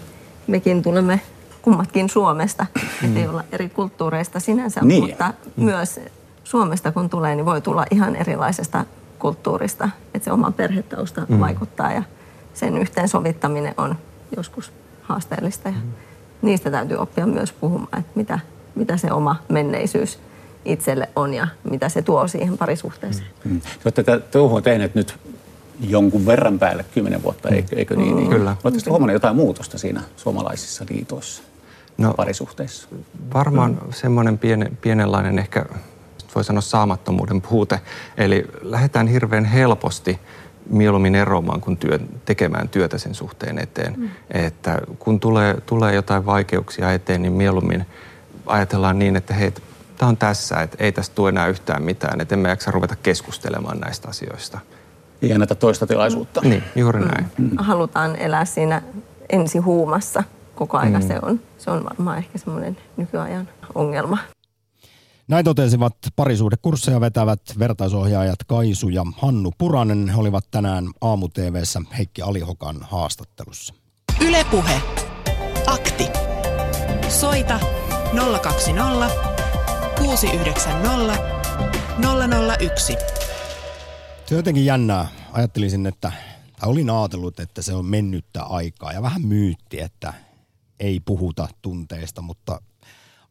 mekin 0.46 0.82
tulemme 0.82 1.20
kummatkin 1.62 2.08
Suomesta, 2.10 2.66
mm. 2.74 3.08
ettei 3.08 3.28
olla 3.28 3.44
eri 3.52 3.68
kulttuureista 3.68 4.40
sinänsä, 4.40 4.80
Niin. 4.80 5.04
mutta 5.04 5.34
myös 5.56 6.00
Suomesta 6.44 6.92
kun 6.92 7.10
tulee, 7.10 7.34
niin 7.36 7.46
voi 7.46 7.60
tulla 7.60 7.86
ihan 7.90 8.16
erilaisesta 8.16 8.84
kulttuurista, 9.18 9.88
että 10.14 10.24
se 10.24 10.32
oma 10.32 10.50
perhetausta 10.50 11.20
Mm. 11.20 11.34
mm. 11.34 11.40
vaikuttaa 11.40 11.92
ja 11.92 12.02
sen 12.54 12.78
yhteensovittaminen 12.78 13.74
on 13.76 13.96
joskus 14.36 14.72
haasteellista 15.02 15.68
ja 15.68 15.74
niistä 16.42 16.70
täytyy 16.70 16.96
oppia 16.96 17.26
myös 17.26 17.52
puhumaan, 17.52 17.98
että 17.98 18.12
mitä, 18.14 18.38
mitä 18.74 18.96
se 18.96 19.12
oma 19.12 19.36
menneisyys 19.48 20.18
itselle 20.64 21.08
on 21.16 21.34
ja 21.34 21.48
mitä 21.70 21.88
se 21.88 22.02
tuo 22.02 22.28
siihen 22.28 22.58
parisuhteeseen. 22.58 23.26
Mm. 23.44 23.60
Olette 23.84 24.02
tätä 24.02 24.18
touhua 24.30 24.60
tehneet 24.60 24.94
nyt 24.94 25.18
jonkun 25.88 26.26
verran 26.26 26.58
päälle, 26.58 26.84
kymmenen 26.94 27.22
vuotta, 27.22 27.48
eikö, 27.48 27.76
eikö 27.76 27.96
niin? 27.96 28.16
niin? 28.16 28.30
Kyllä. 28.30 28.56
Oletteko 28.64 28.90
huomannut 28.90 29.12
jotain 29.12 29.36
muutosta 29.36 29.78
siinä 29.78 30.02
suomalaisissa 30.16 30.84
liitoissa, 30.90 31.42
No, 31.98 32.14
parisuhteissa? 32.14 32.88
Varmaan 33.34 33.78
semmoinen 33.90 34.38
piene, 34.38 34.72
pienenlainen 34.80 35.38
ehkä, 35.38 35.64
voi 36.34 36.44
sanoa 36.44 36.60
saamattomuuden 36.60 37.42
puute. 37.42 37.80
Eli 38.16 38.44
lähdetään 38.62 39.06
hirveän 39.06 39.44
helposti 39.44 40.20
mieluummin 40.70 41.14
eroamaan 41.14 41.60
kuin 41.60 41.76
työ, 41.76 41.98
tekemään 42.24 42.68
työtä 42.68 42.98
sen 42.98 43.14
suhteen 43.14 43.58
eteen. 43.58 43.94
Mm. 43.96 44.08
Että 44.30 44.78
kun 44.98 45.20
tulee, 45.20 45.60
tulee 45.66 45.94
jotain 45.94 46.26
vaikeuksia 46.26 46.92
eteen, 46.92 47.22
niin 47.22 47.32
mieluummin 47.32 47.86
ajatellaan 48.46 48.98
niin, 48.98 49.16
että 49.16 49.34
hei, 49.34 49.52
tämä 49.98 50.08
on 50.08 50.16
tässä, 50.16 50.62
että 50.62 50.76
ei 50.80 50.92
tästä 50.92 51.14
tule 51.14 51.28
enää 51.28 51.46
yhtään 51.46 51.82
mitään, 51.82 52.20
että 52.20 52.34
emme 52.34 52.48
jaksa 52.48 52.70
ruveta 52.70 52.96
keskustelemaan 52.96 53.80
näistä 53.80 54.08
asioista. 54.08 54.58
Ei 55.22 55.32
anneta 55.32 55.54
toista 55.54 55.86
tilaisuutta. 55.86 56.40
Niin, 56.44 56.62
juuri 56.76 57.00
näin. 57.00 57.26
Halutaan 57.58 58.16
elää 58.16 58.44
siinä 58.44 58.82
ensihuumassa 59.28 60.22
koko 60.54 60.78
aika. 60.78 60.98
Mm. 60.98 61.08
Se, 61.08 61.18
on, 61.22 61.40
se 61.58 61.70
on 61.70 61.84
varmaan 61.84 62.18
ehkä 62.18 62.38
semmoinen 62.38 62.76
nykyajan 62.96 63.48
ongelma. 63.74 64.18
Näin 65.28 65.44
totesivat 65.44 65.96
parisuudekursseja 66.16 67.00
vetävät 67.00 67.40
vertaisohjaajat 67.58 68.38
Kaisu 68.46 68.88
ja 68.88 69.02
Hannu 69.16 69.52
Puranen. 69.58 70.08
He 70.08 70.16
olivat 70.16 70.44
tänään 70.50 70.84
aamu 71.00 71.28
TV:ssä 71.28 71.80
Heikki 71.98 72.22
Alihokan 72.22 72.76
haastattelussa. 72.80 73.74
Ylepuhe. 74.20 74.82
Akti. 75.66 76.08
Soita 77.08 77.60
020 78.42 79.10
690 79.98 81.18
001. 82.58 82.96
Se 84.26 84.34
on 84.34 84.38
jotenkin 84.38 84.64
jännää. 84.64 85.08
Ajattelisin, 85.32 85.86
että, 85.86 86.12
tai 86.60 86.70
olin 86.70 86.90
ajatellut, 86.90 87.40
että 87.40 87.62
se 87.62 87.74
on 87.74 87.86
mennyttä 87.86 88.42
aikaa 88.42 88.92
ja 88.92 89.02
vähän 89.02 89.22
myytti, 89.22 89.80
että 89.80 90.12
ei 90.82 91.00
puhuta 91.00 91.48
tunteista, 91.62 92.22
mutta 92.22 92.60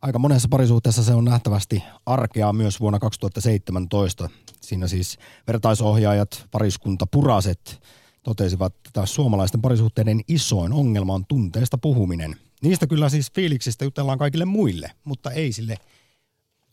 aika 0.01 0.19
monessa 0.19 0.47
parisuhteessa 0.51 1.03
se 1.03 1.13
on 1.13 1.25
nähtävästi 1.25 1.83
arkea 2.05 2.53
myös 2.53 2.79
vuonna 2.79 2.99
2017. 2.99 4.29
Siinä 4.61 4.87
siis 4.87 5.17
vertaisohjaajat, 5.47 6.45
pariskunta 6.51 7.05
Puraset 7.07 7.81
totesivat, 8.23 8.73
että 8.87 9.05
suomalaisten 9.05 9.61
parisuhteiden 9.61 10.21
isoin 10.27 10.73
ongelma 10.73 11.13
on 11.13 11.25
tunteesta 11.25 11.77
puhuminen. 11.77 12.35
Niistä 12.61 12.87
kyllä 12.87 13.09
siis 13.09 13.31
fiiliksistä 13.31 13.85
jutellaan 13.85 14.17
kaikille 14.17 14.45
muille, 14.45 14.91
mutta 15.03 15.31
ei 15.31 15.51
sille 15.51 15.77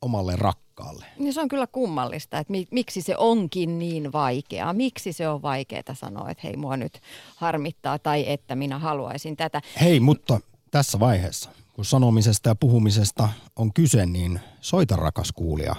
omalle 0.00 0.36
rakkaalle. 0.36 1.06
Niin 1.18 1.34
se 1.34 1.40
on 1.40 1.48
kyllä 1.48 1.66
kummallista, 1.66 2.38
että 2.38 2.50
mi- 2.50 2.68
miksi 2.70 3.02
se 3.02 3.16
onkin 3.16 3.78
niin 3.78 4.12
vaikeaa. 4.12 4.72
Miksi 4.72 5.12
se 5.12 5.28
on 5.28 5.42
vaikeaa 5.42 5.94
sanoa, 5.94 6.30
että 6.30 6.40
hei 6.44 6.56
mua 6.56 6.76
nyt 6.76 7.00
harmittaa 7.36 7.98
tai 7.98 8.30
että 8.30 8.56
minä 8.56 8.78
haluaisin 8.78 9.36
tätä. 9.36 9.62
Hei, 9.80 10.00
mutta 10.00 10.40
tässä 10.70 11.00
vaiheessa, 11.00 11.50
kun 11.72 11.84
sanomisesta 11.84 12.48
ja 12.48 12.54
puhumisesta 12.54 13.28
on 13.56 13.72
kyse, 13.72 14.06
niin 14.06 14.40
soita 14.60 14.96
rakas 14.96 15.32
kuulija. 15.32 15.76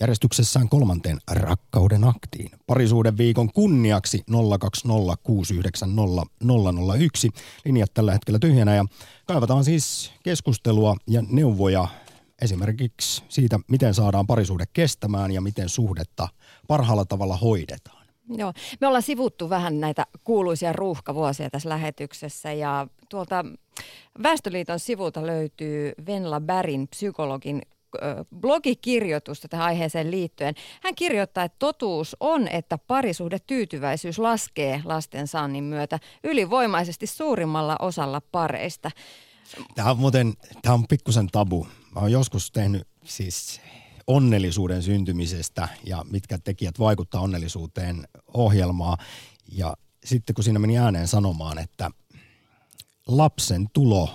Järjestyksessään 0.00 0.68
kolmanteen 0.68 1.18
rakkauden 1.30 2.04
aktiin. 2.04 2.50
Parisuuden 2.66 3.18
viikon 3.18 3.52
kunniaksi 3.52 4.24
020690001. 4.30 4.34
Linjat 7.64 7.94
tällä 7.94 8.12
hetkellä 8.12 8.38
tyhjänä 8.38 8.74
ja 8.74 8.84
kaivataan 9.26 9.64
siis 9.64 10.12
keskustelua 10.22 10.96
ja 11.06 11.22
neuvoja 11.28 11.88
esimerkiksi 12.42 13.22
siitä, 13.28 13.60
miten 13.68 13.94
saadaan 13.94 14.26
parisuhde 14.26 14.64
kestämään 14.72 15.30
ja 15.30 15.40
miten 15.40 15.68
suhdetta 15.68 16.28
parhaalla 16.68 17.04
tavalla 17.04 17.36
hoidetaan. 17.36 17.95
Joo, 18.28 18.52
me 18.80 18.86
ollaan 18.86 19.02
sivuttu 19.02 19.50
vähän 19.50 19.80
näitä 19.80 20.06
kuuluisia 20.24 20.72
ruuhkavuosia 20.72 21.50
tässä 21.50 21.68
lähetyksessä 21.68 22.52
ja 22.52 22.86
tuolta 23.08 23.44
Väestöliiton 24.22 24.80
sivulta 24.80 25.26
löytyy 25.26 25.92
Venla 26.06 26.40
Bärin 26.40 26.88
psykologin 26.88 27.62
blogikirjoitusta 28.40 29.48
tähän 29.48 29.66
aiheeseen 29.66 30.10
liittyen. 30.10 30.54
Hän 30.82 30.94
kirjoittaa, 30.94 31.44
että 31.44 31.56
totuus 31.58 32.16
on, 32.20 32.48
että 32.48 32.78
parisuhde 32.78 33.38
tyytyväisyys 33.38 34.18
laskee 34.18 34.82
lasten 34.84 35.28
saannin 35.28 35.64
myötä 35.64 35.98
ylivoimaisesti 36.24 37.06
suurimmalla 37.06 37.76
osalla 37.78 38.20
pareista. 38.20 38.90
Tämä 39.74 39.90
on 39.90 39.98
muuten, 39.98 40.34
tämä 40.62 40.74
on 40.74 40.86
pikkusen 40.88 41.26
tabu. 41.26 41.66
Mä 41.94 42.00
oon 42.00 42.12
joskus 42.12 42.50
tehnyt 42.50 42.86
siis 43.04 43.60
onnellisuuden 44.06 44.82
syntymisestä 44.82 45.68
ja 45.86 46.04
mitkä 46.10 46.38
tekijät 46.38 46.78
vaikuttaa 46.78 47.20
onnellisuuteen 47.20 48.08
ohjelmaa. 48.34 48.96
Ja 49.52 49.76
sitten 50.04 50.34
kun 50.34 50.44
siinä 50.44 50.58
meni 50.58 50.78
ääneen 50.78 51.08
sanomaan, 51.08 51.58
että 51.58 51.90
lapsen 53.06 53.66
tulo, 53.72 54.10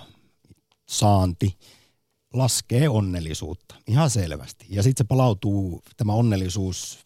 saanti 0.90 1.58
laskee 2.34 2.90
onnellisuutta 2.90 3.76
ihan 3.88 4.10
selvästi. 4.10 4.66
Ja 4.70 4.84
sitten 4.84 5.06
se 5.06 5.08
palautuu 5.08 5.84
tämä 5.98 6.14
onnellisuus 6.14 7.06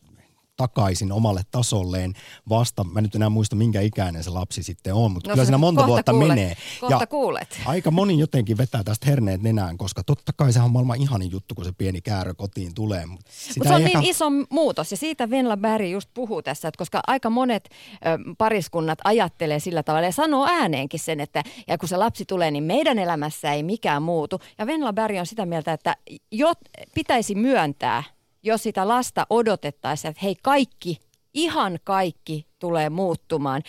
takaisin 0.57 1.11
omalle 1.11 1.41
tasolleen 1.51 2.13
vasta, 2.49 2.83
mä 2.83 3.01
nyt 3.01 3.15
enää 3.15 3.29
muista 3.29 3.55
minkä 3.55 3.81
ikäinen 3.81 4.23
se 4.23 4.29
lapsi 4.29 4.63
sitten 4.63 4.93
on, 4.93 5.11
mutta 5.11 5.29
no, 5.29 5.33
kyllä 5.33 5.45
siinä 5.45 5.57
monta 5.57 5.87
vuotta 5.87 6.11
kuulet. 6.11 6.27
menee. 6.27 6.55
Kohta 6.79 7.07
kuulet. 7.07 7.59
Aika 7.65 7.91
moni 7.91 8.19
jotenkin 8.19 8.57
vetää 8.57 8.83
tästä 8.83 9.05
herneet 9.05 9.41
nenään, 9.41 9.77
koska 9.77 10.03
totta 10.03 10.31
kai 10.37 10.53
sehän 10.53 10.65
on 10.65 10.71
maailman 10.71 11.01
ihanin 11.01 11.31
juttu, 11.31 11.55
kun 11.55 11.65
se 11.65 11.71
pieni 11.71 12.01
käärö 12.01 12.33
kotiin 12.33 12.73
tulee. 12.75 13.05
Mutta 13.05 13.31
Mutta 13.57 13.69
se 13.69 13.75
on 13.75 13.83
niin 13.83 14.03
iso 14.03 14.25
muutos 14.49 14.91
ja 14.91 14.97
siitä 14.97 15.29
Venla 15.29 15.57
Berg 15.57 15.89
just 15.89 16.09
puhuu 16.13 16.41
tässä, 16.41 16.67
että 16.67 16.77
koska 16.77 16.99
aika 17.07 17.29
monet 17.29 17.69
ö, 17.95 18.35
pariskunnat 18.37 18.99
ajattelee 19.03 19.59
sillä 19.59 19.83
tavalla 19.83 20.07
ja 20.07 20.11
sanoo 20.11 20.45
ääneenkin 20.49 20.99
sen, 20.99 21.19
että 21.19 21.43
ja 21.67 21.77
kun 21.77 21.89
se 21.89 21.97
lapsi 21.97 22.25
tulee, 22.25 22.51
niin 22.51 22.63
meidän 22.63 22.99
elämässä 22.99 23.53
ei 23.53 23.63
mikään 23.63 24.01
muutu. 24.03 24.39
Ja 24.57 24.67
Venla 24.67 24.93
Berg 24.93 25.15
on 25.19 25.25
sitä 25.25 25.45
mieltä, 25.45 25.73
että 25.73 25.97
jo, 26.31 26.53
pitäisi 26.95 27.35
myöntää, 27.35 28.03
jos 28.45 28.63
sitä 28.63 28.87
lasta 28.87 29.27
odotettaisiin, 29.29 30.09
että 30.09 30.21
hei 30.23 30.35
kaikki, 30.41 30.99
ihan 31.33 31.79
kaikki 31.83 32.47
tulee 32.59 32.89
muuttumaan. 32.89 33.61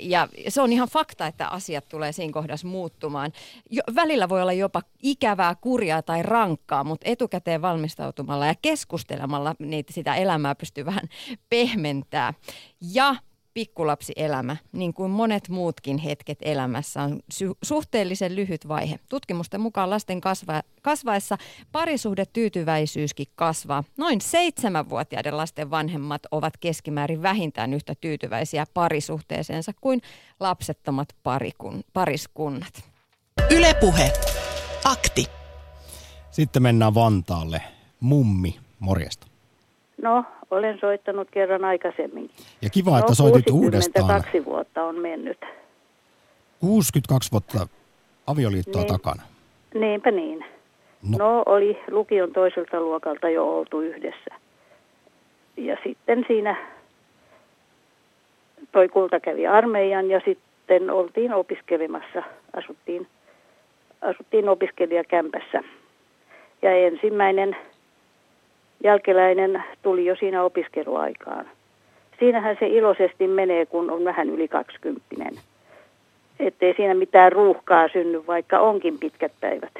Ja 0.00 0.28
se 0.48 0.60
on 0.60 0.72
ihan 0.72 0.88
fakta, 0.88 1.26
että 1.26 1.48
asiat 1.48 1.88
tulee 1.88 2.12
siinä 2.12 2.32
kohdassa 2.32 2.66
muuttumaan. 2.66 3.32
Jo, 3.70 3.82
välillä 3.94 4.28
voi 4.28 4.42
olla 4.42 4.52
jopa 4.52 4.82
ikävää, 5.02 5.54
kurjaa 5.54 6.02
tai 6.02 6.22
rankkaa, 6.22 6.84
mutta 6.84 7.10
etukäteen 7.10 7.62
valmistautumalla 7.62 8.46
ja 8.46 8.54
keskustelemalla 8.62 9.54
niitä 9.58 9.92
sitä 9.92 10.14
elämää 10.14 10.54
pystyy 10.54 10.84
vähän 10.84 11.08
pehmentää. 11.50 12.34
Ja 12.92 13.16
pikkulapsielämä, 13.54 14.56
niin 14.72 14.94
kuin 14.94 15.10
monet 15.10 15.48
muutkin 15.48 15.98
hetket 15.98 16.38
elämässä, 16.42 17.02
on 17.02 17.20
sy- 17.30 17.54
suhteellisen 17.62 18.36
lyhyt 18.36 18.68
vaihe. 18.68 18.98
Tutkimusten 19.08 19.60
mukaan 19.60 19.90
lasten 19.90 20.20
kasva- 20.20 20.62
kasvaessa 20.82 21.38
parisuhdetyytyväisyyskin 21.72 23.26
kasvaa. 23.34 23.84
Noin 23.96 24.20
seitsemänvuotiaiden 24.20 25.36
lasten 25.36 25.70
vanhemmat 25.70 26.22
ovat 26.30 26.56
keskimäärin 26.56 27.22
vähintään 27.22 27.74
yhtä 27.74 27.94
tyytyväisiä 28.00 28.66
parisuhteeseensa 28.74 29.72
kuin 29.80 30.00
lapsettomat 30.40 31.08
parikun- 31.22 31.82
pariskunnat. 31.92 32.84
Ylepuhe. 33.50 34.12
Akti. 34.84 35.26
Sitten 36.30 36.62
mennään 36.62 36.94
Vantaalle. 36.94 37.62
Mummi, 38.00 38.58
morjesta. 38.78 39.26
No, 40.02 40.24
olen 40.52 40.78
soittanut 40.80 41.28
kerran 41.30 41.64
aikaisemminkin. 41.64 42.36
Ja 42.62 42.70
kiva, 42.70 42.98
että 42.98 43.10
no, 43.10 43.14
soitit 43.14 43.44
62 43.50 43.56
uudestaan. 43.64 44.44
vuotta 44.44 44.84
on 44.84 44.98
mennyt. 44.98 45.38
62 46.60 47.32
vuotta 47.32 47.66
avioliittoa 48.26 48.82
Niin. 48.82 48.92
takana. 48.92 49.22
Niinpä 49.74 50.10
niin. 50.10 50.38
No. 51.08 51.18
No. 51.18 51.18
no, 51.18 51.42
oli 51.46 51.78
lukion 51.90 52.32
toiselta 52.32 52.80
luokalta 52.80 53.28
jo 53.28 53.58
oltu 53.58 53.80
yhdessä. 53.80 54.34
ja 55.56 55.76
sitten 55.84 56.24
siinä 56.28 56.56
toi 58.72 58.88
kulta 58.88 59.20
kävi 59.20 59.46
armeijan 59.46 60.10
ja 60.10 60.20
sitten 60.24 60.90
oltiin 60.90 61.32
opiskelemassa, 61.32 62.22
asuttiin, 62.56 63.06
asuttiin 64.02 64.48
opiskelijakämpässä. 64.48 65.62
Ja 66.62 66.76
ensimmäinen 66.76 67.56
jälkeläinen 68.84 69.64
tuli 69.82 70.06
jo 70.06 70.16
siinä 70.16 70.42
opiskeluaikaan. 70.42 71.46
Siinähän 72.18 72.56
se 72.60 72.66
iloisesti 72.66 73.28
menee, 73.28 73.66
kun 73.66 73.90
on 73.90 74.04
vähän 74.04 74.30
yli 74.30 74.48
20. 74.48 75.40
Ettei 76.40 76.74
siinä 76.76 76.94
mitään 76.94 77.32
ruuhkaa 77.32 77.88
synny, 77.88 78.26
vaikka 78.26 78.60
onkin 78.60 78.98
pitkät 78.98 79.32
päivät. 79.40 79.72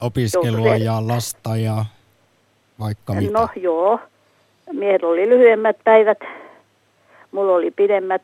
Opiskelua 0.00 0.76
ja 0.76 1.08
lasta 1.08 1.56
ja 1.56 1.84
vaikka 2.80 3.14
mitä. 3.14 3.38
No 3.38 3.48
joo, 3.56 4.00
miehellä 4.72 5.08
oli 5.08 5.28
lyhyemmät 5.28 5.76
päivät, 5.84 6.18
mulla 7.32 7.54
oli 7.54 7.70
pidemmät. 7.70 8.22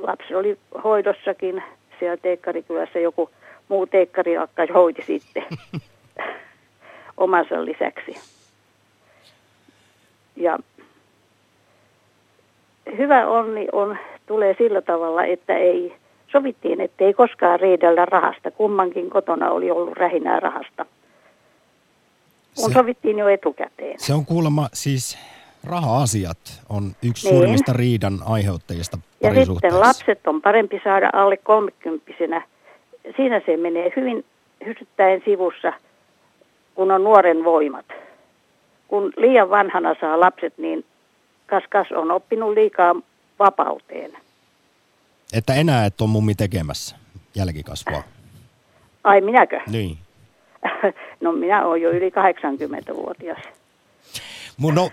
Lapsi 0.00 0.34
oli 0.34 0.58
hoidossakin 0.84 1.62
siellä 1.98 2.16
Teekkarikylässä, 2.16 2.98
joku 2.98 3.30
muu 3.68 3.86
teekkari 3.86 4.36
akka 4.36 4.62
hoiti 4.74 5.02
sitten 5.02 5.44
omansa 7.16 7.64
lisäksi. 7.64 8.14
Ja 10.36 10.58
hyvä 12.98 13.26
onni 13.28 13.68
on, 13.72 13.98
tulee 14.26 14.54
sillä 14.58 14.82
tavalla, 14.82 15.24
että 15.24 15.54
ei, 15.56 15.94
sovittiin, 16.32 16.80
että 16.80 17.04
ei 17.04 17.14
koskaan 17.14 17.60
riidellä 17.60 18.04
rahasta. 18.04 18.50
Kummankin 18.50 19.10
kotona 19.10 19.50
oli 19.50 19.70
ollut 19.70 19.96
rähinää 19.96 20.40
rahasta. 20.40 20.86
Kun 22.60 22.70
Se- 22.70 22.74
sovittiin 22.74 23.18
jo 23.18 23.28
etukäteen. 23.28 23.98
Se 24.00 24.14
on 24.14 24.26
kuulemma 24.26 24.68
siis 24.72 25.18
raha-asiat 25.64 26.38
on 26.68 26.92
yksi 27.02 27.26
Niin. 27.26 27.34
suurimmista 27.36 27.72
riidan 27.72 28.18
aiheuttajista 28.26 28.98
Ja 29.22 29.34
sitten 29.44 29.80
lapset 29.80 30.26
on 30.26 30.42
parempi 30.42 30.80
saada 30.84 31.10
alle 31.12 31.36
kolmekymppisenä. 31.36 32.42
Siinä 33.16 33.40
se 33.46 33.56
menee 33.56 33.92
hyvin 33.96 34.24
hysyttäen 34.66 35.22
sivussa, 35.24 35.72
kun 36.76 36.90
on 36.90 37.04
nuoren 37.04 37.44
voimat. 37.44 37.86
Kun 38.88 39.12
liian 39.16 39.50
vanhana 39.50 39.94
saa 40.00 40.20
lapset, 40.20 40.58
niin 40.58 40.84
kas 41.46 41.64
kas 41.70 41.86
on 41.92 42.10
oppinut 42.10 42.54
liikaa 42.54 42.94
vapauteen. 43.38 44.12
Että 45.32 45.54
enää 45.54 45.86
et 45.86 46.00
ole 46.00 46.10
mummi 46.10 46.34
tekemässä 46.34 46.96
jälkikasvua. 47.34 48.02
Ai 49.04 49.20
minäkö? 49.20 49.60
Niin. 49.68 49.98
No 51.20 51.32
minä 51.32 51.64
olen 51.66 51.82
jo 51.82 51.90
yli 51.90 52.08
80-vuotias. 52.10 53.38
Mun, 54.56 54.74
no, 54.74 54.90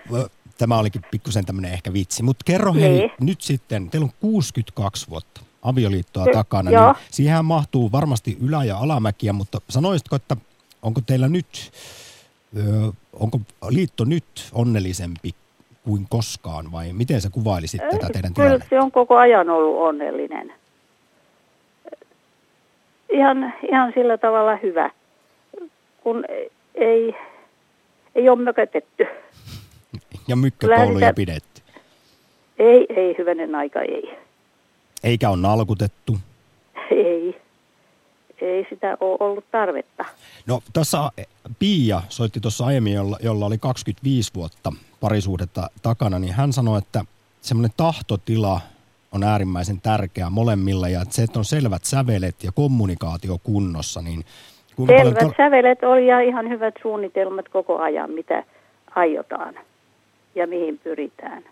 tämä 0.58 0.78
olikin 0.78 1.02
pikkusen 1.10 1.44
tämmöinen 1.46 1.72
ehkä 1.72 1.92
vitsi, 1.92 2.22
mutta 2.22 2.42
kerro 2.44 2.74
hei 2.74 2.90
Niin. 2.98 3.10
nyt 3.20 3.40
sitten, 3.40 3.90
teillä 3.90 4.04
on 4.04 4.12
62 4.20 5.10
vuotta 5.10 5.40
avioliittoa 5.62 6.24
Ky- 6.24 6.32
takana, 6.32 6.70
joo. 6.70 6.92
niin 6.92 7.02
siihen 7.10 7.44
mahtuu 7.44 7.92
varmasti 7.92 8.36
ylä- 8.42 8.64
ja 8.64 8.78
alamäkiä, 8.78 9.32
mutta 9.32 9.60
sanoisitko, 9.68 10.16
että 10.16 10.36
onko 10.84 11.00
teillä 11.06 11.28
nyt, 11.28 11.72
onko 13.12 13.40
liitto 13.68 14.04
nyt 14.04 14.24
onnellisempi 14.52 15.30
kuin 15.84 16.06
koskaan 16.10 16.72
vai 16.72 16.92
miten 16.92 17.20
sä 17.20 17.30
kuvailisit 17.30 17.80
tätä 17.80 18.08
teidän 18.12 18.34
Kyllä 18.34 18.48
tilannetta? 18.48 18.68
se 18.70 18.80
on 18.80 18.92
koko 18.92 19.16
ajan 19.16 19.50
ollut 19.50 19.76
onnellinen. 19.82 20.52
Ihan, 23.12 23.54
ihan 23.70 23.92
sillä 23.94 24.18
tavalla 24.18 24.56
hyvä, 24.62 24.90
kun 26.02 26.24
ei, 26.74 27.14
ei 28.14 28.28
ole 28.28 28.42
mökötetty. 28.42 29.06
Ja 30.28 30.36
mykkäkouluja 30.36 31.14
pidetty. 31.14 31.62
Ei, 32.58 32.86
ei, 32.96 33.14
hyvänen 33.18 33.54
aika, 33.54 33.80
ei. 33.80 34.18
Eikä 35.04 35.30
ole 35.30 35.36
nalkutettu. 35.40 36.18
Ei. 36.90 37.43
Ei 38.44 38.66
sitä 38.70 38.96
ole 39.00 39.16
ollut 39.20 39.50
tarvetta. 39.50 40.04
No 40.46 40.62
tässä 40.72 40.98
Pia 41.58 42.02
soitti 42.08 42.40
tuossa 42.40 42.66
aiemmin, 42.66 42.92
jolla, 42.92 43.18
jolla 43.22 43.46
oli 43.46 43.58
25 43.58 44.34
vuotta 44.34 44.72
parisuhdetta 45.00 45.70
takana, 45.82 46.18
niin 46.18 46.34
hän 46.34 46.52
sanoi, 46.52 46.78
että 46.78 47.04
semmoinen 47.40 47.70
tahtotila 47.76 48.60
on 49.12 49.22
äärimmäisen 49.22 49.80
tärkeä 49.80 50.30
molemmilla 50.30 50.88
ja 50.88 51.02
että 51.02 51.14
se, 51.14 51.22
että 51.22 51.38
on 51.38 51.44
selvät 51.44 51.84
sävelet 51.84 52.44
ja 52.44 52.52
kommunikaatio 52.52 53.38
kunnossa, 53.42 54.02
niin 54.02 54.24
kuinka 54.76 54.94
paljon... 54.94 55.14
Selvät 55.14 55.36
sävelet 55.36 55.84
oli 55.84 56.06
ja 56.06 56.20
ihan 56.20 56.48
hyvät 56.48 56.74
suunnitelmat 56.82 57.48
koko 57.48 57.78
ajan, 57.78 58.10
mitä 58.10 58.44
aiotaan 58.94 59.54
ja 60.34 60.46
mihin 60.46 60.78
pyritään. 60.78 61.44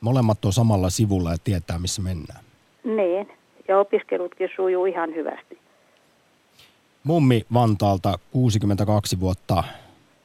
molemmat 0.00 0.44
on 0.44 0.52
samalla 0.52 0.90
sivulla 0.90 1.30
ja 1.30 1.38
tietää, 1.44 1.78
missä 1.78 2.02
mennään. 2.02 2.44
Niin, 2.84 3.28
ja 3.68 3.78
opiskelutkin 3.78 4.48
sujuu 4.56 4.86
ihan 4.86 5.14
hyvästi. 5.14 5.63
Mummi 7.04 7.42
Vantaalta 7.52 8.18
62 8.32 9.20
vuotta 9.20 9.64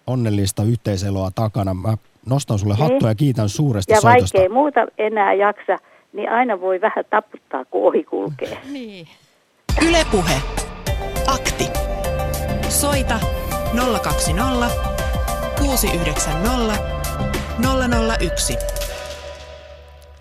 onnellista 0.07 0.63
yhteiseloa 0.63 1.31
takana. 1.35 1.73
Mä 1.73 1.97
nostan 2.25 2.59
sulle 2.59 2.73
Niin. 2.73 2.83
hattua 2.91 3.09
ja 3.09 3.15
kiitän 3.15 3.49
suuresta 3.49 3.93
Ja 3.93 4.01
soitosta. 4.01 4.37
vaikkei 4.37 4.49
muuta 4.55 4.79
enää 4.97 5.33
jaksa, 5.33 5.77
niin 6.13 6.31
aina 6.31 6.61
voi 6.61 6.81
vähän 6.81 7.05
taputtaa, 7.09 7.65
kun 7.65 7.87
ohi 7.87 8.03
kulkee. 8.03 8.57
Niin. 8.71 9.07
Ylepuhe. 9.87 10.41
Akti. 11.27 11.67
Soita 12.69 13.19
020 14.03 14.69
690 15.59 16.75
001. 18.19 18.57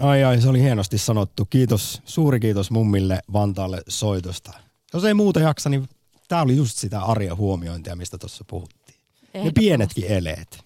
Ai 0.00 0.24
ai, 0.24 0.40
se 0.40 0.48
oli 0.48 0.61
hienosti 0.62 0.98
sanottu. 0.98 1.44
Kiitos, 1.50 2.02
suuri 2.04 2.40
kiitos 2.40 2.70
mummille 2.70 3.18
Vantaalle 3.32 3.82
soitosta. 3.88 4.52
Jos 4.94 5.04
ei 5.04 5.14
muuta 5.14 5.40
jaksa, 5.40 5.68
niin 5.70 5.88
tämä 6.29 6.43
oli 6.43 6.57
just 6.57 6.79
sitä 6.79 7.01
arjen 7.01 7.37
huomiointia, 7.37 7.97
mistä 7.97 8.18
tuossa 8.18 8.45
puhuttiin. 8.47 8.99
Ne 9.35 9.51
pienetkin 9.55 10.05
eleet. 10.05 10.59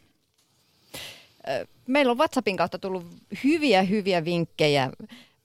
Meillä 1.87 2.11
on 2.11 2.19
WhatsAppin 2.19 2.57
kautta 2.57 2.79
tullut 2.79 3.07
hyviä, 3.45 3.83
hyviä 3.83 4.25
vinkkejä 4.25 4.91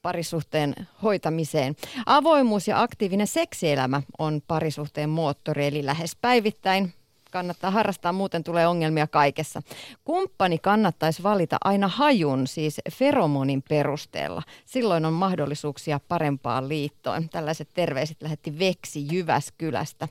parisuhteen 0.02 0.74
hoitamiseen. 1.02 1.76
Avoimuus 2.06 2.68
ja 2.68 2.82
aktiivinen 2.82 3.26
seksielämä 3.26 4.02
on 4.18 4.42
parisuhteen 4.46 5.10
moottori, 5.10 5.66
eli 5.66 5.86
lähes 5.86 6.16
päivittäin 6.20 6.94
kannattaa 7.30 7.70
harrastaa, 7.70 8.12
muuten 8.12 8.44
tulee 8.44 8.66
ongelmia 8.66 9.06
kaikessa. 9.06 9.62
Kumppani 10.04 10.58
kannattaisi 10.58 11.22
valita 11.22 11.56
aina 11.64 11.88
hajun, 11.88 12.46
siis 12.46 12.80
feromonin 12.92 13.62
perusteella. 13.68 14.42
Silloin 14.66 15.04
on 15.04 15.12
mahdollisuuksia 15.12 16.00
parempaan 16.08 16.68
liittoon. 16.68 17.28
Tällaiset 17.28 17.68
terveiset 17.74 18.22
lähetti 18.22 18.58
Veksi 18.58 19.06
Jyväskylästä. 19.12 20.08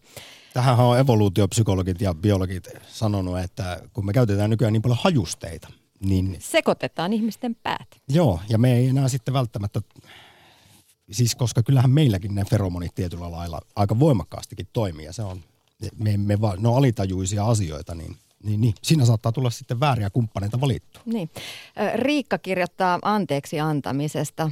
Tähän 0.53 0.80
on 0.80 0.99
evoluutiopsykologit 0.99 2.01
ja 2.01 2.13
biologit 2.13 2.68
sanonut, 2.88 3.39
että 3.39 3.82
kun 3.93 4.05
me 4.05 4.13
käytetään 4.13 4.49
nykyään 4.49 4.74
niin 4.74 4.82
paljon 4.82 4.99
hajusteita, 5.01 5.68
niin 5.99 6.38
Sekoitetaan 6.39 7.13
ihmisten 7.13 7.55
päät. 7.55 7.88
joo, 8.09 8.39
ja 8.49 8.57
me 8.57 8.74
ei 8.78 8.88
enää 8.88 9.07
sitten 9.07 9.34
välttämättä, 9.34 9.82
siis 11.11 11.36
koska 11.36 11.63
kyllähän 11.63 11.91
meilläkin 11.91 12.36
ne 12.36 12.45
feromonit 12.45 12.95
tietyllä 12.95 13.32
lailla 13.32 13.61
aika 13.76 13.99
voimakkaastikin 13.99 14.68
toimii, 14.74 15.05
ja 15.05 15.13
se 15.13 15.24
on, 15.24 15.43
me, 15.97 16.17
me 16.17 16.41
va, 16.41 16.55
ne 16.59 16.67
on 16.67 16.78
alitajuisia 16.78 17.45
asioita, 17.45 17.95
niin, 17.95 18.15
niin, 18.43 18.61
niin 18.61 18.73
siinä 18.84 19.05
saattaa 19.05 19.32
tulla 19.32 19.49
sitten 19.49 19.80
vääriä 19.80 20.09
kumppaneita 20.09 20.61
valittua. 20.61 21.01
Niin. 21.05 21.30
Riikka 21.95 22.38
kirjoittaa 22.38 22.99
anteeksi 23.01 23.59
antamisesta. 23.59 24.51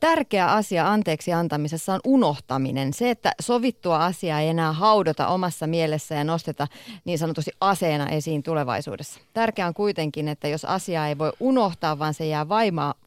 Tärkeä 0.00 0.52
asia 0.52 0.92
anteeksi 0.92 1.32
antamisessa 1.32 1.94
on 1.94 2.00
unohtaminen. 2.04 2.92
Se, 2.92 3.10
että 3.10 3.32
sovittua 3.40 4.04
asiaa 4.04 4.40
ei 4.40 4.48
enää 4.48 4.72
haudota 4.72 5.28
omassa 5.28 5.66
mielessä 5.66 6.14
ja 6.14 6.24
nosteta 6.24 6.66
niin 7.04 7.18
sanotusti 7.18 7.50
aseena 7.60 8.08
esiin 8.08 8.42
tulevaisuudessa. 8.42 9.20
Tärkeää 9.32 9.68
on 9.68 9.74
kuitenkin, 9.74 10.28
että 10.28 10.48
jos 10.48 10.64
asiaa 10.64 11.08
ei 11.08 11.18
voi 11.18 11.32
unohtaa, 11.40 11.98
vaan 11.98 12.14
se 12.14 12.26
jää 12.26 12.48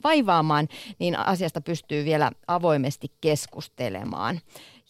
vaivaamaan, 0.03 0.67
niin 0.99 1.19
asiasta 1.19 1.61
pystyy 1.61 2.05
vielä 2.05 2.31
avoimesti 2.47 3.11
keskustelemaan. 3.21 4.39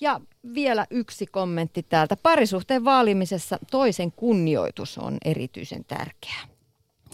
Ja 0.02 0.22
vielä 0.54 0.86
yksi 0.90 1.26
kommentti 1.26 1.84
täältä. 1.84 2.16
Parisuhteen 2.16 2.86
vaalimisessa 2.86 3.60
toisen 3.72 4.12
kunnioitus 4.12 4.98
on 4.98 5.18
erityisen 5.26 5.86
tärkeää. 5.86 6.48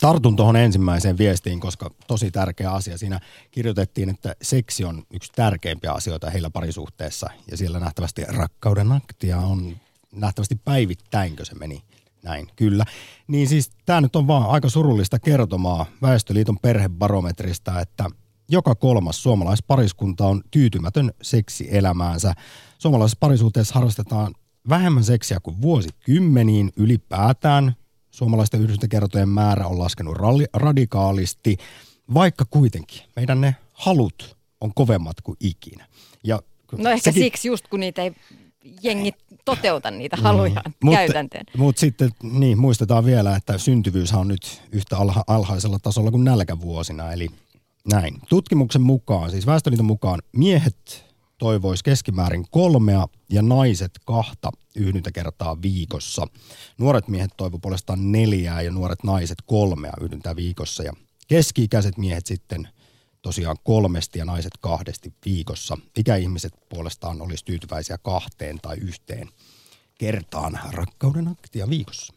Tartun 0.02 0.36
tuohon 0.36 0.56
ensimmäiseen 0.56 1.18
viestiin, 1.18 1.60
koska 1.60 1.92
tosi 2.08 2.32
tärkeä 2.32 2.72
asia. 2.72 2.98
Siinä 2.98 3.20
kirjoitettiin, 3.52 4.10
että 4.10 4.36
seksi 4.42 4.84
on 4.84 5.04
yksi 5.14 5.32
tärkeimpiä 5.36 5.92
asioita 5.92 6.30
heillä 6.30 6.50
parisuhteessa. 6.50 7.30
Ja 7.52 7.58
siellä 7.58 7.80
nähtävästi 7.80 8.24
rakkauden 8.28 8.92
aktia 8.92 9.38
on 9.38 9.78
nähtävästi 10.12 10.56
päivittäinkö 10.56 11.46
se 11.46 11.56
meni 11.56 11.82
näin, 12.24 12.48
kyllä. 12.56 12.86
Niin 13.28 13.48
siis 13.48 13.72
tämä 13.86 14.02
nyt 14.02 14.16
on 14.16 14.28
vaan 14.28 14.50
aika 14.50 14.70
surullista 14.70 15.20
kertomaa 15.20 15.86
Väestöliiton 16.02 16.60
perhebarometrista, 16.62 17.82
että 17.82 18.10
joka 18.50 18.76
kolmas 18.76 19.24
suomalaispariskunta 19.24 20.28
on 20.28 20.42
tyytymätön 20.52 21.12
seksielämäänsä. 21.22 22.34
Suomalaisessa 22.78 23.18
parisuhteessa 23.20 23.74
harrastetaan 23.74 24.34
vähemmän 24.70 25.04
seksiä 25.04 25.40
kuin 25.40 25.62
vuosikymmeniin 25.62 26.72
ylipäätään. 26.78 27.76
Suomalaisten 28.12 28.62
yhdyskuntakertojen 28.62 29.30
määrä 29.30 29.68
on 29.68 29.80
laskenut 29.80 30.18
radikaalisti, 30.54 31.58
vaikka 32.14 32.46
kuitenkin 32.50 33.02
meidän 33.16 33.42
ne 33.42 33.56
halut 33.74 34.38
on 34.62 34.74
kovemmat 34.74 35.22
kuin 35.22 35.38
ikinä. 35.40 35.88
Ja 36.24 36.42
no 36.78 36.90
ehkä 36.90 37.12
sekin... 37.12 37.24
siksi 37.24 37.48
just, 37.48 37.68
kun 37.68 37.80
niitä 37.80 38.02
ei 38.02 38.16
jengi 38.84 39.12
toteuta 39.46 39.92
niitä 39.92 40.18
haluja 40.18 40.64
mm. 40.84 40.92
Käytänteen. 40.92 41.46
Mutta 41.58 41.80
sitten 41.80 42.12
niin, 42.22 42.60
muistetaan 42.60 43.06
vielä, 43.06 43.36
että 43.36 43.58
syntyvyys 43.58 44.14
on 44.14 44.28
nyt 44.28 44.62
yhtä 44.72 44.98
alha, 44.98 45.24
alhaisella 45.28 45.80
tasolla 45.80 46.12
kuin 46.12 46.24
nälkävuosina, 46.24 47.14
eli 47.14 47.30
näin. 47.92 48.18
Tutkimuksen 48.30 48.82
mukaan, 48.82 49.32
siis 49.32 49.46
Väestöliiton 49.46 49.86
mukaan, 49.86 50.22
miehet 50.32 51.06
toivois 51.38 51.84
keskimäärin 51.84 52.46
kolmea 52.52 53.08
ja 53.30 53.42
naiset 53.42 53.92
kahta 54.06 54.52
yhdyntäkertaa 54.76 55.62
viikossa. 55.62 56.28
Nuoret 56.78 57.08
miehet 57.08 57.32
toivo 57.38 57.60
puolestaan 57.60 58.12
neljää 58.12 58.62
ja 58.62 58.72
nuoret 58.72 59.04
naiset 59.04 59.38
kolmea 59.46 59.94
yhdyntää 60.02 60.36
viikossa 60.36 60.84
ja 60.84 60.94
keski-ikäiset 61.28 61.98
miehet 61.98 62.26
sitten 62.26 62.68
tosiaan 63.22 63.58
kolmesti 63.64 64.20
ja 64.20 64.26
naiset 64.26 64.54
kahdesti 64.60 65.14
viikossa. 65.26 65.78
Ikäihmiset 65.98 66.54
puolestaan 66.70 67.22
olisi 67.22 67.46
tyytyväisiä 67.46 67.98
kahteen 67.98 68.60
tai 68.62 68.78
yhteen 68.78 69.30
kertaan 69.98 70.60
rakkauden 70.72 71.28
aktia 71.28 71.70
viikossa. 71.70 72.14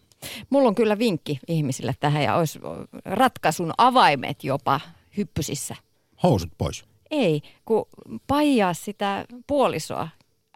Mulla 0.51 0.69
on 0.69 0.75
kyllä 0.75 0.99
vinkki 0.99 1.39
ihmisille 1.49 1.95
tähän 2.01 2.23
ja 2.23 2.37
olisi 2.37 2.59
ratkaisun 3.05 3.73
avaimet 3.79 4.45
jopa 4.45 4.81
hyppysissä. 5.19 5.77
Housut 6.23 6.53
pois. 6.59 6.85
Ei, 7.11 7.43
kun 7.65 7.87
paijaa 8.27 8.75
sitä 8.75 9.25
puolisoa 9.47 10.09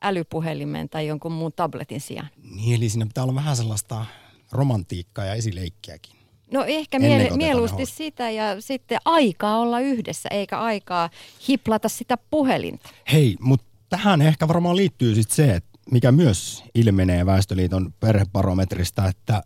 älypuhelimen 0.03 0.89
tai 0.89 1.07
jonkun 1.07 1.33
muun 1.33 1.53
tabletin 1.57 2.01
sijaan. 2.01 2.29
Niin, 2.55 2.77
eli 2.77 2.89
siinä 2.89 3.07
pitää 3.07 3.25
olla 3.25 3.35
vähän 3.35 3.57
sellaista 3.57 4.07
romantiikkaa 4.53 5.25
ja 5.25 5.35
esileikkiäkin. 5.35 6.17
No 6.53 6.65
ehkä 6.65 6.99
miele- 6.99 7.37
mieluusti 7.37 7.87
sitä 7.87 8.31
ja 8.31 8.61
sitten 8.61 8.99
aikaa 9.05 9.59
olla 9.59 9.81
yhdessä, 9.81 10.29
eikä 10.33 10.61
aikaa 10.61 11.11
hiplata 11.49 11.89
sitä 11.89 12.17
puhelinta. 12.31 12.89
Hei, 13.13 13.37
mutta 13.41 13.67
tähän 13.89 14.23
ehkä 14.23 14.49
varmaan 14.49 14.77
liittyy 14.77 15.15
sitten 15.15 15.37
se, 15.37 15.55
että 15.55 15.79
mikä 15.91 16.13
myös 16.13 16.65
ilmenee 16.75 17.27
Väestöliiton 17.27 17.95
perhebarometrista, 18.01 19.09
että 19.09 19.43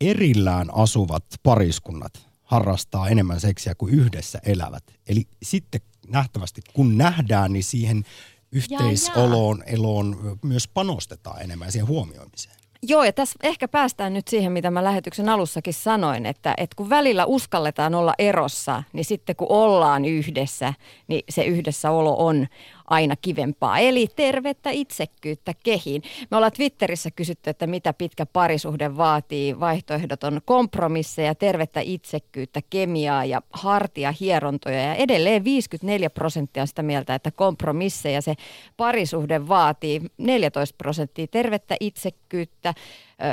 erillään 0.00 0.74
asuvat 0.74 1.24
pariskunnat 1.42 2.29
harrastaa 2.50 3.08
enemmän 3.08 3.40
seksiä 3.40 3.74
kuin 3.74 3.94
yhdessä 3.94 4.40
elävät. 4.46 4.84
Eli 5.08 5.26
sitten 5.42 5.80
nähtävästi, 6.08 6.60
kun 6.72 6.98
nähdään, 6.98 7.52
niin 7.52 7.64
siihen 7.64 8.04
yhteisoloon, 8.52 9.62
eloon 9.66 10.38
myös 10.42 10.68
panostetaan 10.68 11.42
enemmän 11.42 11.72
siihen 11.72 11.88
huomioimiseen. 11.88 12.56
Joo, 12.82 13.04
ja 13.04 13.12
tässä 13.12 13.38
ehkä 13.42 13.68
päästään 13.68 14.14
nyt 14.14 14.28
siihen, 14.28 14.52
mitä 14.52 14.70
mä 14.70 14.84
lähetyksen 14.84 15.28
alussakin 15.28 15.74
sanoin, 15.74 16.26
että, 16.26 16.54
että 16.56 16.76
kun 16.76 16.90
välillä 16.90 17.24
uskalletaan 17.24 17.94
olla 17.94 18.14
erossa, 18.18 18.82
niin 18.92 19.04
sitten 19.04 19.36
kun 19.36 19.46
ollaan 19.50 20.04
yhdessä, 20.04 20.74
niin 21.08 21.22
se 21.28 21.44
yhdessäolo 21.44 22.26
on 22.26 22.46
aina 22.90 23.16
kivempaa. 23.16 23.78
Eli 23.78 24.08
tervettä 24.16 24.70
itsekkyyttä 24.70 25.54
kehiin. 25.64 26.02
Me 26.30 26.36
ollaan 26.36 26.52
Twitterissä 26.52 27.10
kysytty, 27.10 27.50
että 27.50 27.66
mitä 27.66 27.92
pitkä 27.92 28.26
parisuhde 28.26 28.96
vaatii. 28.96 29.60
Vaihtoehdot 29.60 30.24
on 30.24 30.40
kompromisseja, 30.44 31.34
tervettä 31.34 31.80
itsekkyyttä, 31.80 32.60
kemiaa 32.70 33.24
ja 33.24 33.42
hartia 33.50 34.14
hierontoja. 34.20 34.82
Ja 34.82 34.94
edelleen 34.94 35.44
54 35.44 36.10
prosenttia 36.10 36.62
on 36.62 36.68
sitä 36.68 36.82
mieltä, 36.82 37.14
että 37.14 37.30
kompromisseja 37.30 38.22
se 38.22 38.34
parisuhde 38.76 39.48
vaatii. 39.48 40.00
14 40.18 40.74
prosenttia 40.78 41.26
tervettä 41.26 41.76
itsekkyyttä. 41.80 42.74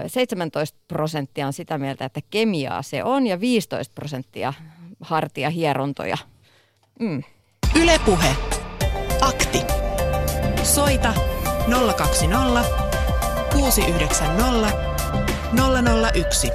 17 0.07 0.79
prosenttia 0.87 1.47
on 1.47 1.53
sitä 1.53 1.77
mieltä, 1.77 2.05
että 2.05 2.21
kemiaa 2.29 2.81
se 2.81 3.03
on 3.03 3.27
ja 3.27 3.39
15 3.39 3.93
prosenttia 3.95 4.53
hartia 5.01 5.49
hierontoja. 5.49 6.17
Mm. 6.99 7.23
Ylepuhe. 7.81 8.56
Akti. 9.27 9.61
Soita 10.63 11.13
020 11.97 12.63
690 13.53 14.73
001. 16.13 16.51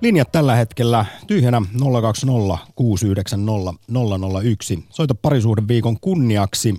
Linjat 0.00 0.32
tällä 0.32 0.54
hetkellä 0.54 1.04
tyhjänä 1.26 1.62
020 2.02 2.58
690 2.74 3.74
001. 4.42 4.84
Soita 4.90 5.14
parisuuden 5.14 5.68
viikon 5.68 6.00
kunniaksi. 6.00 6.74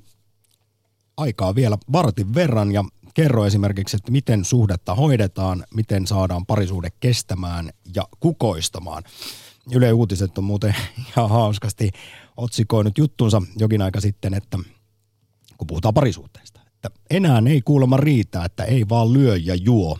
Aikaa 1.18 1.56
vielä 1.56 1.78
vartin 1.92 2.34
verran 2.34 2.72
ja 2.72 2.84
kerro 3.14 3.46
esimerkiksi, 3.46 3.98
että 3.98 4.12
miten 4.12 4.46
suhdetta 4.46 4.96
hoidetaan, 4.96 5.66
miten 5.76 6.08
saadaan 6.08 6.46
parisuhde 6.46 6.90
kestämään 7.00 7.70
ja 7.96 8.04
kukoistamaan. 8.20 9.04
Yle 9.76 9.94
Uutiset 9.94 10.38
on 10.38 10.44
muuten 10.44 10.76
ihan 11.10 11.30
hauskasti 11.30 11.92
otsikoinut 12.40 12.98
juttunsa 12.98 13.42
jokin 13.58 13.82
aika 13.82 14.02
sitten, 14.02 14.34
että 14.34 14.58
kun 15.58 15.68
puhutaan 15.68 15.94
parisuhteista, 15.94 16.62
että 16.74 16.90
enää 17.10 17.42
ei 17.50 17.62
kuulemma 17.62 17.98
riitä, 17.98 18.46
että 18.46 18.64
ei 18.64 18.90
vaan 18.90 19.14
lyö 19.14 19.38
ja 19.38 19.56
juo. 19.56 20.00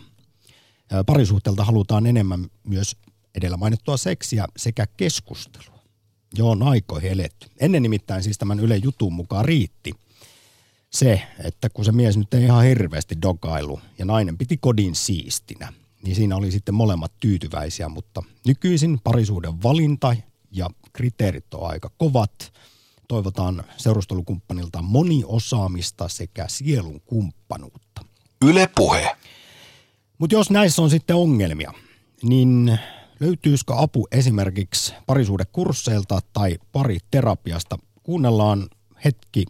Parisuhteelta 1.06 1.64
halutaan 1.64 2.06
enemmän 2.06 2.46
myös 2.64 2.96
edellä 3.34 3.56
mainittua 3.56 3.96
seksiä 3.96 4.46
sekä 4.56 4.86
keskustelua. 4.96 5.80
Joo, 6.34 6.50
on 6.50 6.62
aikoihin 6.62 7.10
eletty. 7.10 7.50
Ennen 7.60 7.82
nimittäin 7.82 8.22
siis 8.22 8.38
tämän 8.38 8.60
Yle 8.60 8.76
jutun 8.76 9.12
mukaan 9.12 9.44
riitti 9.44 9.94
se, 10.90 11.22
että 11.44 11.70
kun 11.70 11.84
se 11.84 11.92
mies 11.92 12.16
nyt 12.16 12.34
ei 12.34 12.44
ihan 12.44 12.64
hirveästi 12.64 13.22
dogailu 13.22 13.80
ja 13.98 14.04
nainen 14.04 14.38
piti 14.38 14.56
kodin 14.56 14.94
siistinä, 14.94 15.72
niin 16.02 16.16
siinä 16.16 16.36
oli 16.36 16.50
sitten 16.50 16.74
molemmat 16.74 17.12
tyytyväisiä, 17.20 17.88
mutta 17.88 18.22
nykyisin 18.46 19.00
parisuuden 19.04 19.62
valinta 19.62 20.16
ja 20.50 20.70
kriteerit 20.92 21.54
on 21.54 21.70
aika 21.70 21.90
kovat. 21.98 22.52
Toivotaan 23.08 23.64
seurustelukumppanilta 23.76 24.82
moniosaamista 24.82 26.08
sekä 26.08 26.48
sielun 26.48 27.00
kumppanuutta. 27.00 28.04
Yle 28.44 28.70
puhe. 28.76 29.16
Mutta 30.18 30.36
jos 30.36 30.50
näissä 30.50 30.82
on 30.82 30.90
sitten 30.90 31.16
ongelmia, 31.16 31.72
niin 32.22 32.78
löytyisikö 33.20 33.74
apu 33.76 34.08
esimerkiksi 34.12 34.94
parisuudekursseilta 35.06 36.20
tai 36.32 36.58
pariterapiasta? 36.72 37.78
Kuunnellaan 38.02 38.68
hetki 39.04 39.44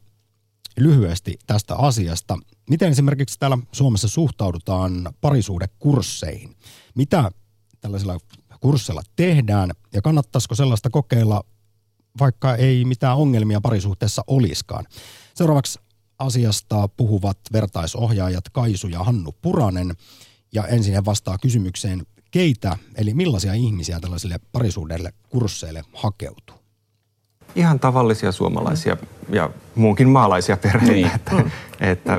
lyhyesti 0.77 1.39
tästä 1.47 1.77
asiasta. 1.77 2.39
Miten 2.71 2.91
esimerkiksi 2.91 3.39
täällä 3.39 3.59
Suomessa 3.73 4.09
suhtaudutaan 4.09 5.13
parisuudekursseihin? 5.21 6.57
Mitä 6.95 7.31
tällaisilla 7.81 8.19
kursseilla 8.61 9.03
tehdään 9.17 9.71
ja 9.93 10.03
kannattaisiko 10.03 10.55
sellaista 10.55 10.91
kokeilla, 10.91 11.45
vaikka 12.21 12.55
ei 12.55 12.85
mitään 12.85 13.17
ongelmia 13.17 13.61
parisuhteessa 13.61 14.23
oliskaan. 14.27 14.87
Seuraavaksi 15.35 15.79
asiasta 16.19 16.89
puhuvat 16.89 17.39
vertaisohjaajat 17.53 18.49
Kaisu 18.53 18.89
ja 18.89 19.05
Hannu 19.05 19.35
Puranen 19.43 19.95
ja 20.53 20.67
ensin 20.67 20.95
he 20.95 21.05
vastaa 21.05 21.39
kysymykseen, 21.39 22.07
keitä 22.31 22.77
eli 22.97 23.15
millaisia 23.15 23.55
ihmisiä 23.55 24.01
tällaisille 24.01 24.37
parisuudelle 24.53 25.13
kursseille 25.29 25.83
hakeutuu? 25.95 26.57
Ihan 27.55 27.81
tavallisia 27.81 28.33
suomalaisia 28.33 28.97
ja 29.29 29.51
muunkin 29.75 30.09
maalaisia 30.09 30.57
perheitä. 30.57 30.93
Niin. 30.93 31.15
Että, 31.15 31.33
mm. 31.33 31.51
että 31.81 32.19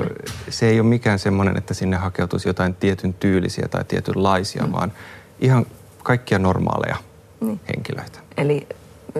se 0.50 0.68
ei 0.68 0.80
ole 0.80 0.88
mikään 0.88 1.18
semmoinen, 1.18 1.56
että 1.56 1.74
sinne 1.74 1.96
hakeutuisi 1.96 2.48
jotain 2.48 2.74
tietyn 2.74 3.14
tyylisiä 3.14 3.68
tai 3.68 3.84
tietynlaisia, 3.84 4.66
mm. 4.66 4.72
vaan 4.72 4.92
ihan 5.40 5.66
kaikkia 6.02 6.38
normaaleja 6.38 6.96
niin. 7.40 7.60
henkilöitä. 7.68 8.18
Eli 8.36 8.66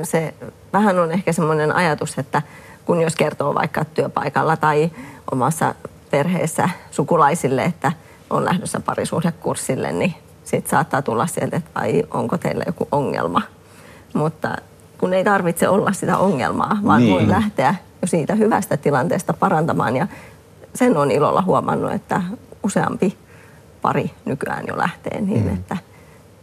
se 0.02 0.34
vähän 0.72 0.98
on 0.98 1.12
ehkä 1.12 1.32
semmoinen 1.32 1.74
ajatus, 1.74 2.18
että 2.18 2.42
kun 2.84 3.00
jos 3.00 3.16
kertoo 3.16 3.54
vaikka 3.54 3.84
työpaikalla 3.84 4.56
tai 4.56 4.90
omassa 5.32 5.74
perheessä 6.10 6.68
sukulaisille, 6.90 7.64
että 7.64 7.92
on 8.30 8.44
lähdössä 8.44 8.80
parisuhdekurssille, 8.80 9.92
niin 9.92 10.14
sitten 10.44 10.70
saattaa 10.70 11.02
tulla 11.02 11.26
sieltä, 11.26 11.56
että 11.56 11.70
ai, 11.74 12.02
onko 12.10 12.38
teillä 12.38 12.64
joku 12.66 12.88
ongelma. 12.92 13.42
Mutta 14.14 14.56
kun 14.98 15.14
ei 15.14 15.24
tarvitse 15.24 15.68
olla 15.68 15.92
sitä 15.92 16.18
ongelmaa, 16.18 16.78
vaan 16.84 17.00
niin. 17.00 17.14
voi 17.14 17.28
lähteä 17.28 17.74
jo 18.02 18.08
siitä 18.08 18.34
hyvästä 18.34 18.76
tilanteesta 18.76 19.32
parantamaan. 19.32 19.96
Ja 19.96 20.06
sen 20.74 20.96
on 20.96 21.10
ilolla 21.10 21.42
huomannut, 21.42 21.92
että 21.92 22.22
useampi 22.62 23.18
pari 23.82 24.10
nykyään 24.24 24.64
jo 24.66 24.78
lähtee 24.78 25.20
niin, 25.20 25.44
mm. 25.44 25.54
että– 25.54 25.76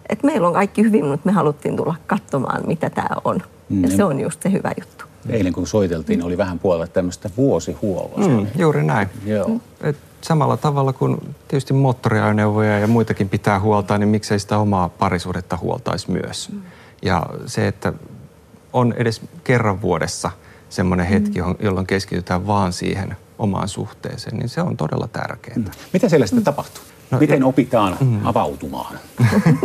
että 0.10 0.26
meillä 0.28 0.48
on 0.48 0.54
kaikki 0.54 0.84
hyvin, 0.84 1.06
mutta 1.06 1.26
me 1.26 1.32
haluttiin 1.32 1.78
tulla 1.78 1.96
katsomaan, 2.08 2.68
mitä 2.68 2.90
tämä 2.90 3.10
on. 3.24 3.44
Mm. 3.70 3.84
Ja 3.84 3.90
se 3.90 4.04
on 4.04 4.20
just 4.20 4.44
se 4.44 4.52
hyvä 4.52 4.72
juttu. 4.80 5.06
Eilen 5.30 5.54
kun 5.54 5.68
soiteltiin, 5.68 6.24
oli 6.24 6.38
vähän 6.38 6.60
puolella 6.60 6.88
tämmöistä 6.88 7.30
vuosihuolloa. 7.38 8.28
Mm, 8.28 8.48
juuri 8.58 8.84
näin. 8.84 9.08
Joo. 9.26 9.52
Et 9.82 9.98
samalla 10.22 10.58
tavalla 10.58 10.94
kuin 10.94 11.36
tietysti 11.48 11.74
moottoriajoneuvoja 11.74 12.80
ja 12.80 12.88
muitakin 12.88 13.30
pitää 13.30 13.60
huoltaa, 13.60 13.98
niin 13.98 14.10
miksei 14.10 14.40
sitä 14.40 14.58
omaa 14.58 14.90
parisuudetta 14.90 15.58
huoltaisi 15.58 16.12
myös. 16.12 16.50
Mm. 16.52 16.62
Ja 17.02 17.26
se, 17.46 17.68
että 17.68 17.94
on 18.74 18.94
edes 18.98 19.22
kerran 19.44 19.82
vuodessa 19.82 20.32
semmoinen 20.70 21.06
mm. 21.06 21.10
hetki, 21.10 21.40
jolloin 21.60 21.88
keskitytään 21.88 22.48
vaan 22.48 22.74
siihen 22.74 23.18
omaan 23.40 23.68
suhteeseen, 23.68 24.38
niin 24.38 24.50
se 24.50 24.62
on 24.62 24.78
todella 24.78 25.08
tärkeää. 25.08 25.58
Mm. 25.58 25.66
Mitä 25.94 26.10
siellä 26.10 26.26
sitten 26.26 26.42
mm. 26.42 26.46
tapahtuu? 26.46 26.84
No, 27.12 27.20
Miten 27.20 27.44
opitaan 27.44 27.98
mm. 28.02 28.26
avautumaan? 28.26 29.00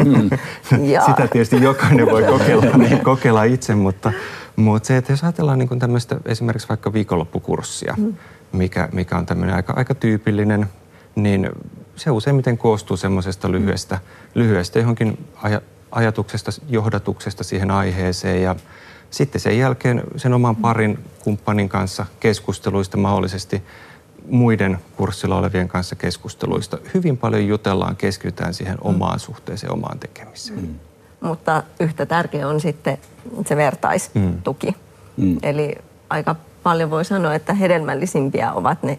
mm. 0.04 0.30
Sitä 1.06 1.28
tietysti 1.32 1.62
jokainen 1.62 2.06
voi 2.06 2.22
kokeilla, 2.22 2.76
niin. 2.76 3.00
kokeilla 3.00 3.44
itse, 3.44 3.74
mutta, 3.74 4.12
mutta 4.56 4.86
se, 4.86 4.96
että 4.96 5.12
jos 5.12 5.24
ajatellaan 5.24 5.58
niin 5.58 5.78
tämmöistä 5.78 6.16
esimerkiksi 6.26 6.68
vaikka 6.68 6.92
viikonloppukurssia, 6.92 7.94
mm. 7.98 8.14
mikä, 8.52 8.88
mikä 8.92 9.16
on 9.16 9.26
tämmöinen 9.26 9.56
aika, 9.56 9.72
aika 9.76 9.94
tyypillinen, 9.94 10.66
niin 11.14 11.50
se 11.96 12.10
useimmiten 12.10 12.58
koostuu 12.58 12.96
semmoisesta 12.96 13.52
lyhyestä, 13.52 13.98
lyhyestä 14.34 14.78
johonkin 14.78 15.26
aj- 15.42 15.62
ajatuksesta, 15.90 16.50
johdatuksesta 16.68 17.44
siihen 17.44 17.70
aiheeseen 17.70 18.42
ja 18.42 18.56
sitten 19.10 19.40
sen 19.40 19.58
jälkeen 19.58 20.02
sen 20.16 20.34
oman 20.34 20.56
parin 20.56 20.98
kumppanin 21.24 21.68
kanssa 21.68 22.06
keskusteluista 22.20 22.96
mahdollisesti 22.96 23.62
muiden 24.30 24.78
kurssilla 24.96 25.36
olevien 25.36 25.68
kanssa 25.68 25.96
keskusteluista. 25.96 26.78
Hyvin 26.94 27.16
paljon 27.16 27.46
jutellaan, 27.46 27.96
keskitytään 27.96 28.54
siihen 28.54 28.74
mm. 28.74 28.80
omaan 28.82 29.20
suhteeseen, 29.20 29.72
omaan 29.72 29.98
tekemiseen. 29.98 30.60
Mm. 30.60 30.74
Mutta 31.20 31.62
yhtä 31.80 32.06
tärkeä 32.06 32.48
on 32.48 32.60
sitten 32.60 32.98
se 33.46 33.56
vertaistuki. 33.56 34.76
Mm. 35.16 35.26
mm. 35.26 35.38
Eli 35.42 35.74
aika 36.10 36.36
paljon 36.62 36.90
voi 36.90 37.04
sanoa, 37.04 37.34
että 37.34 37.54
hedelmällisimpiä 37.54 38.52
ovat 38.52 38.82
ne 38.82 38.98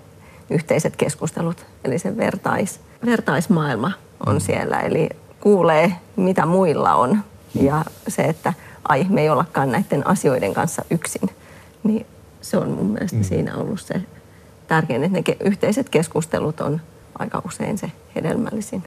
yhteiset 0.50 0.96
keskustelut. 0.96 1.66
Eli 1.84 2.00
se 2.00 2.18
vertais, 2.18 2.80
vertaismaailma 3.06 3.92
on 4.26 4.36
mm. 4.36 4.40
siellä. 4.40 4.80
Eli 4.80 5.10
kuulee, 5.40 5.92
mitä 6.16 6.46
muilla 6.46 6.96
on. 6.96 7.24
Ja 7.62 7.86
se, 8.08 8.22
että 8.22 8.54
ai, 8.88 9.06
me 9.10 9.22
ei 9.22 9.30
ollakaan 9.30 9.72
näiden 9.72 10.08
asioiden 10.08 10.54
kanssa 10.54 10.86
yksin. 10.90 11.30
Niin 11.84 12.06
se 12.42 12.58
on 12.58 12.70
mun 12.70 12.86
mielestä 12.86 13.18
mm. 13.18 13.24
siinä 13.24 13.56
ollut 13.56 13.80
se 13.80 14.02
tärkein, 14.68 15.04
että 15.04 15.18
ne 15.18 15.38
yhteiset 15.40 15.90
keskustelut 15.90 16.62
on 16.62 16.82
aika 17.20 17.42
usein 17.46 17.78
se 17.78 17.92
hedelmällisin. 18.16 18.84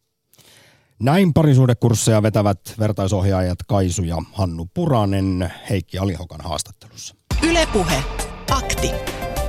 Näin 0.98 1.32
parisuudekursseja 1.32 2.22
vetävät 2.22 2.60
vertaisohjaajat 2.78 3.58
Kaisu 3.66 4.02
ja 4.02 4.16
Hannu 4.32 4.66
Puranen 4.74 5.52
Heikki 5.70 5.98
Alihokan 5.98 6.40
haastattelussa. 6.40 7.14
Ylepuhe 7.42 8.02
Akti. 8.50 8.90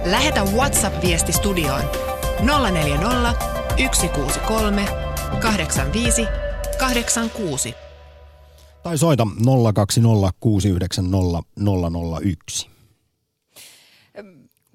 Lähetä 0.06 0.44
WhatsApp-viesti 0.44 1.34
studioon 1.34 1.82
040 2.72 3.34
163 3.78 4.86
85 5.42 6.28
86. 6.80 7.74
Tai 8.84 8.98
soita 8.98 9.28
020 9.74 10.32
690 10.40 11.44
001. 12.22 12.70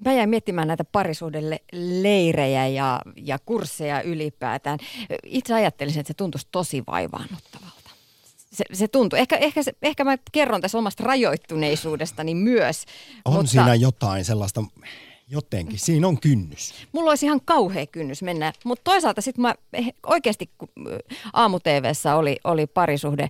Mä 0.05 0.13
jäin 0.13 0.29
miettimään 0.29 0.67
näitä 0.67 0.83
parisuudelle 0.83 1.59
leirejä 2.01 2.67
ja, 2.67 3.01
ja 3.15 3.39
kursseja 3.45 4.01
ylipäätään. 4.01 4.79
Itse 5.25 5.53
ajattelisin, 5.53 5.99
että 5.99 6.07
se 6.07 6.13
tuntuisi 6.13 6.47
tosi 6.51 6.83
vaivaannuttavalta. 6.87 7.89
Se, 8.53 8.65
se 8.73 8.87
tuntuu. 8.87 9.19
Ehkä, 9.19 9.37
ehkä, 9.37 9.63
se, 9.63 9.73
ehkä 9.81 10.03
mä 10.03 10.17
kerron 10.31 10.61
tässä 10.61 10.77
omasta 10.77 11.03
rajoittuneisuudestani 11.03 12.35
myös. 12.35 12.85
On 13.25 13.33
mutta... 13.33 13.51
siinä 13.51 13.75
jotain 13.75 14.25
sellaista 14.25 14.63
jotenkin. 15.27 15.79
Siinä 15.79 16.07
on 16.07 16.19
kynnys. 16.19 16.73
Mulla 16.91 17.11
olisi 17.11 17.25
ihan 17.25 17.41
kauhea 17.45 17.85
kynnys 17.85 18.21
mennä, 18.23 18.53
mutta 18.65 18.91
toisaalta 18.91 19.21
sitten 19.21 19.41
mä 19.41 19.55
eh, 19.73 19.93
oikeasti, 20.05 20.49
kun 20.57 20.69
aamu 21.33 21.59
oli, 22.15 22.37
oli 22.43 22.67
parisuhde 22.67 23.29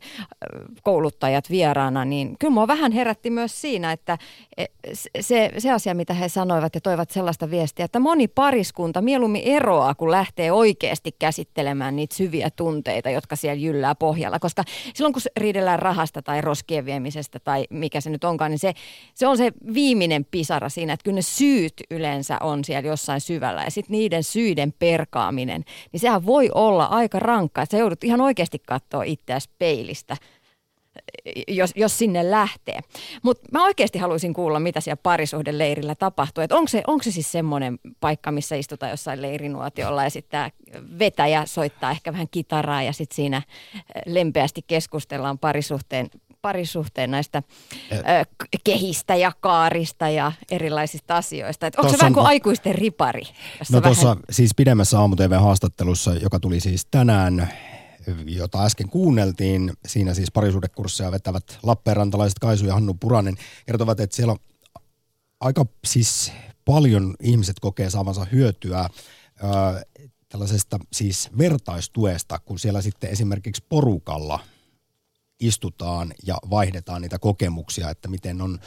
kouluttajat 0.83 1.49
vieraana, 1.49 2.05
niin 2.05 2.35
kyllä 2.39 2.53
mua 2.53 2.67
vähän 2.67 2.91
herätti 2.91 3.29
myös 3.29 3.61
siinä, 3.61 3.91
että 3.91 4.17
e, 4.57 4.65
se, 5.19 5.51
se 5.57 5.71
asia, 5.71 5.95
mitä 5.95 6.13
he 6.13 6.29
sanoivat 6.29 6.75
ja 6.75 6.81
toivat 6.81 7.11
sellaista 7.11 7.51
viestiä, 7.51 7.85
että 7.85 7.99
moni 7.99 8.27
pariskunta 8.27 9.01
mieluummin 9.01 9.43
eroaa, 9.45 9.95
kun 9.95 10.11
lähtee 10.11 10.51
oikeasti 10.51 11.15
käsittelemään 11.19 11.95
niitä 11.95 12.15
syviä 12.15 12.49
tunteita, 12.49 13.09
jotka 13.09 13.35
siellä 13.35 13.61
jyllää 13.61 13.95
pohjalla. 13.95 14.39
Koska 14.39 14.63
silloin, 14.93 15.13
kun 15.13 15.21
riidellään 15.37 15.79
rahasta 15.79 16.21
tai 16.21 16.41
roskien 16.41 16.85
viemisestä 16.85 17.39
tai 17.39 17.65
mikä 17.69 18.01
se 18.01 18.09
nyt 18.09 18.23
onkaan, 18.23 18.51
niin 18.51 18.59
se, 18.59 18.73
se 19.13 19.27
on 19.27 19.37
se 19.37 19.51
viimeinen 19.73 20.25
pisara 20.25 20.69
siinä, 20.69 20.93
että 20.93 21.03
kyllä 21.03 21.15
ne 21.15 21.21
syyt 21.21 21.84
yleensä 21.91 22.37
on 22.41 22.65
siellä 22.65 22.87
jossain 22.87 23.21
syvällä. 23.21 23.63
Ja 23.63 23.71
sitten 23.71 23.93
niiden 23.93 24.23
syiden 24.23 24.73
perkaaminen, 24.79 25.63
niin 25.91 25.99
sehän 25.99 26.25
voi 26.25 26.49
olla 26.53 26.85
aika 26.85 27.19
rankkaa. 27.19 27.63
Että 27.63 27.71
sä 27.71 27.79
joudut 27.79 28.03
ihan 28.03 28.21
oikeasti 28.21 28.59
katsoa 28.59 29.03
itseäsi 29.03 29.49
peilistä 29.59 30.17
jos, 31.47 31.71
jos 31.75 31.97
sinne 31.97 32.31
lähtee. 32.31 32.79
Mutta 33.23 33.49
mä 33.51 33.65
oikeasti 33.65 33.99
haluaisin 33.99 34.33
kuulla, 34.33 34.59
mitä 34.59 34.81
siellä 34.81 34.99
parisuhdeleirillä 35.03 35.95
tapahtuu. 35.95 36.43
Et 36.43 36.51
onko, 36.51 36.67
se, 36.67 36.83
onko 36.87 37.03
se 37.03 37.11
siis 37.11 37.31
semmoinen 37.31 37.79
paikka, 37.99 38.31
missä 38.31 38.55
istutaan 38.55 38.89
jossain 38.89 39.21
leirinuotiolla 39.21 40.03
ja 40.03 40.09
sitten 40.09 40.31
tämä 40.31 40.49
vetäjä 40.99 41.45
soittaa 41.45 41.91
ehkä 41.91 42.13
vähän 42.13 42.27
kitaraa 42.31 42.83
ja 42.83 42.93
sitten 42.93 43.15
siinä 43.15 43.41
lempeästi 44.05 44.61
keskustellaan 44.67 45.39
parisuhteen 45.39 46.07
parisuhteen 46.45 47.11
näistä 47.11 47.43
ö, 47.91 47.97
kehistä 48.63 49.15
ja 49.15 49.31
kaarista 49.39 50.09
ja 50.09 50.31
erilaisista 50.51 51.17
asioista. 51.17 51.67
Et 51.67 51.75
onko 51.75 51.91
se 51.91 51.97
vähän 51.97 52.13
kuin 52.13 52.25
aikuisten 52.25 52.75
ripari? 52.75 53.23
No 53.71 53.81
tuossa 53.81 54.07
vähän... 54.07 54.23
siis 54.29 54.51
pidemmässä 54.55 54.99
aamu 54.99 55.15
haastattelussa, 55.39 56.13
joka 56.13 56.39
tuli 56.39 56.59
siis 56.59 56.85
tänään, 56.91 57.49
jota 58.25 58.65
äsken 58.65 58.89
kuunneltiin, 58.89 59.73
siinä 59.85 60.13
siis 60.13 60.31
parisuudekursseja 60.31 61.11
vetävät 61.11 61.59
Lappeenrantalaiset 61.63 62.39
Kaisu 62.39 62.65
ja 62.65 62.73
Hannu 62.73 62.93
Puranen 62.93 63.35
kertovat, 63.65 63.99
että 63.99 64.15
siellä 64.15 64.31
on 64.31 64.39
aika 65.39 65.65
siis 65.85 66.31
paljon 66.65 67.15
ihmiset 67.19 67.59
kokee 67.59 67.89
saavansa 67.89 68.25
hyötyä 68.31 68.79
ö, 68.79 68.87
tällaisesta 70.29 70.79
siis 70.93 71.29
vertaistuesta, 71.37 72.39
kun 72.39 72.59
siellä 72.59 72.81
sitten 72.81 73.09
esimerkiksi 73.09 73.63
porukalla– 73.69 74.39
istutaan 75.39 76.13
ja 76.25 76.37
vaihdetaan 76.49 77.01
niitä 77.01 77.19
kokemuksia, 77.19 77.89
että 77.89 78.07
miten 78.07 78.41
on 78.41 78.59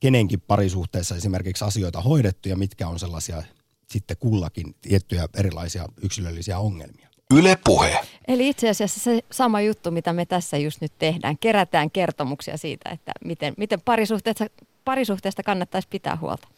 kenenkin 0.00 0.40
parisuhteessa 0.40 1.14
esimerkiksi 1.14 1.64
asioita 1.64 2.00
hoidettu 2.00 2.48
ja 2.48 2.56
mitkä 2.56 2.88
on 2.88 2.98
sellaisia 2.98 3.42
sitten 3.86 4.16
kullakin 4.20 4.74
tiettyjä 4.82 5.28
erilaisia 5.38 5.84
yksilöllisiä 6.02 6.58
ongelmia. 6.58 7.08
Yle 7.34 7.58
puhe. 7.64 8.00
Eli 8.28 8.48
itse 8.48 8.68
asiassa 8.68 9.00
se 9.00 9.20
sama 9.30 9.60
juttu, 9.60 9.90
mitä 9.90 10.12
me 10.12 10.26
tässä 10.26 10.56
just 10.56 10.80
nyt 10.80 10.92
tehdään. 10.98 11.38
Kerätään 11.38 11.90
kertomuksia 11.90 12.56
siitä, 12.56 12.90
että 12.90 13.12
miten, 13.24 13.54
miten 13.56 13.80
parisuhteesta, 13.84 14.46
parisuhteesta 14.84 15.42
kannattaisi 15.42 15.88
pitää 15.88 16.18
huolta. 16.20 16.48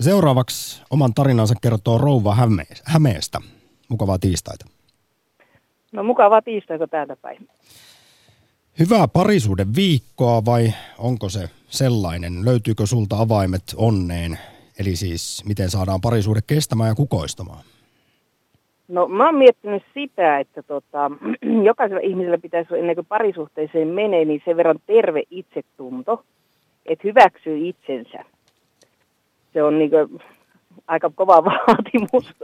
Seuraavaksi 0.00 0.82
oman 0.90 1.14
tarinansa 1.14 1.54
kertoo 1.62 1.98
Rouva 1.98 2.36
Hämeestä. 2.84 3.40
Mukavaa 3.88 4.18
tiistaita. 4.18 4.66
No 5.92 6.02
mukavaa 6.02 6.42
tiistaita 6.42 6.86
täältä 6.86 7.16
päin. 7.16 7.48
Hyvää 8.80 9.08
parisuuden 9.08 9.66
viikkoa 9.76 10.44
vai 10.44 10.68
onko 10.98 11.28
se 11.28 11.40
sellainen? 11.68 12.32
Löytyykö 12.44 12.86
sulta 12.86 13.16
avaimet 13.18 13.62
onneen? 13.76 14.38
Eli 14.78 14.96
siis 14.96 15.44
miten 15.48 15.70
saadaan 15.70 16.00
parisuuden 16.00 16.42
kestämään 16.46 16.88
ja 16.88 16.94
kukoistamaan? 16.94 17.64
No 18.88 19.08
mä 19.08 19.26
oon 19.26 19.34
miettinyt 19.34 19.82
sitä, 19.94 20.38
että 20.38 20.62
tota, 20.62 21.10
jokaisella 21.70 22.00
ihmisellä 22.02 22.38
pitäisi 22.38 22.68
olla 22.70 22.80
ennen 22.80 22.96
kuin 22.96 23.06
parisuhteeseen 23.06 23.88
menee, 23.88 24.24
niin 24.24 24.42
sen 24.44 24.56
verran 24.56 24.78
terve 24.86 25.22
itsetunto, 25.30 26.24
että 26.86 27.08
hyväksyy 27.08 27.68
itsensä. 27.68 28.24
Se 29.52 29.62
on 29.62 29.78
niin 29.78 29.90
kuin, 29.90 30.20
aika 30.86 31.10
kova 31.14 31.44
vaatimus, 31.44 32.34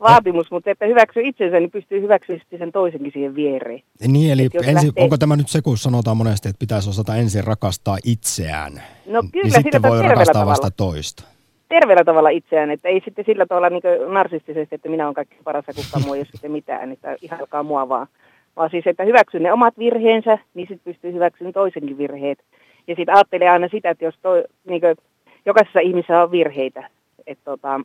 vaatimus 0.00 0.50
mutta 0.50 0.70
että 0.70 0.86
hyväksyy 0.86 1.22
itsensä, 1.22 1.60
niin 1.60 1.70
pystyy 1.70 2.00
hyväksyä 2.00 2.38
sen 2.58 2.72
toisenkin 2.72 3.12
siihen 3.12 3.34
viereen. 3.34 3.82
Niin, 4.06 4.32
eli 4.32 4.48
ensin, 4.54 4.74
lähtee... 4.74 5.04
onko 5.04 5.18
tämä 5.18 5.36
nyt 5.36 5.48
se, 5.48 5.62
kun 5.62 5.78
sanotaan 5.78 6.16
monesti, 6.16 6.48
että 6.48 6.58
pitäisi 6.58 6.90
osata 6.90 7.16
ensin 7.16 7.44
rakastaa 7.44 7.98
itseään, 8.04 8.72
no, 9.06 9.22
kyllä, 9.32 9.44
niin 9.44 9.52
sitten 9.52 9.82
voi 9.82 10.02
rakastaa 10.02 10.32
tavalla. 10.32 10.50
vasta 10.50 10.70
toista? 10.70 11.24
Terveellä 11.68 12.04
tavalla 12.04 12.28
itseään, 12.28 12.70
että 12.70 12.88
ei 12.88 13.02
sitten 13.04 13.24
sillä 13.24 13.46
tavalla 13.46 13.70
niin 13.70 14.12
narsistisesti, 14.12 14.74
että 14.74 14.88
minä 14.88 15.04
olen 15.04 15.14
kaikki 15.14 15.36
paras 15.44 15.64
ja 15.68 15.74
kukaan 15.74 16.04
muu 16.04 16.14
ei 16.14 16.20
ole 16.20 16.26
sitten 16.32 16.52
mitään, 16.52 16.92
että 16.92 17.16
ihalkaa 17.22 17.62
mua 17.62 17.88
vaan. 17.88 18.06
Vaan 18.56 18.70
siis, 18.70 18.86
että 18.86 19.04
hyväksyn 19.04 19.42
ne 19.42 19.52
omat 19.52 19.78
virheensä, 19.78 20.38
niin 20.54 20.68
sitten 20.68 20.92
pystyy 20.92 21.12
hyväksymään 21.12 21.52
toisenkin 21.52 21.98
virheet. 21.98 22.38
Ja 22.86 22.94
sitten 22.96 23.14
ajattelee 23.14 23.48
aina 23.48 23.68
sitä, 23.68 23.90
että 23.90 24.04
jos 24.04 24.14
toi, 24.22 24.44
niin 24.68 24.80
kuin, 24.80 24.96
jokaisessa 25.46 25.80
ihmisessä 25.80 26.22
on 26.22 26.30
virheitä, 26.30 26.88
et 27.28 27.38
tota, 27.44 27.80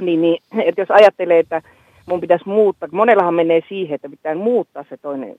niin, 0.00 0.20
niin, 0.22 0.38
et 0.64 0.78
jos 0.78 0.90
ajattelee, 0.90 1.38
että 1.38 1.62
mun 2.06 2.20
pitäisi 2.20 2.48
muuttaa, 2.48 2.88
monellahan 2.92 3.34
menee 3.34 3.60
siihen, 3.68 3.94
että 3.94 4.08
pitää 4.08 4.34
muuttaa 4.34 4.84
se 4.88 4.96
toinen 4.96 5.36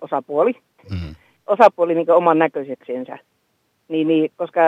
osapuoli, 0.00 0.52
mm. 0.90 1.14
osapuoli 1.46 1.94
niin 1.94 2.10
oman 2.10 2.38
näköiseksensä, 2.38 3.18
niin, 3.88 4.08
niin, 4.08 4.30
koska 4.36 4.60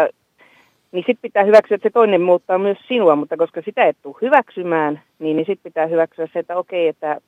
niin 0.92 1.04
sitten 1.06 1.22
pitää 1.22 1.44
hyväksyä, 1.44 1.74
että 1.74 1.88
se 1.88 1.92
toinen 1.92 2.22
muuttaa 2.22 2.58
myös 2.58 2.78
sinua, 2.88 3.16
mutta 3.16 3.36
koska 3.36 3.62
sitä 3.64 3.84
et 3.84 3.96
tule 4.02 4.16
hyväksymään, 4.22 5.02
niin, 5.18 5.36
niin 5.36 5.46
sitten 5.46 5.72
pitää 5.72 5.86
hyväksyä 5.86 6.28
se, 6.32 6.38
että 6.38 6.56
okei, 6.56 6.88
että, 6.88 7.20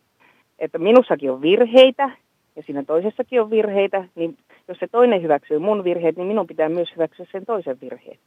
että 0.59 0.79
minussakin 0.79 1.31
on 1.31 1.43
virheitä 1.43 2.11
ja 2.57 2.63
siinä 2.63 2.83
toisessakin 2.83 3.43
on 3.43 3.51
virheitä, 3.51 4.05
niin 4.15 4.39
jos 4.69 4.79
se 4.79 4.89
toinen 4.89 5.23
hyväksyy 5.23 5.59
mun 5.59 5.85
virheet, 5.85 6.17
niin 6.17 6.27
minun 6.27 6.47
pitää 6.47 6.69
myös 6.69 6.89
hyväksyä 6.97 7.27
sen 7.33 7.47
toisen 7.47 7.81
virheet. 7.81 8.19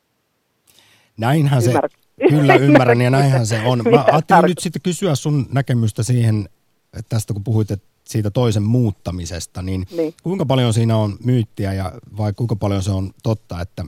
Näinhän 1.18 1.62
se, 1.62 1.80
Kyllä 2.30 2.56
ymmärrän 2.56 3.02
ja 3.02 3.10
näinhän 3.10 3.46
se 3.48 3.62
on. 3.66 3.82
Mä 3.92 4.06
ajattelin 4.12 4.46
nyt 4.46 4.60
sitten 4.60 4.82
kysyä 4.82 5.16
sun 5.16 5.46
näkemystä 5.52 6.04
siihen, 6.04 6.50
tästä 7.10 7.34
kun 7.34 7.44
puhuit 7.44 7.72
että 7.72 7.88
siitä 8.04 8.32
toisen 8.32 8.64
muuttamisesta, 8.64 9.62
niin, 9.62 9.86
Niin. 9.96 10.14
kuinka 10.24 10.46
paljon 10.46 10.74
siinä 10.74 10.98
on 10.98 11.18
myyttiä 11.26 11.74
ja 11.74 11.92
vai 12.18 12.34
kuinka 12.34 12.56
paljon 12.56 12.84
se 12.84 12.92
on 12.92 13.12
totta, 13.24 13.62
että 13.62 13.86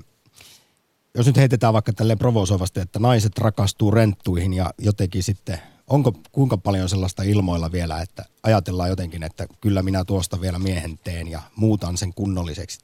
jos 1.18 1.28
nyt 1.28 1.38
heitetään 1.38 1.74
vaikka 1.74 1.94
tälleen 1.94 2.20
provosoivasti, 2.20 2.80
että 2.80 3.00
naiset 3.00 3.38
rakastuu 3.38 3.92
renttuihin 3.92 4.54
ja 4.54 4.70
jotenkin 4.82 5.24
sitten, 5.24 5.58
onko 5.88 6.14
kuinka 6.32 6.58
paljon 6.58 6.90
sellaista 6.90 7.24
ilmoilla 7.24 7.72
vielä, 7.72 8.02
että 8.02 8.24
ajatellaan 8.44 8.90
jotenkin, 8.90 9.24
että 9.24 9.46
kyllä 9.62 9.82
minä 9.82 10.06
tuosta 10.06 10.42
vielä 10.42 10.60
miehen 10.60 11.00
teen 11.04 11.28
ja 11.28 11.40
muutan 11.56 11.98
sen 11.98 12.14
kunnolliseksi. 12.14 12.80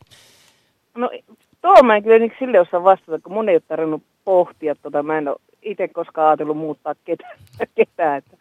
No 0.97 1.09
tuo 1.61 1.83
mä 1.83 1.95
en 1.95 2.03
kyllä 2.03 2.19
niin 2.19 2.31
sille 2.39 2.59
osaa 2.59 2.83
vastata, 2.83 3.19
kun 3.19 3.33
mun 3.33 3.49
ei 3.49 3.55
ole 3.55 3.61
tarvinnut 3.67 4.03
pohtia 4.25 4.75
tota. 4.75 5.03
Mä 5.03 5.17
en 5.17 5.27
ole 5.27 5.37
itse 5.61 5.87
koskaan 5.87 6.27
ajatellut 6.27 6.57
muuttaa 6.57 6.95
ketään. 7.05 7.37
ketään 7.75 8.17
että, 8.17 8.37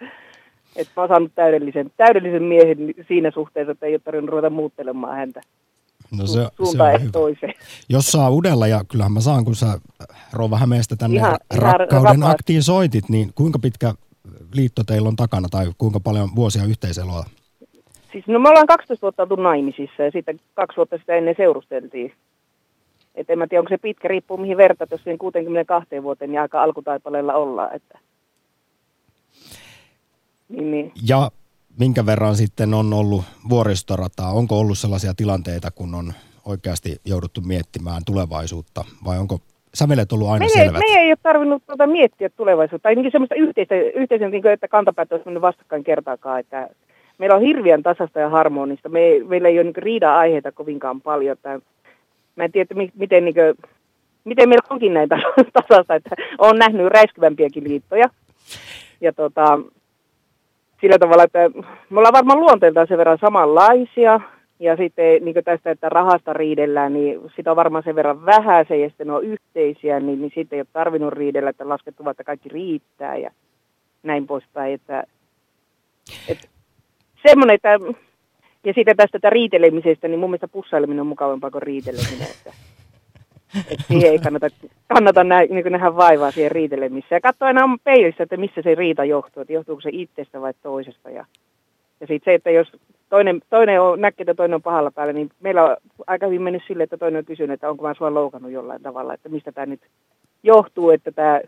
että 0.76 0.93
mä 0.97 1.03
oon 1.03 1.09
saanut 1.09 1.33
täydellisen, 1.35 1.91
täydellisen 1.97 2.43
miehen 2.43 2.78
siinä 3.09 3.31
suhteessa, 3.31 3.72
että 3.72 3.87
ei 3.87 3.93
ole 3.95 4.01
tarvinnut 4.05 4.31
ruveta 4.31 4.51
muuttelemaan 4.51 5.16
häntä 5.16 5.41
No 6.18 6.26
se, 6.26 6.33
se 6.33 6.83
on 6.83 7.01
hyvä. 7.01 7.11
toiseen. 7.12 7.55
Jos 7.89 8.07
saa 8.12 8.31
udella, 8.31 8.66
ja 8.66 8.85
kyllähän 8.91 9.12
mä 9.12 9.20
saan, 9.20 9.45
kun 9.45 9.55
sä 9.55 9.66
Rouva 10.33 10.59
Hämeestä 10.59 10.97
tänne 10.97 11.16
Ihan- 11.16 11.39
ihan 11.55 11.62
rakkauden 11.62 12.03
vapaasti. 12.20 12.35
aktiin 12.35 12.62
soitit, 12.62 13.09
niin 13.09 13.31
kuinka 13.35 13.59
pitkä 13.59 13.95
liitto 14.55 14.83
teillä 14.85 15.09
on 15.09 15.16
takana 15.16 15.49
tai 15.51 15.66
kuinka 15.78 16.01
paljon 16.01 16.28
vuosia 16.37 16.64
yhteiseloa? 16.64 17.24
Siis 18.12 18.26
no 18.26 18.39
me 18.39 18.49
ollaan 18.49 18.66
12 18.66 19.03
vuotta 19.03 19.22
oltu 19.22 19.37
naimisissa 19.37 20.03
ja 20.03 20.11
sitten 20.11 20.41
kaksi 20.55 20.76
vuotta 20.76 20.99
sitä 20.99 21.14
ennen 21.14 21.35
seurusteltiin. 21.37 22.12
Et 23.14 23.30
en 23.30 23.38
mä 23.38 23.46
tiedä, 23.46 23.61
onko 23.61 23.68
se 23.68 23.78
pitkä, 23.78 24.08
riippuu 24.08 24.36
mihin 24.36 24.56
vertat, 24.56 24.90
jos 24.90 25.02
siihen 25.02 25.18
62 25.18 26.02
vuoteen 26.02 26.30
niin 26.30 26.40
aika 26.40 26.62
alkutaipaleella 26.62 27.34
ollaan. 27.34 27.74
Että. 27.76 27.98
Niin, 30.48 30.70
niin. 30.70 30.92
Ja 31.08 31.30
minkä 31.78 32.06
verran 32.06 32.36
sitten 32.36 32.74
on 32.74 32.92
ollut 32.92 33.24
vuoristorataa? 33.48 34.32
Onko 34.32 34.58
ollut 34.61 34.78
sellaisia 34.78 35.14
tilanteita, 35.16 35.70
kun 35.70 35.94
on 35.94 36.12
oikeasti 36.46 36.96
jouduttu 37.04 37.40
miettimään 37.40 38.02
tulevaisuutta 38.06 38.84
vai 39.04 39.18
onko 39.18 39.38
sävelet 39.74 40.12
ollut 40.12 40.28
aina 40.28 40.44
Me, 40.44 40.61
ei, 40.61 40.64
selvät? 40.66 40.78
me 40.88 41.00
ei 41.00 41.11
ole 41.11 41.16
tarvinnut 41.22 41.62
tuota 41.66 41.86
miettiä 41.86 42.28
tulevaisuutta, 42.28 42.82
tai 42.82 42.94
niin 42.94 43.12
semmoista 43.12 43.34
yhteistä, 43.34 43.74
yhteisen, 43.74 44.30
niin 44.30 44.42
kuin, 44.42 44.52
että 44.52 44.68
kantapäät 44.68 45.12
olisi 45.12 45.24
mennyt 45.26 45.42
vastakkain 45.42 45.84
kertaakaan. 45.84 46.40
Että 46.40 46.68
meillä 47.18 47.36
on 47.36 47.42
hirveän 47.42 47.82
tasasta 47.82 48.20
ja 48.20 48.28
harmonista. 48.28 48.88
Me, 48.88 49.00
ei- 49.00 49.24
meillä 49.24 49.48
ei 49.48 49.58
ole 49.58 49.64
niin 49.64 49.76
riida-aiheita 49.76 50.52
kovinkaan 50.52 51.00
paljon. 51.00 51.32
Että 51.32 51.61
mä 52.37 52.45
en 52.45 52.53
tiedä, 52.53 52.74
miten, 52.95 53.24
niin 53.24 53.35
kuin, 53.35 53.70
miten 54.24 54.49
meillä 54.49 54.66
onkin 54.70 54.95
näin 54.95 55.09
tas- 55.14 55.51
tasasta, 55.68 55.95
että 55.95 56.11
olen 56.39 56.59
nähnyt 56.59 56.87
räiskyvämpiäkin 56.87 57.64
liittoja. 57.64 58.07
Ja 59.01 59.12
tota, 59.12 59.59
sillä 60.81 60.99
tavalla, 60.99 61.24
että 61.24 61.51
me 61.91 61.99
ollaan 61.99 62.12
varmaan 62.12 62.41
luonteeltaan 62.41 62.87
sen 62.87 62.99
verran 62.99 63.18
samanlaisia. 63.20 64.20
Ja 64.61 64.76
sitten 64.76 65.24
niin 65.24 65.45
tästä, 65.45 65.70
että 65.70 65.89
rahasta 65.89 66.33
riidellään, 66.33 66.93
niin 66.93 67.20
sitä 67.37 67.51
on 67.51 67.57
varmaan 67.57 67.85
sen 67.85 67.95
verran 67.95 68.26
vähän 68.26 68.64
se, 68.68 68.76
ja 68.76 68.89
sitten 68.89 69.07
ne 69.07 69.12
on 69.12 69.24
yhteisiä, 69.24 70.01
niin, 70.01 70.20
niin 70.20 70.33
sitten 70.35 70.57
ei 70.57 70.61
ole 70.61 70.66
tarvinnut 70.72 71.12
riidellä, 71.12 71.51
että 71.51 71.68
laskettu 71.68 72.09
että 72.11 72.24
kaikki 72.24 72.49
riittää 72.49 73.16
ja 73.16 73.31
näin 74.03 74.26
poispäin. 74.26 74.74
Että, 74.74 75.05
että 76.28 76.49
semmoinen, 77.26 77.55
että, 77.55 77.78
ja 78.64 78.72
sitten 78.72 78.96
tästä 78.96 79.16
että 79.18 79.30
riitelemisestä, 79.30 80.08
niin 80.08 80.20
mun 80.20 80.30
mielestä 80.30 80.48
pussaileminen 80.48 81.00
on 81.00 81.06
mukavampaa 81.06 81.50
kuin 81.50 81.62
riiteleminen. 81.62 82.28
Että, 82.30 82.52
että 83.70 83.84
siihen 83.88 84.11
ei 84.11 84.18
kannata, 84.18 84.48
kannata 84.88 85.24
nä, 85.24 85.40
niin 85.40 85.72
nähdä 85.72 85.96
vaivaa 85.96 86.30
siihen 86.30 86.50
riitelemiseen. 86.50 87.16
Ja 87.16 87.20
katsoa 87.20 87.48
aina 87.48 87.78
peilissä, 87.84 88.22
että 88.22 88.36
missä 88.36 88.62
se 88.62 88.74
riita 88.74 89.04
johtuu, 89.04 89.40
että 89.40 89.52
johtuuko 89.52 89.80
se 89.80 89.90
itsestä 89.92 90.40
vai 90.40 90.54
toisesta. 90.62 91.11
Ja, 91.11 91.24
ja 92.00 92.06
sitten 92.06 92.32
se, 92.32 92.34
että 92.34 92.50
jos 92.50 92.72
toinen, 93.08 93.40
toinen 93.50 93.80
on, 93.80 94.00
näkee, 94.00 94.22
että 94.22 94.34
toinen 94.34 94.54
on 94.54 94.62
pahalla 94.62 94.90
päällä, 94.90 95.12
niin 95.12 95.30
meillä 95.40 95.64
on 95.64 95.76
aika 96.06 96.26
hyvin 96.26 96.42
mennyt 96.42 96.62
sille, 96.66 96.82
että 96.82 96.96
toinen 96.96 97.18
on 97.18 97.24
kysynyt, 97.24 97.54
että 97.54 97.70
onko 97.70 97.88
mä 97.88 97.94
sua 97.94 98.14
loukannut 98.14 98.52
jollain 98.52 98.82
tavalla, 98.82 99.14
että 99.14 99.28
mistä 99.28 99.52
tämä 99.52 99.66
nyt 99.66 99.80
johtuu, 100.42 100.90
että 100.90 101.12
tämä 101.12 101.40